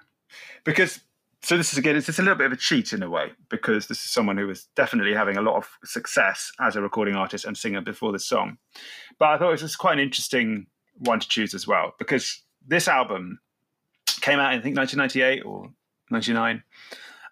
because 0.65 1.01
so 1.43 1.57
this 1.57 1.73
is 1.73 1.79
again 1.79 1.97
it's 1.97 2.07
just 2.07 2.19
a 2.19 2.23
little 2.23 2.37
bit 2.37 2.47
of 2.47 2.53
a 2.53 2.57
cheat 2.57 2.93
in 2.93 3.03
a 3.03 3.11
way 3.11 3.31
because 3.49 3.87
this 3.87 3.99
is 3.99 4.11
someone 4.11 4.37
who 4.37 4.47
was 4.47 4.69
definitely 4.75 5.15
having 5.15 5.37
a 5.37 5.43
lot 5.43 5.57
of 5.57 5.69
success 5.85 6.51
as 6.61 6.77
a 6.77 6.83
recording 6.83 7.15
artist 7.15 7.45
and 7.45 7.57
singer 7.57 7.81
before 7.81 8.13
this 8.13 8.27
song. 8.27 8.59
But 9.19 9.29
i 9.29 9.39
thought 9.39 9.53
it 9.53 9.63
was 9.63 9.77
quite 9.77 9.95
an 9.95 10.01
interesting 10.01 10.67
one 10.99 11.21
to 11.21 11.29
choose 11.29 11.55
as 11.55 11.67
well 11.67 11.95
because 11.99 12.43
this 12.67 12.89
album 12.89 13.39
came 14.21 14.39
out 14.39 14.53
in, 14.53 14.59
i 14.59 14.63
think 14.63 14.77
1998 14.77 15.45
or 15.45 15.71
99 16.11 16.63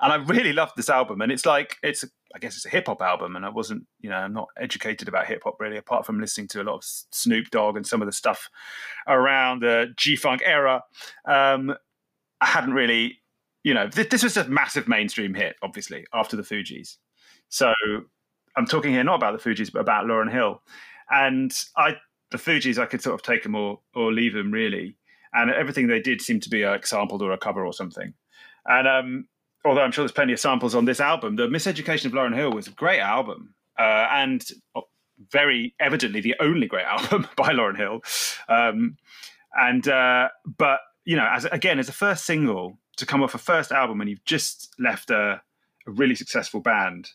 and 0.01 0.13
i 0.13 0.17
really 0.17 0.53
loved 0.53 0.73
this 0.77 0.89
album 0.89 1.21
and 1.21 1.33
it's 1.33 1.45
like 1.45 1.77
it's 1.83 2.05
i 2.35 2.39
guess 2.39 2.55
it's 2.55 2.67
a 2.67 2.69
hip-hop 2.71 3.03
album 3.03 3.35
and 3.35 3.45
i 3.45 3.49
wasn't 3.49 3.85
you 4.01 4.09
know 4.09 4.17
i'm 4.17 4.33
not 4.33 4.49
educated 4.61 5.09
about 5.09 5.27
hip-hop 5.27 5.57
really 5.59 5.77
apart 5.77 6.07
from 6.07 6.21
listening 6.21 6.47
to 6.47 6.63
a 6.63 6.65
lot 6.65 6.77
of 6.77 6.85
snoop 6.85 7.51
dogg 7.51 7.77
and 7.77 7.87
some 7.87 8.01
of 8.01 8.07
the 8.07 8.13
stuff 8.13 8.49
around 9.09 9.63
the 9.63 9.93
g-funk 9.97 10.43
era. 10.45 10.83
Um, 11.25 11.75
i 12.41 12.47
hadn't 12.47 12.75
really 12.75 13.19
you 13.67 13.75
know, 13.75 13.89
th- 13.89 14.11
this 14.11 14.23
was 14.23 14.37
a 14.37 14.47
massive 14.47 14.87
mainstream 14.87 15.35
hit, 15.35 15.57
obviously, 15.61 16.07
after 16.15 16.37
the 16.37 16.45
Fugees. 16.45 16.99
So 17.49 17.73
I'm 18.57 18.65
talking 18.65 18.93
here 18.93 19.03
not 19.03 19.17
about 19.17 19.37
the 19.37 19.51
Fugees, 19.51 19.73
but 19.73 19.81
about 19.81 20.07
Lauryn 20.07 20.31
Hill. 20.31 20.63
And 21.11 21.53
I, 21.77 21.97
the 22.31 22.39
Fugees, 22.39 22.79
I 22.79 22.87
could 22.87 23.03
sort 23.03 23.17
of 23.17 23.23
take 23.23 23.43
them 23.43 23.57
or, 23.57 23.81
or 23.93 24.13
leave 24.13 24.35
them 24.35 24.53
really. 24.53 24.97
And 25.33 25.51
everything 25.51 25.89
they 25.89 26.01
did 26.01 26.23
seemed 26.23 26.45
to 26.45 26.49
be 26.49 26.65
like 26.65 26.87
sampled 26.87 27.23
or 27.23 27.33
a 27.33 27.39
cover 27.39 27.67
or 27.67 27.73
something. 27.73 28.15
And 28.67 28.87
um, 28.87 29.29
although 29.65 29.81
I'm 29.81 29.91
sure 29.91 30.05
there's 30.05 30.13
plenty 30.13 30.33
of 30.33 30.39
samples 30.39 30.77
on 30.77 30.85
this 30.85 31.01
album, 31.01 31.35
the 31.35 31.49
Miseducation 31.49 32.05
of 32.05 32.13
Lauryn 32.13 32.37
Hill 32.37 32.53
was 32.53 32.69
a 32.69 32.71
great 32.71 33.01
album. 33.01 33.53
Uh, 33.77 34.07
and 34.13 34.45
very 35.33 35.75
evidently 35.81 36.21
the 36.21 36.37
only 36.39 36.69
great 36.69 36.87
album 36.87 37.27
by 37.37 37.49
Lauryn 37.49 37.77
Hill. 37.77 38.01
Um, 38.49 38.97
and, 39.61 39.89
uh, 39.89 40.29
but, 40.57 40.83
you 41.05 41.17
know, 41.17 41.29
as 41.29 41.47
again, 41.47 41.81
as 41.81 41.89
a 41.89 41.93
first 41.93 42.27
single, 42.27 42.79
to 42.97 43.07
come 43.07 43.23
off 43.23 43.35
a 43.35 43.39
first 43.39 43.73
album 43.73 43.99
when 43.99 44.09
you've 44.09 44.25
just 44.25 44.75
left 44.79 45.11
a, 45.11 45.41
a 45.87 45.91
really 45.91 46.15
successful 46.15 46.61
band. 46.61 47.11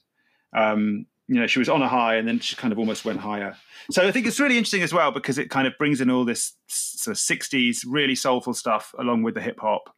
Um, 0.56 1.06
you 1.28 1.40
know, 1.40 1.48
she 1.48 1.60
was 1.60 1.70
on 1.70 1.82
a 1.82 1.88
high 1.88 2.16
and 2.16 2.28
then 2.28 2.40
she 2.40 2.56
kind 2.56 2.74
of 2.74 2.80
almost 2.80 3.06
went 3.06 3.20
higher. 3.20 3.56
So 3.90 4.06
I 4.06 4.12
think 4.12 4.28
it's 4.28 4.40
really 4.40 4.58
interesting 4.58 4.82
as 4.82 4.94
well 4.94 5.12
because 5.12 5.38
it 5.38 5.50
kind 5.50 5.66
of 5.66 5.78
brings 5.78 6.02
in 6.02 6.10
all 6.10 6.26
this 6.26 6.54
sort 6.68 7.16
of 7.16 7.22
60s, 7.22 7.80
really 7.88 8.16
soulful 8.16 8.54
stuff 8.54 8.94
along 9.00 9.24
with 9.24 9.36
the 9.36 9.42
hip 9.42 9.60
hop. 9.60 9.96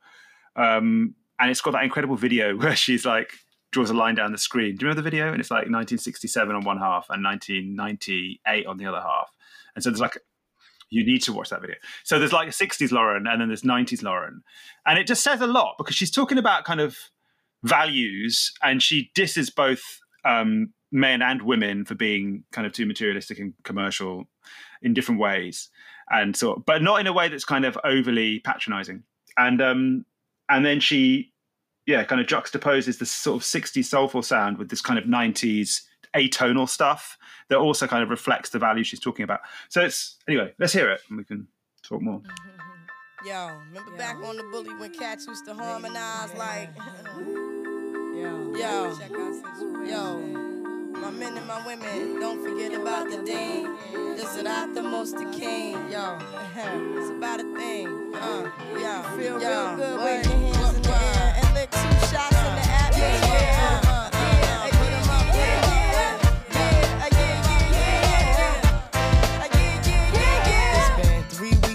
Um, 0.55 1.15
and 1.39 1.49
it's 1.49 1.61
got 1.61 1.71
that 1.71 1.83
incredible 1.83 2.15
video 2.15 2.55
where 2.57 2.75
she's 2.75 3.05
like, 3.05 3.31
draws 3.71 3.89
a 3.89 3.93
line 3.93 4.15
down 4.15 4.31
the 4.31 4.37
screen. 4.37 4.75
Do 4.75 4.85
you 4.85 4.89
remember 4.89 5.01
the 5.01 5.09
video? 5.09 5.31
And 5.31 5.39
it's 5.39 5.49
like 5.49 5.65
1967 5.65 6.55
on 6.55 6.63
one 6.63 6.77
half 6.77 7.07
and 7.09 7.23
1998 7.23 8.67
on 8.67 8.77
the 8.77 8.85
other 8.85 9.01
half. 9.01 9.31
And 9.75 9.83
so 9.83 9.89
there's 9.89 9.99
like 9.99 10.19
you 10.93 11.03
need 11.03 11.23
to 11.23 11.33
watch 11.33 11.49
that 11.49 11.61
video. 11.61 11.75
So 12.03 12.19
there's 12.19 12.31
like 12.31 12.47
a 12.47 12.51
60s 12.51 12.91
Lauryn 12.91 13.27
and 13.27 13.41
then 13.41 13.47
there's 13.47 13.63
90s 13.63 14.03
Lauryn. 14.03 14.41
And 14.85 14.99
it 14.99 15.07
just 15.07 15.23
says 15.23 15.41
a 15.41 15.47
lot 15.47 15.75
because 15.77 15.95
she's 15.95 16.11
talking 16.11 16.37
about 16.37 16.65
kind 16.65 16.79
of 16.79 16.97
values 17.63 18.53
and 18.61 18.81
she 18.81 19.11
disses 19.15 19.49
both 19.49 19.81
um, 20.23 20.71
men 20.91 21.23
and 21.23 21.41
women 21.41 21.83
for 21.83 21.95
being 21.95 22.43
kind 22.51 22.67
of 22.67 22.73
too 22.73 22.85
materialistic 22.85 23.39
and 23.39 23.53
commercial 23.63 24.29
in 24.83 24.93
different 24.93 25.19
ways. 25.19 25.69
And 26.11 26.35
so, 26.35 26.61
but 26.65 26.83
not 26.83 26.99
in 26.99 27.07
a 27.07 27.13
way 27.13 27.27
that's 27.27 27.45
kind 27.45 27.65
of 27.65 27.77
overly 27.83 28.39
patronizing. 28.39 29.03
And, 29.35 29.61
um, 29.61 30.05
and 30.47 30.63
then 30.63 30.79
she, 30.79 31.31
yeah, 31.87 32.03
kind 32.03 32.21
of 32.21 32.27
juxtaposes 32.27 32.99
the 32.99 33.05
sort 33.07 33.41
of 33.41 33.47
60s 33.47 33.85
soulful 33.85 34.21
sound 34.21 34.59
with 34.59 34.69
this 34.69 34.81
kind 34.81 34.99
of 34.99 35.05
90s 35.05 35.81
atonal 36.15 36.67
stuff 36.69 37.17
that 37.49 37.57
also 37.57 37.87
kind 37.87 38.03
of 38.03 38.09
reflects 38.09 38.49
the 38.49 38.59
value 38.59 38.83
she's 38.83 38.99
talking 38.99 39.23
about. 39.23 39.41
So 39.69 39.81
it's 39.81 40.17
anyway, 40.27 40.53
let's 40.59 40.73
hear 40.73 40.89
it 40.91 41.01
and 41.09 41.17
we 41.17 41.23
can 41.23 41.47
talk 41.83 42.01
more. 42.01 42.21
Yo, 43.25 43.47
remember 43.69 43.95
back 43.97 44.17
on 44.17 44.35
the 44.35 44.43
bully 44.51 44.73
when 44.75 44.93
cats 44.93 45.25
used 45.27 45.45
to 45.45 45.53
harmonize 45.53 46.33
like, 46.33 46.69
Yo, 48.13 48.53
yo, 48.53 48.97
check 48.97 49.11
out 49.11 49.87
yo. 49.87 50.19
My 50.91 51.09
men 51.09 51.37
and 51.37 51.47
my 51.47 51.65
women, 51.65 52.19
don't 52.19 52.43
forget 52.43 52.73
about 52.73 53.09
the 53.09 53.23
dean. 53.23 53.75
This 54.15 54.35
is 54.35 54.43
not 54.43 54.75
the 54.75 54.83
most 54.83 55.17
the 55.17 55.25
king, 55.37 55.73
yo. 55.89 56.19
It's 56.97 57.09
about 57.09 57.39
a 57.39 57.55
thing, 57.55 58.13
uh, 58.13 58.49
yo. 58.73 59.03
Feel 59.17 59.41
yo. 59.41 59.75
real 59.75 59.75
good, 59.77 59.97
Word, 59.97 60.05
wave 60.05 60.25
your 60.25 60.53
hands 60.55 60.75
in 60.75 60.81
the 60.83 60.89
air 60.91 61.33
and 61.37 61.53
lick 61.53 61.71
two 61.71 62.07
shots 62.07 62.35
in 62.35 62.55
the 62.55 62.67
atmosphere. 62.69 64.02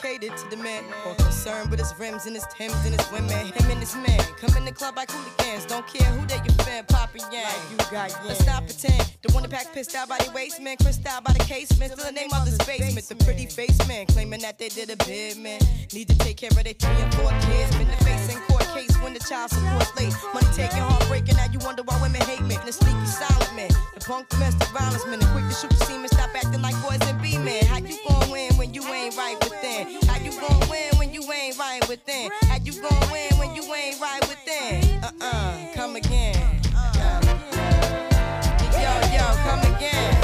Dedicated 0.00 0.36
to 0.36 0.48
the 0.48 0.56
man 0.56 0.84
more 1.04 1.14
concerned 1.14 1.70
with 1.70 1.78
his 1.78 1.92
rims 1.98 2.26
and 2.26 2.34
his 2.34 2.46
Timbs 2.46 2.74
and 2.84 2.98
his 2.98 3.12
women. 3.12 3.46
Him 3.46 3.70
and 3.70 3.80
his 3.80 3.94
man 3.96 4.20
come 4.38 4.56
in 4.56 4.64
the 4.64 4.72
club 4.72 4.96
like 4.96 5.10
hooligans. 5.10 5.66
Don't 5.66 5.86
care 5.86 6.06
who 6.12 6.26
they 6.26 6.36
you 6.36 6.52
fan, 6.64 6.84
poppin' 6.86 7.22
yang. 7.32 7.44
You 7.70 7.76
got 7.76 8.10
yeah. 8.10 8.16
Let's 8.26 8.46
not 8.46 8.64
pretend. 8.66 9.16
The 9.22 9.32
one 9.32 9.42
that 9.42 9.50
pack 9.50 9.72
pissed 9.72 9.94
out 9.94 10.08
by 10.08 10.18
the 10.18 10.30
waistman, 10.32 10.76
crissed 10.78 11.06
out 11.06 11.24
by 11.24 11.32
the 11.32 11.44
casement. 11.44 11.92
Still 11.92 12.06
the 12.06 12.12
name 12.12 12.30
of 12.34 12.44
this 12.44 12.58
basement. 12.58 13.06
The 13.08 13.24
pretty 13.24 13.46
face 13.46 13.76
man 13.88 14.06
claiming 14.06 14.40
that 14.40 14.58
they 14.58 14.68
did 14.68 14.90
a 14.90 14.96
bid, 15.04 15.38
man. 15.38 15.60
Need 15.92 16.08
to 16.08 16.18
take 16.18 16.36
care 16.36 16.50
of 16.50 16.64
their 16.64 16.74
three 16.74 17.02
and 17.02 17.14
four 17.14 17.30
kids. 17.30 17.76
Been 17.76 17.88
the 17.88 18.04
face 18.04 18.28
case 18.28 18.49
when 19.02 19.12
the 19.14 19.20
child 19.20 19.50
support's 19.50 19.94
late. 19.96 20.14
Money 20.34 20.46
taking, 20.54 20.78
heartbreaking. 20.78 21.36
Now 21.36 21.46
you 21.52 21.58
wonder 21.60 21.82
why 21.82 22.00
women 22.00 22.20
hate 22.22 22.42
me. 22.42 22.56
The 22.64 22.72
sneaky 22.72 23.06
silent 23.06 23.54
man. 23.56 23.70
The 23.94 24.00
punk 24.04 24.28
domestic 24.28 24.68
violence 24.68 25.06
man. 25.06 25.20
The 25.20 25.26
quick 25.26 25.44
to 25.48 25.54
shoot 25.54 25.70
the 25.70 25.84
semen. 25.84 26.08
Stop 26.08 26.30
acting 26.34 26.62
like 26.62 26.76
boys 26.82 27.00
and 27.08 27.20
be 27.20 27.38
men. 27.38 27.64
How 27.66 27.78
you 27.78 27.96
gon' 28.06 28.30
win 28.30 28.54
when 28.56 28.74
you 28.74 28.82
ain't 28.84 29.16
right 29.16 29.38
within? 29.42 30.00
How 30.08 30.18
you 30.18 30.32
gon' 30.40 30.60
win 30.68 30.90
when 30.98 31.12
you 31.12 31.22
ain't 31.32 31.58
right 31.58 31.86
within? 31.88 32.30
How 32.42 32.58
you 32.62 32.72
gon' 32.72 33.10
win 33.10 33.30
when 33.38 33.54
you 33.54 33.62
ain't 33.74 34.00
right 34.00 34.22
within? 34.28 35.02
Uh 35.02 35.10
uh, 35.20 35.74
come 35.74 35.96
again. 35.96 36.36
Yo, 38.80 38.92
yo, 39.12 39.26
come 39.44 39.74
again. 39.74 40.19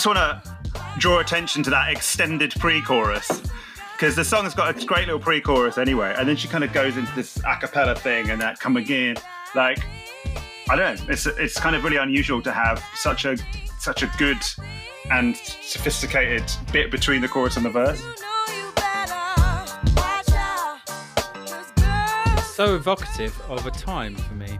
Just 0.00 0.16
want 0.16 0.42
to 0.42 0.80
draw 0.98 1.18
attention 1.18 1.62
to 1.62 1.68
that 1.68 1.90
extended 1.92 2.52
pre-chorus 2.58 3.42
because 3.92 4.16
the 4.16 4.24
song's 4.24 4.54
got 4.54 4.74
a 4.82 4.86
great 4.86 5.04
little 5.04 5.20
pre-chorus 5.20 5.76
anyway, 5.76 6.14
and 6.16 6.26
then 6.26 6.36
she 6.36 6.48
kind 6.48 6.64
of 6.64 6.72
goes 6.72 6.96
into 6.96 7.14
this 7.14 7.36
a 7.46 7.54
cappella 7.60 7.94
thing 7.94 8.30
and 8.30 8.40
that 8.40 8.58
come 8.58 8.78
again. 8.78 9.16
Like 9.54 9.84
I 10.70 10.76
don't 10.76 10.98
know, 10.98 11.06
it's 11.10 11.26
it's 11.26 11.60
kind 11.60 11.76
of 11.76 11.84
really 11.84 11.98
unusual 11.98 12.40
to 12.40 12.50
have 12.50 12.82
such 12.94 13.26
a 13.26 13.36
such 13.78 14.02
a 14.02 14.10
good 14.16 14.38
and 15.10 15.36
sophisticated 15.36 16.44
bit 16.72 16.90
between 16.90 17.20
the 17.20 17.28
chorus 17.28 17.58
and 17.58 17.66
the 17.66 17.70
verse. 17.70 18.00
You 18.00 18.06
know 18.06 18.54
you 18.56 18.72
better 18.76 19.12
watch 19.96 20.30
out. 20.32 20.78
'cause 20.86 21.72
girls 21.72 22.54
So 22.56 22.74
evocative 22.74 23.38
of 23.50 23.66
a 23.66 23.70
time 23.70 24.16
for 24.16 24.32
me. 24.32 24.58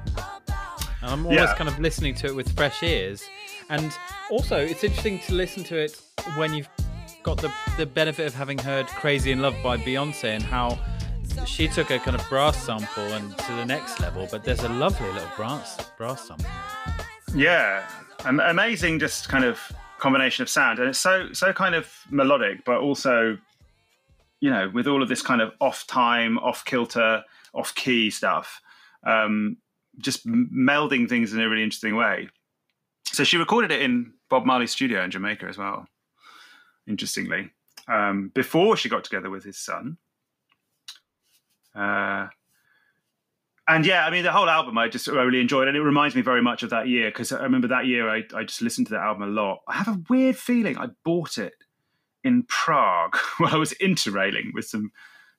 And 1.00 1.10
I'm 1.12 1.24
always 1.24 1.40
Yeah. 1.40 1.54
kind 1.54 1.70
of 1.70 1.78
listening 1.78 2.14
to 2.16 2.26
it 2.26 2.34
with 2.36 2.54
fresh 2.54 2.82
ears. 2.82 3.24
And 3.70 3.97
also, 4.30 4.59
it's 4.59 4.84
interesting 4.84 5.20
to 5.20 5.34
listen 5.34 5.62
to 5.64 5.78
it 5.78 6.01
when 6.36 6.52
you've 6.52 6.68
got 7.22 7.38
the, 7.38 7.52
the 7.76 7.86
benefit 7.86 8.26
of 8.26 8.34
having 8.34 8.59
heard 8.59 8.86
Crazy 8.88 9.30
in 9.30 9.40
Love 9.40 9.55
by 9.62 9.76
Beyonce 9.76 10.24
and 10.24 10.42
how 10.42 10.78
she 11.47 11.68
took 11.68 11.90
a 11.90 11.98
kind 12.01 12.16
of 12.18 12.28
brass 12.28 12.56
sample 12.64 13.05
and 13.05 13.38
to 13.38 13.52
the 13.55 13.64
next 13.64 14.01
level. 14.01 14.26
But 14.30 14.42
there's 14.42 14.64
a 14.64 14.68
lovely 14.68 15.10
little 15.12 15.30
brass 15.36 15.90
brass 15.97 16.26
sample. 16.26 16.51
Yeah, 17.34 17.86
Am- 18.24 18.40
amazing, 18.40 18.98
just 18.98 19.28
kind 19.28 19.44
of 19.44 19.60
combination 19.98 20.42
of 20.42 20.48
sound, 20.48 20.78
and 20.78 20.88
it's 20.88 20.98
so 20.98 21.32
so 21.32 21.52
kind 21.52 21.74
of 21.74 21.92
melodic, 22.10 22.64
but 22.64 22.80
also, 22.80 23.38
you 24.40 24.51
know, 24.51 24.68
with 24.74 24.88
all 24.88 25.02
of 25.02 25.09
this 25.09 25.22
kind 25.22 25.40
of 25.40 25.52
off 25.60 25.86
time, 25.86 26.38
off 26.38 26.64
kilter, 26.64 27.22
off 27.55 27.74
key 27.74 28.10
stuff, 28.10 28.60
um, 29.06 29.56
just 29.98 30.26
melding 30.26 31.09
things 31.09 31.32
in 31.32 31.40
a 31.40 31.48
really 31.48 31.62
interesting 31.62 31.94
way. 31.94 32.28
So 33.12 33.24
she 33.24 33.36
recorded 33.36 33.72
it 33.72 33.82
in 33.82 34.12
Bob 34.28 34.46
Marley's 34.46 34.70
studio 34.70 35.02
in 35.02 35.10
Jamaica 35.10 35.46
as 35.46 35.58
well. 35.58 35.86
Interestingly, 36.86 37.50
um, 37.88 38.30
before 38.34 38.76
she 38.76 38.88
got 38.88 39.04
together 39.04 39.30
with 39.30 39.44
his 39.44 39.58
son. 39.58 39.96
Uh, 41.74 42.28
and 43.68 43.86
yeah, 43.86 44.06
I 44.06 44.10
mean, 44.10 44.24
the 44.24 44.32
whole 44.32 44.48
album 44.48 44.78
I 44.78 44.88
just 44.88 45.08
I 45.08 45.22
really 45.22 45.40
enjoyed, 45.40 45.68
and 45.68 45.76
it 45.76 45.82
reminds 45.82 46.14
me 46.16 46.22
very 46.22 46.42
much 46.42 46.62
of 46.62 46.70
that 46.70 46.88
year 46.88 47.08
because 47.10 47.32
I 47.32 47.42
remember 47.42 47.68
that 47.68 47.86
year 47.86 48.08
I, 48.08 48.22
I 48.34 48.44
just 48.44 48.62
listened 48.62 48.88
to 48.88 48.94
that 48.94 49.02
album 49.02 49.22
a 49.22 49.26
lot. 49.26 49.60
I 49.68 49.74
have 49.74 49.88
a 49.88 50.00
weird 50.08 50.36
feeling 50.36 50.78
I 50.78 50.88
bought 51.04 51.38
it 51.38 51.54
in 52.24 52.44
Prague 52.44 53.16
while 53.38 53.54
I 53.54 53.58
was 53.58 53.72
interrailing 53.74 54.52
with 54.54 54.66
some 54.66 54.90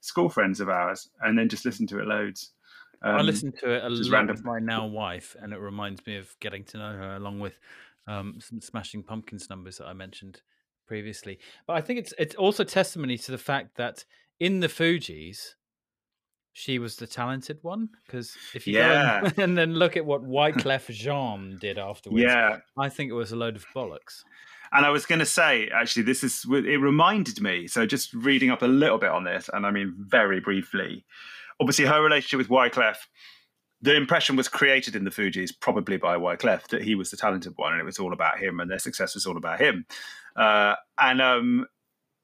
school 0.02 0.30
friends 0.30 0.60
of 0.60 0.70
ours, 0.70 1.10
and 1.22 1.38
then 1.38 1.50
just 1.50 1.66
listened 1.66 1.90
to 1.90 2.00
it 2.00 2.08
loads. 2.08 2.52
I 3.04 3.20
Um, 3.20 3.26
listened 3.26 3.56
to 3.60 3.70
it 3.72 3.84
a 3.84 3.90
lot 3.90 4.12
random. 4.12 4.36
with 4.36 4.46
my 4.46 4.60
now 4.60 4.86
wife, 4.86 5.36
and 5.42 5.54
it 5.54 5.58
reminds 5.60 6.06
me 6.06 6.18
of 6.18 6.36
getting 6.40 6.64
to 6.66 6.78
know 6.78 6.94
her, 6.94 7.16
along 7.16 7.40
with 7.40 7.60
um, 8.08 8.40
some 8.40 8.62
Smashing 8.62 9.04
Pumpkins 9.04 9.50
numbers 9.50 9.78
that 9.78 9.88
I 9.88 9.94
mentioned 9.94 10.42
previously. 10.88 11.40
But 11.68 11.78
I 11.78 11.82
think 11.82 12.00
it's 12.00 12.14
it's 12.20 12.36
also 12.36 12.64
testimony 12.64 13.18
to 13.18 13.32
the 13.32 13.38
fact 13.38 13.76
that 13.78 14.06
in 14.40 14.60
the 14.60 14.68
Fugees, 14.68 15.56
she 16.54 16.80
was 16.80 16.96
the 16.98 17.08
talented 17.08 17.60
one. 17.62 17.90
Because 18.06 18.38
if 18.54 18.68
you 18.68 18.74
go 18.74 18.82
and, 19.24 19.34
and 19.40 19.58
then 19.58 19.76
look 19.76 19.98
at 19.98 20.06
what 20.06 20.24
Wyclef 20.24 20.90
Jean 20.94 21.58
did 21.60 21.78
afterwards, 21.78 22.22
Yeah, 22.24 22.60
I 22.78 22.90
think 22.90 23.10
it 23.10 23.14
was 23.16 23.32
a 23.32 23.36
load 23.36 23.56
of 23.56 23.66
bollocks. 23.76 24.24
And 24.74 24.86
I 24.86 24.90
was 24.90 25.06
going 25.06 25.20
to 25.20 25.26
say, 25.26 25.70
actually, 25.74 26.04
this 26.04 26.24
is 26.24 26.46
it 26.50 26.80
reminded 26.80 27.42
me. 27.42 27.68
So 27.68 27.86
just 27.86 28.14
reading 28.14 28.52
up 28.52 28.62
a 28.62 28.68
little 28.68 28.98
bit 28.98 29.10
on 29.10 29.24
this, 29.24 29.50
and 29.52 29.66
I 29.66 29.72
mean 29.72 29.94
very 29.98 30.40
briefly. 30.40 31.04
Obviously, 31.62 31.86
her 31.86 32.02
relationship 32.04 32.40
with 32.40 32.50
Wyclef, 32.50 32.98
the 33.82 33.96
impression 33.96 34.36
was 34.36 34.48
created 34.48 34.96
in 34.96 35.04
the 35.04 35.12
Fugees 35.12 35.52
probably 35.60 35.98
by 35.98 36.18
Wyclef 36.18 36.68
that 36.70 36.82
he 36.82 36.96
was 36.96 37.12
the 37.12 37.18
talented 37.18 37.54
one, 37.56 37.74
and 37.74 37.82
it 37.82 37.86
was 37.86 38.00
all 38.00 38.14
about 38.14 38.40
him, 38.40 38.60
and 38.60 38.70
their 38.70 38.80
success 38.80 39.14
was 39.14 39.28
all 39.28 39.38
about 39.38 39.62
him. 39.62 39.86
Uh, 40.36 40.76
and 40.98 41.22
um, 41.22 41.68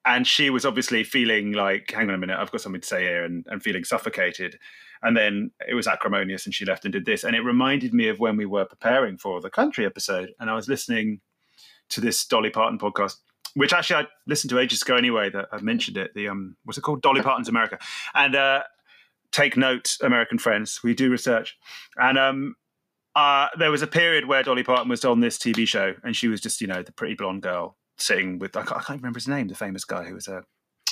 and 0.06 0.26
she 0.26 0.50
was 0.50 0.66
obviously 0.66 1.04
feeling 1.04 1.52
like, 1.52 1.92
hang 1.92 2.10
on 2.10 2.16
a 2.16 2.18
minute, 2.18 2.40
I've 2.40 2.52
got 2.52 2.62
something 2.62 2.82
to 2.82 2.88
say 2.88 3.04
here, 3.04 3.24
and, 3.24 3.46
and 3.48 3.62
feeling 3.62 3.84
suffocated. 3.84 4.58
And 5.04 5.16
then 5.16 5.52
it 5.68 5.76
was 5.76 5.86
acrimonious, 5.86 6.46
and 6.46 6.56
she 6.56 6.66
left 6.66 6.86
and 6.86 6.92
did 6.92 7.06
this. 7.06 7.24
And 7.24 7.36
it 7.36 7.42
reminded 7.42 7.94
me 7.94 8.08
of 8.08 8.20
when 8.20 8.38
we 8.38 8.48
were 8.48 8.66
preparing 8.66 9.18
for 9.18 9.40
the 9.40 9.52
country 9.52 9.86
episode, 9.86 10.30
and 10.40 10.50
I 10.50 10.56
was 10.56 10.68
listening 10.68 11.22
to 11.90 12.02
this 12.02 12.26
Dolly 12.26 12.50
Parton 12.50 12.80
podcast, 12.80 13.18
which 13.54 13.74
actually 13.74 14.04
I 14.04 14.08
listened 14.26 14.50
to 14.50 14.60
ages 14.60 14.82
ago 14.82 14.96
anyway. 14.96 15.30
That 15.30 15.48
I 15.52 15.62
mentioned 15.62 15.98
it. 15.98 16.14
The 16.16 16.28
um, 16.30 16.56
what's 16.64 16.78
it 16.78 16.82
called? 16.82 17.02
Dolly 17.02 17.22
Parton's 17.22 17.50
America. 17.50 17.78
And 18.16 18.36
uh, 18.36 18.64
take 19.32 19.58
note, 19.58 19.96
American 20.02 20.38
friends. 20.38 20.80
We 20.84 20.94
do 20.94 21.10
research, 21.10 21.58
and 21.98 22.18
um, 22.18 22.56
uh, 23.16 23.48
there 23.58 23.72
was 23.72 23.82
a 23.82 23.88
period 23.88 24.28
where 24.28 24.44
Dolly 24.44 24.64
Parton 24.64 24.90
was 24.90 25.04
on 25.04 25.20
this 25.20 25.38
TV 25.38 25.68
show, 25.68 25.94
and 26.04 26.16
she 26.16 26.28
was 26.28 26.42
just 26.42 26.62
you 26.62 26.68
know 26.68 26.84
the 26.84 26.92
pretty 26.92 27.16
blonde 27.16 27.42
girl 27.42 27.78
sitting 27.98 28.40
with 28.40 28.56
I 28.56 28.64
can't, 28.64 28.80
I 28.80 28.84
can't 28.84 29.02
remember 29.02 29.18
his 29.18 29.28
name, 29.28 29.48
the 29.48 29.56
famous 29.56 29.84
guy 29.84 30.04
who 30.04 30.16
was 30.16 30.28
a 30.28 30.44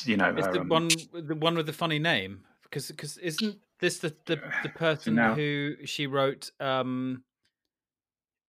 you 0.06 0.18
know 0.18 0.34
It's 0.36 0.48
her, 0.48 0.54
the 0.54 0.62
um, 0.62 0.70
one, 0.70 0.90
the 1.14 1.36
one 1.36 1.56
with 1.56 1.66
the 1.66 1.74
funny 1.74 2.00
name. 2.00 2.44
Because, 2.64 2.88
because 2.88 3.18
isn't 3.20 3.58
this 3.80 4.00
the 4.00 4.16
the, 4.26 4.42
the 4.64 4.70
person 4.76 5.16
now. 5.16 5.36
who 5.36 5.76
she 5.86 6.08
wrote? 6.08 6.52
Um, 6.60 7.24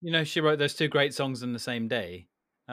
you 0.01 0.11
know, 0.11 0.25
she 0.25 0.41
wrote 0.41 0.59
those 0.59 0.75
two 0.75 0.89
great 0.89 1.15
songs 1.15 1.43
in 1.43 1.53
the 1.53 1.59
same 1.59 1.89
day. 1.89 2.29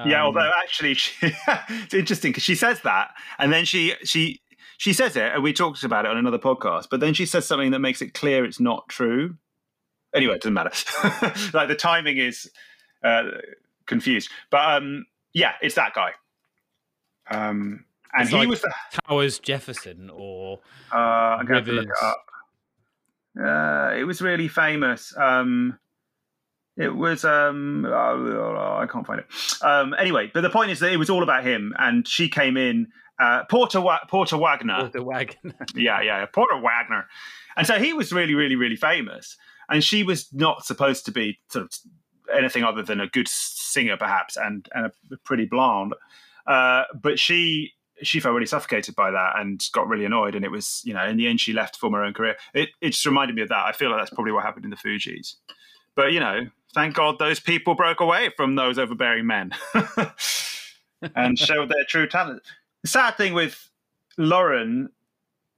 yeah, 0.06 0.22
Um, 0.22 0.27
although 0.27 0.52
actually, 0.61 0.94
she, 0.94 1.14
it's 1.48 1.94
interesting 1.94 2.31
because 2.31 2.44
she 2.44 2.56
says 2.56 2.81
that, 2.81 3.11
and 3.40 3.52
then 3.52 3.65
she 3.65 3.94
she 4.03 4.41
she 4.78 4.94
says 4.94 5.16
it, 5.16 5.32
and 5.34 5.44
we 5.44 5.54
talked 5.54 5.84
about 5.84 6.06
it 6.06 6.12
on 6.12 6.18
another 6.18 6.40
podcast. 6.40 6.88
But 6.90 7.00
then 7.00 7.14
she 7.14 7.26
says 7.26 7.45
something 7.45 7.72
that 7.72 7.80
makes 7.80 8.02
it 8.02 8.14
clear 8.14 8.45
it's 8.45 8.60
not 8.60 8.88
true. 8.90 9.38
Anyway, 10.16 10.36
it 10.36 10.41
doesn't 10.41 10.54
matter. 10.54 10.72
like 11.54 11.68
the 11.68 11.76
timing 11.76 12.18
is 12.18 12.50
uh, 13.04 13.24
confused, 13.86 14.30
but 14.52 14.62
um, 14.78 15.06
yeah, 15.34 15.54
it's 15.62 15.76
that 15.76 15.94
guy. 15.94 16.12
Um, 17.30 17.86
and 18.14 18.24
It's 18.24 18.32
he 18.32 18.38
like- 18.38 18.48
was 18.50 18.62
the. 18.62 18.74
Towers 19.08 19.40
Jefferson 19.40 20.10
or 20.14 20.60
Uh, 20.94 20.98
I'm 20.98 21.45
going 21.45 21.66
to 21.66 21.72
look 21.72 21.86
it 21.86 22.04
up. 22.04 22.26
Uh, 23.40 23.94
it 23.98 24.04
was 24.04 24.22
really 24.22 24.48
famous. 24.48 25.16
Um, 25.18 25.80
it 26.78 26.90
was 26.95 27.26
um, 27.26 27.86
oh, 27.88 28.78
I 28.80 28.86
can't 28.86 29.06
find 29.08 29.20
it. 29.22 29.26
Um, 29.64 29.95
anyway, 29.98 30.30
but 30.34 30.41
the 30.41 30.50
point 30.50 30.70
is 30.72 30.80
that 30.80 30.91
it 30.91 30.98
was 30.98 31.10
all 31.10 31.24
about 31.24 31.44
him, 31.44 31.74
and 31.80 32.08
she 32.08 32.30
came 32.30 32.58
in. 32.58 32.88
Uh, 33.24 33.45
Porter 33.45 33.80
Wa- 33.80 34.04
Porter 34.10 34.38
Wagoner, 34.38 34.90
the 34.90 35.02
wagon. 35.02 35.54
yeah, 35.76 36.02
yeah, 36.02 36.26
Porter 36.26 36.58
Wagoner, 36.58 37.08
and 37.56 37.66
so 37.66 37.76
he 37.76 37.94
was 37.94 38.12
really, 38.12 38.36
really, 38.36 38.58
really 38.58 38.76
famous, 38.76 39.38
and 39.70 39.82
she 39.82 40.04
was 40.04 40.28
not 40.34 40.66
supposed 40.66 41.06
to 41.06 41.12
be 41.14 41.40
sort 41.50 41.64
of 41.64 41.72
anything 42.36 42.66
other 42.66 42.84
than 42.84 43.00
a 43.00 43.08
good 43.08 43.30
singer, 43.30 43.95
perhaps, 43.95 44.36
and 44.36 44.68
and 44.74 44.88
a 44.88 45.18
pretty 45.24 45.45
blonde. 45.45 45.94
Uh, 46.45 46.84
but 47.02 47.18
she 47.18 47.72
she 48.02 48.20
felt 48.20 48.34
really 48.34 48.45
suffocated 48.45 48.94
by 48.94 49.10
that 49.12 49.40
and 49.40 49.64
got 49.72 49.88
really 49.88 50.04
annoyed, 50.04 50.36
and 50.36 50.44
it 50.44 50.52
was 50.52 50.82
you 50.84 50.94
know 50.94 51.06
in 51.06 51.16
the 51.16 51.28
end 51.28 51.40
she 51.40 51.54
left 51.54 51.78
for 51.78 51.90
her 51.91 52.04
own 52.04 52.14
career. 52.14 52.36
It 52.54 52.72
it 52.82 52.90
just 52.90 53.06
reminded 53.06 53.38
me 53.38 53.44
of 53.44 53.50
that. 53.50 53.66
I 53.66 53.72
feel 53.72 53.90
like 53.90 54.02
that's 54.02 54.14
probably 54.14 54.34
what 54.34 54.44
happened 54.44 54.66
in 54.66 54.72
the 54.72 54.76
Fugees. 54.76 55.36
But 55.95 56.12
you 56.12 56.20
know, 56.20 56.48
thank 56.74 56.94
God 56.94 57.20
those 57.20 57.40
people 57.40 57.74
broke 57.74 58.02
away 58.02 58.32
from 58.36 58.56
those 58.56 58.78
overbearing 58.78 59.28
men 59.28 59.52
and 61.16 61.40
showed 61.40 61.70
their 61.70 61.86
true 61.88 62.08
talent. 62.08 62.41
The 62.84 62.89
sad 62.89 63.18
thing 63.18 63.34
with 63.34 63.69
Lauryn, 64.19 64.89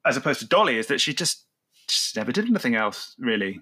as 0.05 0.15
opposed 0.15 0.39
to 0.39 0.47
Dolly, 0.47 0.77
is 0.77 0.87
that 0.87 1.01
she 1.01 1.13
just, 1.13 1.45
just 1.87 2.15
never 2.15 2.31
did 2.31 2.45
anything 2.45 2.75
else 2.75 3.15
really. 3.17 3.61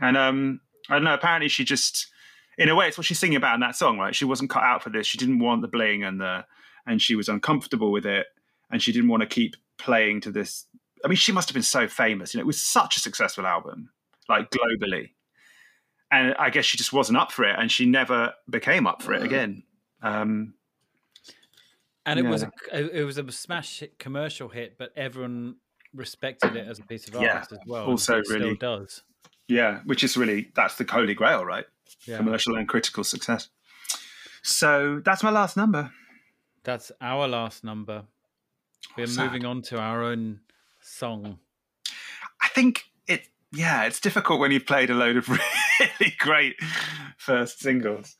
And 0.00 0.16
um, 0.16 0.60
I 0.88 0.94
don't 0.94 1.04
know. 1.04 1.14
Apparently, 1.14 1.48
she 1.48 1.64
just, 1.64 2.08
in 2.56 2.68
a 2.68 2.74
way, 2.74 2.88
it's 2.88 2.98
what 2.98 3.06
she's 3.06 3.18
singing 3.18 3.36
about 3.36 3.54
in 3.54 3.60
that 3.60 3.76
song, 3.76 3.98
right? 3.98 4.14
She 4.14 4.24
wasn't 4.24 4.50
cut 4.50 4.62
out 4.62 4.82
for 4.82 4.90
this. 4.90 5.06
She 5.06 5.18
didn't 5.18 5.38
want 5.38 5.62
the 5.62 5.68
bling 5.68 6.04
and 6.04 6.20
the, 6.20 6.44
and 6.86 7.00
she 7.00 7.14
was 7.14 7.28
uncomfortable 7.28 7.92
with 7.92 8.06
it, 8.06 8.26
and 8.70 8.82
she 8.82 8.92
didn't 8.92 9.08
want 9.08 9.22
to 9.22 9.26
keep 9.26 9.56
playing 9.76 10.20
to 10.22 10.30
this. 10.30 10.66
I 11.04 11.08
mean, 11.08 11.16
she 11.16 11.32
must 11.32 11.48
have 11.48 11.54
been 11.54 11.62
so 11.62 11.86
famous. 11.86 12.34
You 12.34 12.38
know, 12.38 12.42
it 12.42 12.46
was 12.46 12.60
such 12.60 12.96
a 12.96 13.00
successful 13.00 13.46
album, 13.46 13.90
like 14.28 14.50
globally. 14.50 15.10
And 16.10 16.34
I 16.38 16.50
guess 16.50 16.64
she 16.64 16.78
just 16.78 16.92
wasn't 16.92 17.18
up 17.18 17.30
for 17.30 17.44
it, 17.44 17.56
and 17.58 17.70
she 17.70 17.86
never 17.86 18.32
became 18.48 18.86
up 18.86 19.02
for 19.02 19.12
it 19.12 19.22
again. 19.22 19.62
Um, 20.02 20.54
and 22.10 22.18
it 22.18 22.28
was 22.28 22.42
a, 22.42 22.50
it 23.00 23.04
was 23.04 23.18
a 23.18 23.30
smash 23.32 23.80
hit, 23.80 23.98
commercial 23.98 24.48
hit, 24.48 24.76
but 24.78 24.90
everyone 24.96 25.56
respected 25.94 26.56
it 26.56 26.66
as 26.66 26.78
a 26.78 26.82
piece 26.82 27.08
of 27.08 27.14
art 27.16 27.24
Yeah, 27.24 27.44
as 27.50 27.58
well. 27.66 27.86
also 27.86 28.18
it 28.18 28.26
still 28.26 28.38
really- 28.40 28.56
does. 28.56 29.02
Yeah, 29.48 29.80
which 29.86 30.04
is 30.04 30.16
really 30.16 30.50
that's 30.54 30.74
the 30.76 30.84
holy 30.84 31.14
grail, 31.14 31.44
right? 31.44 31.64
Yeah. 32.06 32.18
Commercial 32.18 32.54
and 32.56 32.68
critical 32.68 33.02
success. 33.04 33.48
So 34.42 35.00
that's 35.04 35.22
my 35.22 35.30
last 35.30 35.56
number. 35.56 35.90
That's 36.64 36.92
our 37.00 37.26
last 37.26 37.64
number. 37.64 38.04
We're 38.96 39.06
moving 39.06 39.44
on 39.46 39.62
to 39.62 39.78
our 39.78 40.02
own 40.02 40.40
song. 40.80 41.38
I 42.42 42.48
think 42.48 42.82
it. 43.06 43.28
Yeah, 43.52 43.84
it's 43.84 44.00
difficult 44.00 44.38
when 44.40 44.50
you've 44.52 44.66
played 44.66 44.90
a 44.90 44.94
load 44.94 45.16
of 45.16 45.28
really 45.80 46.14
great 46.18 46.56
first 47.16 47.60
singles. 47.60 48.16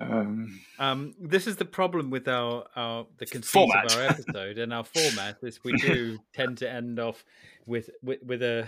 Um, 0.00 0.60
Um, 0.78 1.14
this 1.20 1.46
is 1.46 1.56
the 1.56 1.64
problem 1.64 2.10
with 2.10 2.26
our, 2.26 2.64
our 2.74 3.06
the 3.18 3.26
conceit 3.26 3.68
of 3.84 3.96
our 3.96 4.02
episode 4.08 4.58
and 4.58 4.72
our 4.72 4.84
format 4.84 5.36
is 5.42 5.62
we 5.62 5.72
do 5.72 6.18
tend 6.32 6.58
to 6.58 6.70
end 6.70 6.98
off 6.98 7.24
with 7.66 7.90
with, 8.02 8.22
with 8.22 8.42
a 8.42 8.66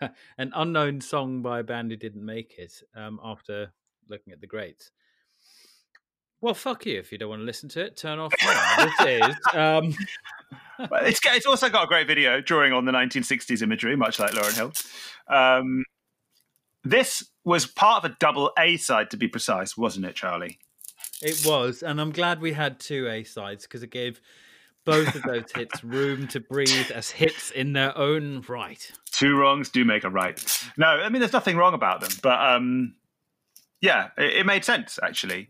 an 0.38 0.52
unknown 0.54 1.00
song 1.00 1.42
by 1.42 1.60
a 1.60 1.64
band 1.64 1.90
who 1.90 1.96
didn't 1.96 2.24
make 2.24 2.54
it 2.58 2.74
um, 2.94 3.20
after 3.22 3.72
looking 4.08 4.32
at 4.32 4.40
the 4.40 4.46
greats. 4.46 4.90
Well, 6.40 6.54
fuck 6.54 6.86
you 6.86 6.98
if 6.98 7.12
you 7.12 7.18
don't 7.18 7.28
want 7.28 7.40
to 7.40 7.46
listen 7.46 7.68
to 7.70 7.84
it. 7.84 7.96
Turn 7.96 8.18
off 8.18 8.32
this 8.78 9.22
is 9.22 9.36
um, 9.54 9.94
it's 11.02 11.20
it's 11.24 11.46
also 11.46 11.68
got 11.68 11.84
a 11.84 11.86
great 11.86 12.08
video 12.08 12.40
drawing 12.40 12.72
on 12.72 12.84
the 12.84 12.92
1960s 12.92 13.62
imagery, 13.62 13.94
much 13.94 14.18
like 14.18 14.32
Lauryn 14.32 14.56
Hill. 14.56 14.72
Um, 15.28 15.84
this 16.84 17.28
was 17.44 17.66
part 17.66 18.04
of 18.04 18.10
a 18.10 18.16
double 18.18 18.52
A 18.58 18.76
side, 18.76 19.10
to 19.10 19.16
be 19.16 19.28
precise, 19.28 19.76
wasn't 19.76 20.06
it, 20.06 20.14
Charlie? 20.14 20.58
It 21.22 21.44
was, 21.46 21.82
and 21.82 22.00
I'm 22.00 22.10
glad 22.10 22.40
we 22.40 22.52
had 22.52 22.80
two 22.80 23.08
A 23.08 23.24
sides 23.24 23.64
because 23.64 23.82
it 23.82 23.90
gave 23.90 24.20
both 24.84 25.14
of 25.14 25.22
those 25.22 25.44
hits 25.54 25.84
room 25.84 26.26
to 26.28 26.40
breathe 26.40 26.90
as 26.92 27.10
hits 27.10 27.50
in 27.52 27.72
their 27.72 27.96
own 27.96 28.44
right. 28.48 28.90
Two 29.12 29.36
wrongs 29.36 29.68
do 29.68 29.84
make 29.84 30.02
a 30.02 30.10
right. 30.10 30.44
No, 30.76 30.86
I 30.86 31.08
mean 31.08 31.20
there's 31.20 31.32
nothing 31.32 31.56
wrong 31.56 31.74
about 31.74 32.00
them, 32.00 32.10
but 32.22 32.40
um, 32.40 32.94
yeah, 33.80 34.08
it, 34.18 34.38
it 34.38 34.46
made 34.46 34.64
sense 34.64 34.98
actually. 35.02 35.48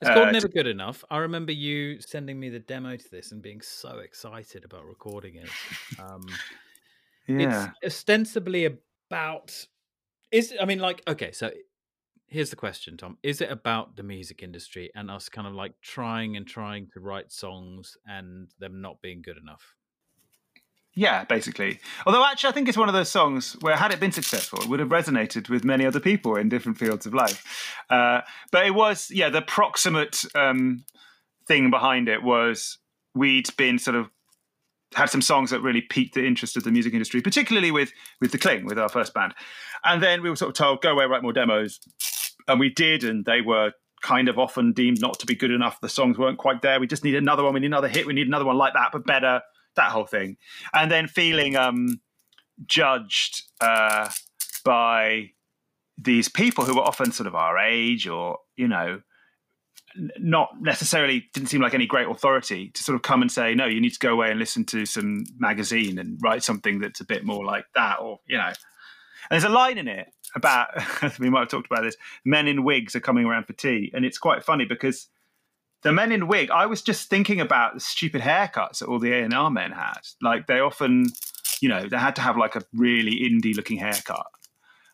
It's 0.00 0.10
called 0.10 0.28
Uh, 0.28 0.32
Never 0.32 0.48
Good 0.48 0.66
Enough. 0.66 1.04
I 1.08 1.18
remember 1.18 1.52
you 1.52 2.00
sending 2.00 2.40
me 2.40 2.48
the 2.48 2.58
demo 2.58 2.96
to 2.96 3.10
this 3.10 3.30
and 3.30 3.40
being 3.40 3.60
so 3.60 3.98
excited 3.98 4.64
about 4.64 4.84
recording 4.86 5.36
it. 5.36 5.48
Um, 6.00 6.26
Yeah, 7.28 7.70
It's 7.80 7.94
ostensibly 7.94 8.64
about. 8.64 9.66
Is 10.34 10.52
I 10.60 10.64
mean, 10.64 10.80
like, 10.80 11.00
okay, 11.06 11.30
so 11.30 11.50
here's 12.26 12.50
the 12.50 12.56
question, 12.56 12.96
Tom: 12.96 13.18
Is 13.22 13.40
it 13.40 13.50
about 13.50 13.94
the 13.96 14.02
music 14.02 14.42
industry 14.42 14.90
and 14.94 15.10
us 15.10 15.28
kind 15.28 15.46
of 15.46 15.54
like 15.54 15.80
trying 15.80 16.36
and 16.36 16.46
trying 16.46 16.88
to 16.94 17.00
write 17.00 17.30
songs 17.30 17.96
and 18.04 18.48
them 18.58 18.80
not 18.80 19.00
being 19.00 19.22
good 19.22 19.36
enough? 19.36 19.74
yeah, 20.96 21.24
basically. 21.24 21.80
Although 22.06 22.24
actually, 22.24 22.50
I 22.50 22.52
think 22.52 22.68
it's 22.68 22.78
one 22.78 22.88
of 22.88 22.94
those 22.94 23.10
songs 23.10 23.56
where 23.60 23.76
had 23.76 23.92
it 23.92 24.00
been 24.00 24.12
successful, 24.12 24.60
it 24.60 24.68
would 24.68 24.80
have 24.80 24.90
resonated 24.90 25.48
with 25.48 25.64
many 25.64 25.84
other 25.84 26.00
people 26.00 26.36
in 26.36 26.48
different 26.48 26.78
fields 26.78 27.04
of 27.04 27.14
life. 27.14 27.74
Uh, 27.90 28.20
but 28.52 28.66
it 28.66 28.74
was, 28.74 29.10
yeah, 29.10 29.28
the 29.28 29.42
proximate 29.42 30.22
um, 30.34 30.84
thing 31.46 31.70
behind 31.70 32.08
it 32.08 32.22
was 32.22 32.78
we'd 33.14 33.54
been 33.56 33.78
sort 33.78 33.96
of 33.96 34.08
had 34.94 35.10
some 35.10 35.22
songs 35.22 35.50
that 35.50 35.60
really 35.60 35.80
piqued 35.80 36.14
the 36.14 36.24
interest 36.24 36.56
of 36.56 36.64
the 36.64 36.70
music 36.70 36.92
industry, 36.92 37.20
particularly 37.20 37.70
with 37.70 37.92
with 38.20 38.32
the 38.32 38.38
Cling, 38.38 38.64
with 38.64 38.78
our 38.78 38.88
first 38.88 39.14
band. 39.14 39.34
And 39.84 40.02
then 40.02 40.22
we 40.22 40.30
were 40.30 40.36
sort 40.36 40.50
of 40.50 40.54
told, 40.54 40.82
go 40.82 40.92
away, 40.92 41.04
write 41.04 41.22
more 41.22 41.32
demos, 41.32 41.80
and 42.48 42.58
we 42.58 42.70
did, 42.70 43.04
and 43.04 43.24
they 43.24 43.40
were 43.40 43.72
kind 44.02 44.28
of 44.28 44.38
often 44.38 44.72
deemed 44.72 45.00
not 45.00 45.18
to 45.18 45.26
be 45.26 45.34
good 45.34 45.50
enough. 45.50 45.80
The 45.80 45.88
songs 45.88 46.18
weren't 46.18 46.38
quite 46.38 46.62
there. 46.62 46.78
We 46.78 46.86
just 46.86 47.04
need 47.04 47.14
another 47.14 47.42
one. 47.42 47.54
We 47.54 47.60
need 47.60 47.66
another 47.66 47.88
hit. 47.88 48.06
We 48.06 48.12
need 48.12 48.26
another 48.26 48.44
one 48.44 48.56
like 48.56 48.74
that, 48.74 48.90
but 48.92 49.06
better. 49.06 49.40
That 49.76 49.90
whole 49.90 50.06
thing, 50.06 50.36
and 50.72 50.88
then 50.88 51.08
feeling 51.08 51.56
um, 51.56 52.00
judged 52.64 53.42
uh, 53.60 54.08
by 54.64 55.30
these 55.98 56.28
people 56.28 56.64
who 56.64 56.76
were 56.76 56.82
often 56.82 57.10
sort 57.10 57.26
of 57.26 57.34
our 57.34 57.58
age, 57.58 58.06
or 58.06 58.38
you 58.56 58.68
know, 58.68 59.00
not 60.18 60.60
necessarily 60.60 61.28
didn't 61.32 61.48
seem 61.48 61.60
like 61.60 61.74
any 61.74 61.86
great 61.86 62.08
authority 62.08 62.70
to 62.70 62.82
sort 62.82 62.96
of 62.96 63.02
come 63.02 63.22
and 63.22 63.30
say, 63.30 63.54
no, 63.54 63.66
you 63.66 63.80
need 63.80 63.92
to 63.92 63.98
go 63.98 64.12
away 64.12 64.30
and 64.30 64.38
listen 64.38 64.64
to 64.66 64.86
some 64.86 65.24
magazine 65.38 65.98
and 65.98 66.18
write 66.22 66.42
something 66.42 66.80
that's 66.80 67.00
a 67.00 67.04
bit 67.04 67.24
more 67.24 67.44
like 67.44 67.66
that, 67.74 68.00
or 68.00 68.20
you 68.26 68.36
know. 68.36 68.46
And 68.46 69.30
there's 69.30 69.44
a 69.44 69.48
line 69.48 69.78
in 69.78 69.88
it 69.88 70.12
about 70.34 70.68
we 71.18 71.30
might 71.30 71.40
have 71.40 71.48
talked 71.48 71.66
about 71.70 71.82
this. 71.82 71.96
Men 72.24 72.48
in 72.48 72.64
wigs 72.64 72.94
are 72.96 73.00
coming 73.00 73.24
around 73.24 73.44
for 73.44 73.52
tea, 73.52 73.90
and 73.94 74.04
it's 74.04 74.18
quite 74.18 74.42
funny 74.42 74.64
because 74.64 75.08
the 75.84 75.92
men 75.92 76.10
in 76.10 76.26
wig. 76.26 76.50
I 76.50 76.66
was 76.66 76.82
just 76.82 77.08
thinking 77.08 77.40
about 77.40 77.74
the 77.74 77.80
stupid 77.80 78.22
haircuts 78.22 78.78
that 78.78 78.88
all 78.88 78.98
the 78.98 79.12
A 79.12 79.22
and 79.22 79.34
R 79.34 79.50
men 79.50 79.70
had. 79.70 80.00
Like 80.20 80.46
they 80.46 80.58
often, 80.58 81.06
you 81.60 81.68
know, 81.68 81.86
they 81.88 81.98
had 81.98 82.16
to 82.16 82.22
have 82.22 82.36
like 82.36 82.56
a 82.56 82.62
really 82.74 83.20
indie 83.20 83.54
looking 83.54 83.78
haircut. 83.78 84.26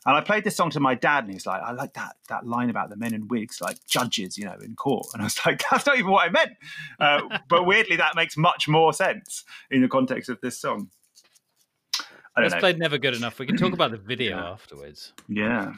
And 0.06 0.16
I 0.16 0.22
played 0.22 0.44
this 0.44 0.56
song 0.56 0.70
to 0.70 0.80
my 0.80 0.94
dad, 0.94 1.24
and 1.24 1.32
he's 1.32 1.44
like, 1.46 1.60
"I 1.62 1.72
like 1.72 1.92
that 1.94 2.16
that 2.28 2.46
line 2.46 2.70
about 2.70 2.88
the 2.88 2.96
men 2.96 3.12
in 3.12 3.28
wigs, 3.28 3.60
like 3.60 3.76
judges, 3.86 4.38
you 4.38 4.46
know, 4.46 4.56
in 4.62 4.74
court." 4.74 5.06
And 5.12 5.20
I 5.22 5.26
was 5.26 5.38
like, 5.46 5.62
"That's 5.70 5.84
not 5.86 5.98
even 5.98 6.10
what 6.10 6.26
I 6.26 6.30
meant." 6.30 6.52
Uh, 6.98 7.38
but 7.48 7.66
weirdly, 7.66 7.96
that 7.96 8.16
makes 8.16 8.36
much 8.36 8.66
more 8.68 8.92
sense 8.94 9.44
in 9.70 9.82
the 9.82 9.88
context 9.88 10.30
of 10.30 10.40
this 10.40 10.58
song. 10.58 10.88
I 12.00 12.42
don't 12.42 12.44
Let's 12.44 12.54
know. 12.54 12.60
play 12.60 12.72
Never 12.74 12.96
Good 12.96 13.14
Enough. 13.14 13.38
We 13.38 13.46
can 13.46 13.56
talk 13.56 13.72
about 13.72 13.90
the 13.90 13.98
video 13.98 14.36
Yeah. 14.38 14.50
afterwards. 14.50 15.12
Yeah. 15.28 15.72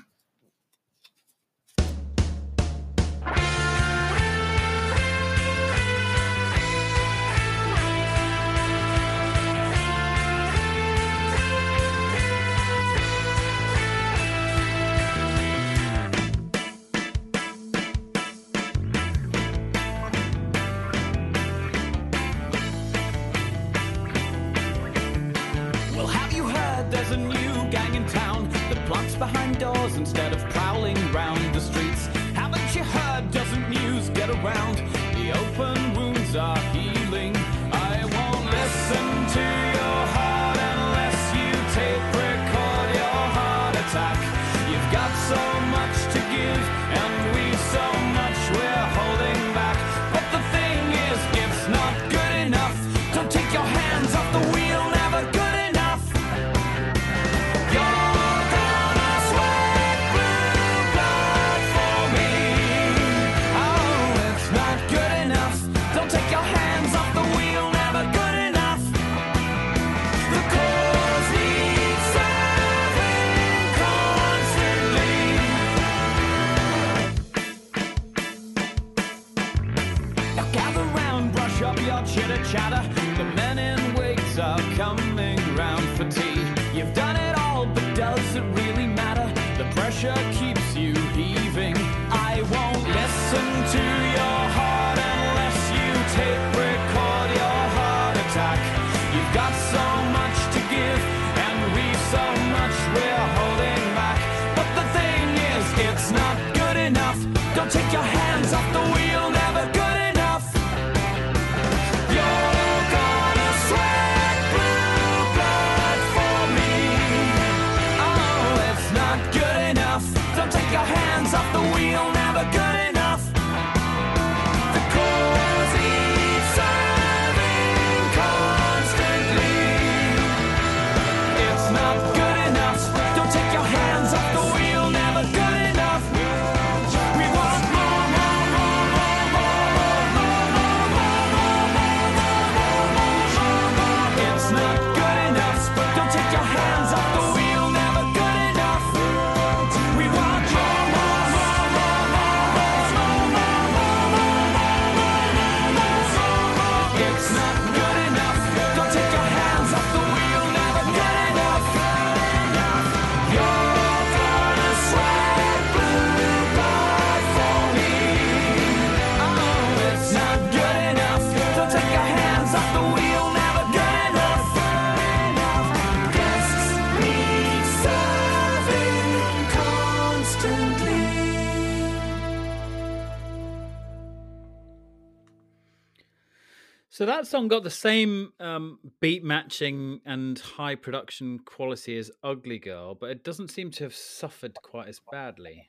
That 187.13 187.27
song 187.27 187.49
got 187.49 187.63
the 187.63 187.71
same 187.71 188.33
um, 188.41 188.79
beat 189.01 189.23
matching 189.23 190.01
and 190.07 190.39
high 190.39 190.75
production 190.75 191.39
quality 191.41 191.99
as 191.99 192.11
Ugly 192.25 192.59
Girl, 192.59 192.95
but 192.95 193.11
it 193.11 193.23
doesn't 193.23 193.51
seem 193.51 193.71
to 193.73 193.85
have 193.85 193.95
suffered 193.95 194.55
quite 194.63 194.89
as 194.89 195.01
badly. 195.11 195.69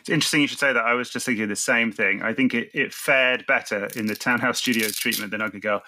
It's 0.00 0.10
interesting 0.10 0.42
you 0.42 0.46
should 0.46 0.58
say 0.58 0.72
that. 0.72 0.84
I 0.84 0.94
was 0.94 1.10
just 1.10 1.26
thinking 1.26 1.48
the 1.48 1.56
same 1.56 1.92
thing. 1.92 2.22
I 2.22 2.32
think 2.32 2.54
it, 2.54 2.70
it 2.74 2.92
fared 2.92 3.46
better 3.46 3.88
in 3.96 4.06
the 4.06 4.14
Townhouse 4.14 4.58
Studios 4.58 4.96
treatment 4.96 5.30
than 5.30 5.40
Ugly 5.40 5.60
Girl. 5.60 5.82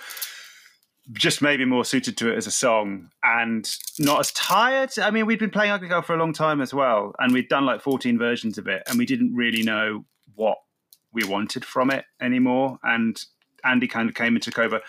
Just 1.12 1.40
maybe 1.40 1.64
more 1.64 1.84
suited 1.84 2.16
to 2.18 2.32
it 2.32 2.36
as 2.36 2.46
a 2.46 2.50
song 2.50 3.10
and 3.22 3.70
not 3.98 4.20
as 4.20 4.32
tired. 4.32 4.98
I 4.98 5.10
mean, 5.10 5.26
we'd 5.26 5.38
been 5.38 5.50
playing 5.50 5.70
Ugly 5.70 5.88
Girl 5.88 6.02
for 6.02 6.14
a 6.14 6.18
long 6.18 6.32
time 6.32 6.60
as 6.60 6.74
well, 6.74 7.14
and 7.18 7.32
we'd 7.32 7.48
done 7.48 7.66
like 7.66 7.80
14 7.80 8.18
versions 8.18 8.58
of 8.58 8.66
it, 8.66 8.82
and 8.86 8.98
we 8.98 9.06
didn't 9.06 9.34
really 9.34 9.62
know 9.62 10.04
what 10.34 10.58
we 11.12 11.24
wanted 11.24 11.64
from 11.64 11.90
it 11.90 12.04
anymore. 12.20 12.78
And 12.82 13.18
Andy 13.64 13.86
kind 13.86 14.08
of 14.08 14.14
came 14.14 14.34
and 14.34 14.42
took 14.42 14.58
over 14.58 14.80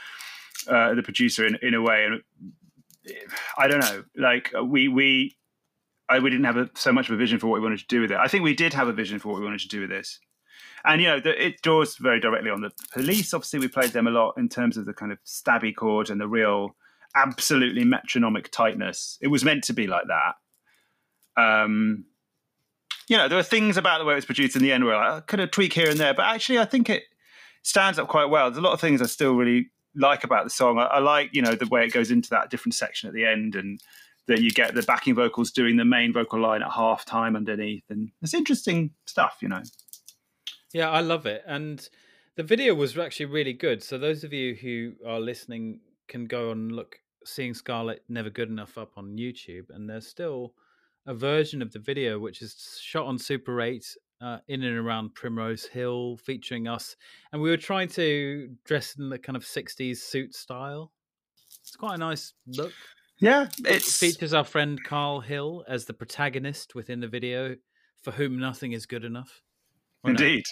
uh, 0.68 0.94
the 0.94 1.04
producer 1.04 1.46
in, 1.46 1.58
in 1.62 1.74
a 1.74 1.82
way. 1.82 2.06
And 2.06 2.22
I 3.58 3.68
don't 3.68 3.80
know, 3.80 4.04
like 4.16 4.52
we, 4.64 4.88
we, 4.88 5.38
I, 6.10 6.20
we 6.20 6.30
didn't 6.30 6.46
have 6.46 6.58
a, 6.58 6.70
so 6.76 6.92
much 6.92 7.10
of 7.10 7.16
a 7.16 7.18
vision 7.18 7.40
for 7.40 7.48
what 7.48 7.60
we 7.60 7.64
wanted 7.64 7.80
to 7.80 7.88
do 7.88 8.02
with 8.02 8.12
it. 8.12 8.18
I 8.18 8.28
think 8.28 8.44
we 8.44 8.56
did 8.56 8.74
have 8.74 8.88
a 8.88 8.94
vision 8.94 9.20
for 9.20 9.30
what 9.30 9.40
we 9.40 9.46
wanted 9.46 9.62
to 9.62 9.68
do 9.68 9.82
with 9.82 9.90
this. 9.90 10.20
And, 10.86 11.02
you 11.02 11.08
know, 11.08 11.20
the, 11.20 11.46
it 11.46 11.62
draws 11.62 11.98
very 11.98 12.20
directly 12.20 12.50
on 12.50 12.62
the 12.62 12.72
police. 12.94 13.34
Obviously, 13.34 13.60
we 13.60 13.68
played 13.68 13.92
them 13.92 14.08
a 14.08 14.12
lot 14.12 14.36
in 14.38 14.50
terms 14.50 14.78
of 14.78 14.86
the 14.86 14.94
kind 14.94 15.12
of 15.12 15.20
stabby 15.26 15.76
chord 15.76 16.10
and 16.10 16.22
the 16.22 16.28
real, 16.28 16.76
absolutely 17.16 17.84
metronomic 17.84 18.52
tightness. 18.52 19.18
It 19.22 19.28
was 19.28 19.44
meant 19.44 19.64
to 19.66 19.74
be 19.74 19.88
like 19.88 20.06
that. 20.08 21.42
Um, 21.42 22.06
you 23.08 23.18
know, 23.18 23.28
there 23.28 23.38
were 23.38 23.44
things 23.44 23.76
about 23.76 24.00
the 24.00 24.06
way 24.06 24.14
it 24.14 24.18
was 24.18 24.26
produced 24.26 24.56
in 24.56 24.62
the 24.62 24.72
end 24.72 24.86
where 24.86 24.96
I 24.96 25.20
could 25.22 25.40
have 25.40 25.52
tweak 25.52 25.74
here 25.74 25.90
and 25.90 26.00
there, 26.00 26.14
but 26.14 26.26
actually, 26.26 26.60
I 26.60 26.66
think 26.66 26.90
it 26.90 27.04
stands 27.64 28.00
up 28.00 28.08
quite 28.08 28.30
well. 28.30 28.50
There's 28.50 28.58
a 28.58 28.62
lot 28.62 28.74
of 28.74 28.82
things 28.82 29.02
I 29.02 29.06
still 29.06 29.36
really 29.36 29.70
like 29.96 30.24
about 30.24 30.44
the 30.44 30.50
song. 30.50 30.78
I, 30.78 30.84
I 30.84 31.00
like, 31.00 31.30
you 31.34 31.42
know, 31.42 31.56
the 31.56 31.68
way 31.68 31.86
it 31.86 31.94
goes 31.94 32.12
into 32.12 32.30
that 32.32 32.50
different 32.50 32.76
section 32.76 33.08
at 33.08 33.14
the 33.14 33.26
end 33.26 33.56
and 33.56 33.82
that 34.28 34.42
you 34.42 34.52
get 34.52 34.76
the 34.76 34.84
backing 34.84 35.16
vocals 35.16 35.52
doing 35.52 35.76
the 35.76 35.86
main 35.86 36.14
vocal 36.14 36.40
line 36.40 36.62
at 36.62 36.72
half 36.72 37.04
time 37.04 37.36
underneath. 37.36 37.84
And 37.90 38.12
it's 38.22 38.34
interesting 38.34 38.92
stuff, 39.06 39.38
you 39.42 39.50
know. 39.50 39.64
Yeah, 40.72 40.90
I 40.92 41.02
love 41.02 41.26
it. 41.26 41.44
And 41.48 41.88
the 42.36 42.44
video 42.44 42.76
was 42.76 42.98
actually 42.98 43.26
really 43.26 43.54
good. 43.54 43.84
So 43.84 43.98
those 43.98 44.24
of 44.24 44.32
you 44.32 44.56
who 44.56 44.94
are 45.06 45.20
listening 45.20 45.80
can 46.08 46.26
go 46.26 46.52
and 46.52 46.72
look 46.72 47.00
seeing 47.26 47.54
Scarlet 47.54 48.04
Never 48.08 48.30
Good 48.30 48.50
Enough 48.50 48.78
up 48.78 48.94
on 48.98 49.18
YouTube 49.18 49.70
and 49.72 49.90
there's 49.90 50.08
still 50.08 50.54
a 51.06 51.14
version 51.14 51.62
of 51.62 51.72
the 51.72 51.80
video 51.80 52.20
which 52.20 52.42
is 52.42 52.80
shot 52.82 53.06
on 53.06 53.18
Super 53.18 53.62
8 53.62 53.86
uh, 54.22 54.40
in 54.48 54.64
and 54.64 54.78
around 54.78 55.16
Primrose 55.16 55.66
Hill 55.66 56.18
featuring 56.18 56.68
us 56.68 56.96
and 57.32 57.42
we 57.42 57.50
were 57.50 57.58
trying 57.58 57.88
to 57.90 58.50
dress 58.66 58.96
in 58.98 59.10
the 59.10 59.20
kind 59.20 59.36
of 59.36 59.44
60s 59.44 59.98
suit 59.98 60.36
style. 60.36 60.92
It's 61.62 61.76
quite 61.76 61.96
a 61.96 62.00
nice 62.00 62.34
look. 62.48 62.74
Yeah, 63.20 63.48
It 63.66 63.84
features 63.84 64.34
our 64.34 64.46
friend 64.46 64.82
Carl 64.84 65.20
Hill 65.20 65.66
as 65.68 65.86
the 65.86 65.94
protagonist 65.94 66.74
within 66.74 67.02
the 67.02 67.08
video 67.08 67.56
for 68.02 68.12
whom 68.12 68.40
nothing 68.40 68.72
is 68.72 68.86
good 68.86 69.04
enough. 69.04 69.42
Or 70.04 70.12
no? 70.12 70.24
indeed. 70.24 70.46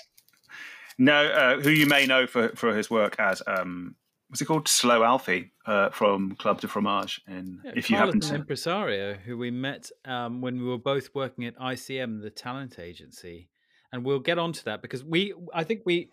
No, 0.98 1.26
uh, 1.26 1.62
who 1.62 1.70
you 1.70 1.86
may 1.86 2.06
know 2.06 2.28
for, 2.28 2.50
for 2.50 2.76
his 2.76 2.90
work 2.90 3.16
as 3.20 3.42
um, 3.48 3.96
what's 4.28 4.42
it 4.42 4.46
called? 4.46 4.68
Slow 4.68 5.04
Alfie 5.04 5.52
uh, 5.66 5.90
from 5.90 6.36
Club 6.36 6.60
de 6.60 6.68
Fromage. 6.68 7.22
And 7.28 7.60
Yeah, 7.64 7.72
if 7.76 7.90
you 7.90 7.98
happen 7.98 8.20
is 8.20 8.30
to, 8.30 8.36
impresario, 8.36 9.14
who 9.14 9.38
we 9.38 9.52
met 9.52 9.90
um, 10.06 10.42
when 10.42 10.58
we 10.58 10.66
were 10.66 10.78
both 10.78 11.10
working 11.14 11.46
at 11.46 11.58
ICM, 11.58 12.22
the 12.22 12.30
talent 12.30 12.80
agency, 12.80 13.50
and 13.92 14.04
we'll 14.06 14.20
get 14.20 14.38
onto 14.38 14.62
that 14.64 14.82
because 14.82 15.04
we, 15.04 15.34
I 15.54 15.64
think 15.64 15.82
we, 15.86 16.10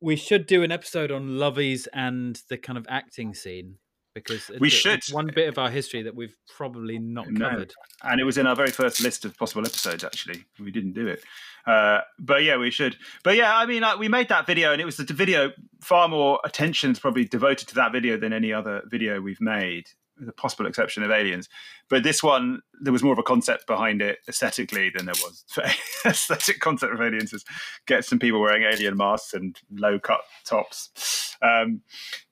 we 0.00 0.16
should 0.16 0.46
do 0.46 0.62
an 0.62 0.72
episode 0.72 1.10
on 1.10 1.30
Lovies 1.30 1.86
and 1.92 2.40
the 2.48 2.56
kind 2.58 2.76
of 2.78 2.86
acting 2.88 3.34
scene 3.34 3.76
because 4.14 4.50
We 4.60 4.68
it's, 4.68 4.76
should. 4.76 4.92
it's 4.98 5.12
one 5.12 5.30
bit 5.34 5.48
of 5.48 5.56
our 5.58 5.70
history 5.70 6.02
that 6.02 6.14
we've 6.14 6.34
probably 6.56 6.98
not 6.98 7.30
No. 7.30 7.48
covered. 7.48 7.72
and 8.02 8.20
it 8.20 8.24
was 8.24 8.36
in 8.36 8.46
our 8.46 8.54
very 8.54 8.70
first 8.70 9.00
list 9.02 9.24
of 9.24 9.34
possible 9.38 9.64
episodes. 9.66 10.04
Actually, 10.04 10.44
we 10.60 10.70
didn't 10.70 10.92
do 10.92 11.06
it, 11.06 11.22
uh, 11.66 12.00
but 12.18 12.42
yeah, 12.42 12.58
we 12.58 12.70
should. 12.70 12.96
But 13.24 13.36
yeah, 13.36 13.56
I 13.56 13.64
mean, 13.64 13.80
like, 13.80 13.98
we 13.98 14.08
made 14.08 14.28
that 14.28 14.46
video, 14.46 14.72
and 14.72 14.82
it 14.82 14.84
was 14.84 14.98
the 14.98 15.04
video 15.04 15.52
far 15.80 16.08
more 16.08 16.40
attention's 16.44 16.98
probably 16.98 17.24
devoted 17.24 17.68
to 17.68 17.74
that 17.76 17.90
video 17.92 18.18
than 18.18 18.34
any 18.34 18.52
other 18.52 18.82
video 18.86 19.18
we've 19.22 19.40
made, 19.40 19.84
the 20.16 20.32
possible 20.32 20.66
exception 20.66 21.02
of 21.02 21.10
Aliens. 21.10 21.48
But 21.88 22.02
this 22.02 22.22
one, 22.22 22.60
there 22.80 22.92
was 22.92 23.02
more 23.02 23.12
of 23.12 23.18
a 23.18 23.24
concept 23.24 23.66
behind 23.66 24.02
it 24.02 24.18
aesthetically 24.28 24.90
than 24.90 25.06
there 25.06 25.14
was 25.22 25.44
aesthetic 26.06 26.60
concept 26.60 26.94
of 26.94 27.00
Aliens. 27.00 27.32
Is 27.32 27.44
get 27.86 28.04
some 28.04 28.18
people 28.18 28.40
wearing 28.40 28.62
alien 28.62 28.96
masks 28.96 29.34
and 29.34 29.58
low 29.70 29.98
cut 29.98 30.20
tops, 30.44 31.36
um, 31.42 31.82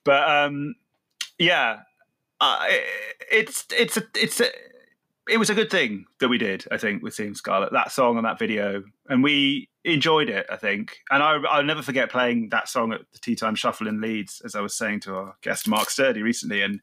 but 0.05 0.29
um, 0.29 0.75
yeah, 1.39 1.81
uh, 2.41 2.67
it's 3.31 3.67
it's 3.71 3.97
a 3.97 4.03
it's 4.15 4.41
a 4.41 4.47
it 5.29 5.39
was 5.39 5.51
a 5.51 5.55
good 5.55 5.71
thing 5.71 6.07
that 6.19 6.29
we 6.29 6.39
did, 6.39 6.65
I 6.73 6.77
think, 6.77 7.03
with 7.03 7.15
seeing 7.15 7.35
Scarlet, 7.35 7.73
that 7.73 7.93
song 7.93 8.17
and 8.17 8.27
that 8.27 8.39
video, 8.39 8.83
and 9.09 9.23
we 9.23 9.69
enjoyed 9.85 10.29
it, 10.29 10.47
I 10.51 10.57
think. 10.57 10.99
And 11.11 11.23
I, 11.23 11.37
I'll 11.49 11.63
never 11.63 11.83
forget 11.83 12.11
playing 12.11 12.49
that 12.51 12.69
song 12.69 12.93
at 12.93 13.01
the 13.13 13.19
Tea 13.19 13.37
Time 13.37 13.55
Shuffle 13.55 13.87
in 13.87 14.01
Leeds, 14.01 14.43
as 14.45 14.55
I 14.55 14.61
was 14.61 14.75
saying 14.75 15.01
to 15.01 15.15
our 15.15 15.37
guest 15.43 15.69
Mark 15.69 15.91
Sturdy 15.91 16.23
recently. 16.23 16.63
And 16.63 16.81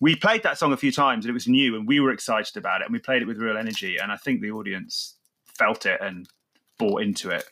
we 0.00 0.16
played 0.16 0.42
that 0.42 0.58
song 0.58 0.72
a 0.72 0.76
few 0.76 0.92
times, 0.92 1.24
and 1.24 1.30
it 1.30 1.34
was 1.34 1.48
new, 1.48 1.76
and 1.76 1.86
we 1.86 2.00
were 2.00 2.12
excited 2.12 2.56
about 2.56 2.80
it, 2.80 2.84
and 2.84 2.92
we 2.92 2.98
played 2.98 3.22
it 3.22 3.26
with 3.26 3.38
real 3.38 3.56
energy. 3.56 3.96
And 3.96 4.12
I 4.12 4.16
think 4.16 4.40
the 4.40 4.50
audience 4.50 5.16
felt 5.58 5.86
it 5.86 6.00
and 6.00 6.28
bought 6.78 7.02
into 7.02 7.30
it. 7.30 7.44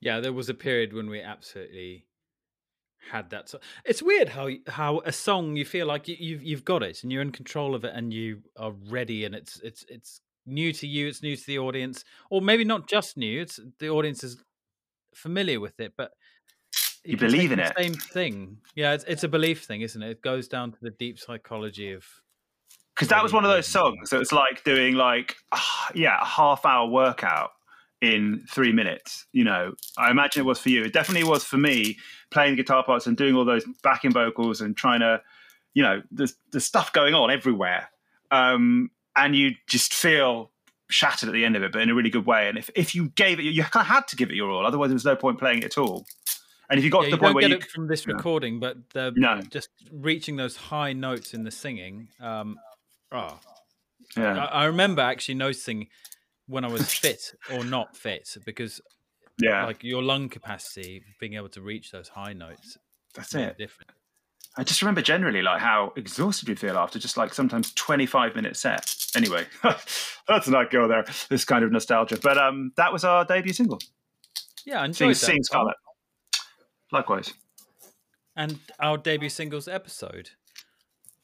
Yeah, 0.00 0.20
there 0.20 0.32
was 0.32 0.48
a 0.48 0.54
period 0.54 0.92
when 0.92 1.08
we 1.08 1.20
absolutely 1.20 2.04
had 3.10 3.30
that. 3.30 3.48
So 3.48 3.58
it's 3.84 4.02
weird 4.02 4.30
how 4.30 4.50
how 4.66 5.00
a 5.04 5.12
song 5.12 5.56
you 5.56 5.64
feel 5.64 5.86
like 5.86 6.08
you, 6.08 6.16
you've 6.18 6.42
you've 6.42 6.64
got 6.64 6.82
it 6.82 7.02
and 7.02 7.12
you're 7.12 7.22
in 7.22 7.32
control 7.32 7.74
of 7.74 7.84
it 7.84 7.92
and 7.94 8.12
you 8.12 8.42
are 8.58 8.72
ready 8.88 9.24
and 9.24 9.34
it's 9.34 9.60
it's 9.60 9.84
it's 9.88 10.20
new 10.46 10.72
to 10.74 10.86
you, 10.86 11.08
it's 11.08 11.22
new 11.22 11.36
to 11.36 11.46
the 11.46 11.58
audience, 11.58 12.04
or 12.30 12.40
maybe 12.40 12.64
not 12.64 12.88
just 12.88 13.16
new. 13.16 13.40
It's 13.40 13.60
the 13.78 13.88
audience 13.88 14.22
is 14.24 14.42
familiar 15.14 15.60
with 15.60 15.80
it, 15.80 15.94
but 15.96 16.12
You 17.04 17.16
believe 17.16 17.52
in 17.52 17.58
the 17.58 17.66
it. 17.66 17.72
Same 17.76 17.94
thing. 17.94 18.58
Yeah, 18.74 18.92
it's 18.94 19.04
it's 19.04 19.24
a 19.24 19.28
belief 19.28 19.64
thing, 19.64 19.82
isn't 19.82 20.02
it? 20.02 20.10
It 20.10 20.22
goes 20.22 20.48
down 20.48 20.72
to 20.72 20.78
the 20.80 20.90
deep 20.90 21.18
psychology 21.18 21.92
of 21.92 22.04
because 22.94 23.08
that 23.08 23.22
was 23.22 23.32
one 23.32 23.44
of 23.44 23.50
those 23.50 23.66
songs. 23.66 24.10
So 24.10 24.20
it's 24.20 24.32
like 24.32 24.64
doing 24.64 24.94
like 24.94 25.36
ah, 25.52 25.90
yeah, 25.94 26.18
a 26.20 26.24
half 26.24 26.64
hour 26.64 26.88
workout 26.88 27.50
in 28.00 28.44
three 28.48 28.72
minutes. 28.72 29.26
You 29.32 29.44
know, 29.44 29.74
I 29.98 30.10
imagine 30.10 30.40
it 30.40 30.46
was 30.46 30.58
for 30.58 30.70
you. 30.70 30.84
It 30.84 30.92
definitely 30.92 31.28
was 31.28 31.44
for 31.44 31.56
me 31.56 31.98
playing 32.30 32.56
guitar 32.56 32.84
parts 32.84 33.06
and 33.06 33.16
doing 33.16 33.34
all 33.34 33.44
those 33.44 33.64
backing 33.82 34.12
vocals 34.12 34.60
and 34.60 34.76
trying 34.76 35.00
to, 35.00 35.20
you 35.74 35.82
know, 35.82 36.02
there's 36.10 36.34
there's 36.52 36.64
stuff 36.64 36.92
going 36.92 37.14
on 37.14 37.30
everywhere, 37.30 37.90
um, 38.30 38.90
and 39.16 39.36
you 39.36 39.52
just 39.66 39.92
feel 39.92 40.50
shattered 40.90 41.28
at 41.28 41.32
the 41.32 41.44
end 41.44 41.56
of 41.56 41.62
it, 41.62 41.72
but 41.72 41.82
in 41.82 41.90
a 41.90 41.94
really 41.94 42.10
good 42.10 42.26
way. 42.26 42.48
And 42.48 42.58
if 42.58 42.70
if 42.74 42.94
you 42.94 43.08
gave 43.10 43.38
it, 43.38 43.44
you 43.44 43.62
kind 43.64 43.82
of 43.82 43.88
had 43.88 44.06
to 44.08 44.16
give 44.16 44.30
it 44.30 44.36
your 44.36 44.50
all. 44.50 44.66
Otherwise, 44.66 44.88
there 44.88 44.94
was 44.94 45.04
no 45.04 45.16
point 45.16 45.38
playing 45.38 45.58
it 45.58 45.64
at 45.64 45.78
all. 45.78 46.06
And 46.70 46.78
if 46.78 46.84
you 46.84 46.90
got 46.90 47.00
yeah, 47.00 47.04
to 47.04 47.10
you 47.10 47.16
the 47.16 47.18
point 47.20 47.28
don't 47.28 47.34
where 47.34 47.42
get 47.42 47.50
you 47.50 47.56
it 47.56 47.70
from 47.70 47.86
this 47.88 48.06
yeah. 48.06 48.14
recording, 48.14 48.58
but 48.60 48.76
the 48.90 49.12
No. 49.16 49.40
just 49.42 49.68
reaching 49.92 50.36
those 50.36 50.56
high 50.56 50.92
notes 50.92 51.34
in 51.34 51.44
the 51.44 51.50
singing. 51.50 52.08
Um, 52.20 52.58
oh, 53.12 53.38
yeah, 54.16 54.44
I, 54.46 54.62
I 54.62 54.64
remember 54.66 55.02
actually 55.02 55.34
noticing 55.34 55.88
when 56.46 56.64
I 56.64 56.68
was 56.68 56.92
fit 57.00 57.34
or 57.52 57.64
not 57.64 57.96
fit 57.96 58.36
because 58.44 58.80
yeah, 59.38 59.66
like 59.66 59.82
your 59.84 60.02
lung 60.02 60.28
capacity, 60.28 61.02
being 61.20 61.34
able 61.34 61.48
to 61.50 61.60
reach 61.60 61.90
those 61.90 62.08
high 62.08 62.32
notes, 62.32 62.78
that's 63.14 63.34
it. 63.34 63.58
different. 63.58 63.90
I 64.56 64.62
just 64.62 64.80
remember 64.82 65.02
generally 65.02 65.42
like 65.42 65.60
how 65.60 65.92
exhausted 65.96 66.48
you 66.48 66.54
feel 66.54 66.78
after 66.78 66.98
just 67.00 67.16
like 67.16 67.34
sometimes 67.34 67.72
25 67.72 68.36
minute 68.36 68.56
set. 68.56 68.94
Anyway, 69.16 69.46
let's 70.28 70.48
not 70.48 70.70
go 70.70 70.86
there. 70.86 71.04
This 71.28 71.44
kind 71.44 71.64
of 71.64 71.72
nostalgia. 71.72 72.18
But 72.22 72.38
um 72.38 72.72
that 72.76 72.92
was 72.92 73.04
our 73.04 73.24
debut 73.24 73.52
single. 73.52 73.80
Yeah, 74.64 74.80
I 74.80 74.84
enjoyed 74.86 75.10
that. 75.10 75.14
seeing 75.16 75.38
Tom. 75.38 75.44
Scarlet. 75.44 75.76
Likewise. 76.94 77.34
and 78.36 78.58
our 78.80 78.96
debut 78.96 79.28
singles 79.28 79.68
episode. 79.68 80.30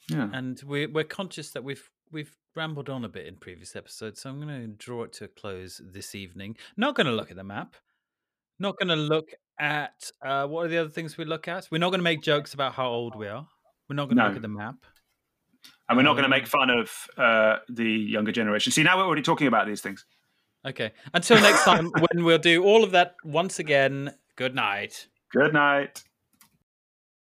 Yeah. 0.07 0.29
And 0.33 0.61
we're 0.65 0.89
we're 0.89 1.03
conscious 1.05 1.51
that 1.51 1.63
we've 1.63 1.89
we've 2.11 2.35
rambled 2.55 2.89
on 2.89 3.05
a 3.05 3.09
bit 3.09 3.25
in 3.27 3.37
previous 3.37 3.75
episodes, 3.75 4.21
so 4.21 4.29
I'm 4.29 4.41
going 4.41 4.61
to 4.61 4.67
draw 4.67 5.03
it 5.03 5.13
to 5.13 5.23
a 5.25 5.27
close 5.29 5.81
this 5.83 6.13
evening. 6.15 6.57
Not 6.75 6.95
going 6.95 7.07
to 7.07 7.13
look 7.13 7.31
at 7.31 7.37
the 7.37 7.43
map. 7.43 7.75
Not 8.59 8.77
going 8.77 8.89
to 8.89 8.95
look 8.95 9.29
at 9.59 10.11
uh, 10.21 10.45
what 10.47 10.65
are 10.65 10.69
the 10.69 10.77
other 10.79 10.89
things 10.89 11.17
we 11.17 11.25
look 11.25 11.47
at. 11.47 11.67
We're 11.71 11.77
not 11.77 11.89
going 11.91 11.99
to 11.99 12.03
make 12.03 12.21
jokes 12.21 12.53
about 12.53 12.73
how 12.73 12.87
old 12.89 13.15
we 13.15 13.27
are. 13.27 13.47
We're 13.89 13.95
not 13.95 14.05
going 14.05 14.17
to 14.17 14.23
No. 14.23 14.27
look 14.27 14.35
at 14.35 14.41
the 14.41 14.47
map. 14.49 14.75
And 15.87 15.97
we're 15.97 16.03
not 16.03 16.13
going 16.13 16.23
to 16.23 16.25
Um, 16.25 16.31
make 16.31 16.47
fun 16.47 16.69
of 16.69 16.91
uh, 17.17 17.57
the 17.69 17.85
younger 17.89 18.31
generation. 18.31 18.71
See, 18.71 18.83
now 18.83 18.97
we're 18.97 19.05
already 19.05 19.21
talking 19.21 19.47
about 19.47 19.65
these 19.67 19.81
things. 19.81 20.05
Okay. 20.65 20.91
Until 21.13 21.39
next 21.41 21.63
time, 21.63 21.89
when 22.11 22.23
we'll 22.25 22.37
do 22.37 22.63
all 22.63 22.83
of 22.83 22.91
that 22.91 23.15
once 23.23 23.59
again. 23.59 24.13
Good 24.35 24.55
night. 24.55 25.07
Good 25.33 25.53
night. 25.53 26.03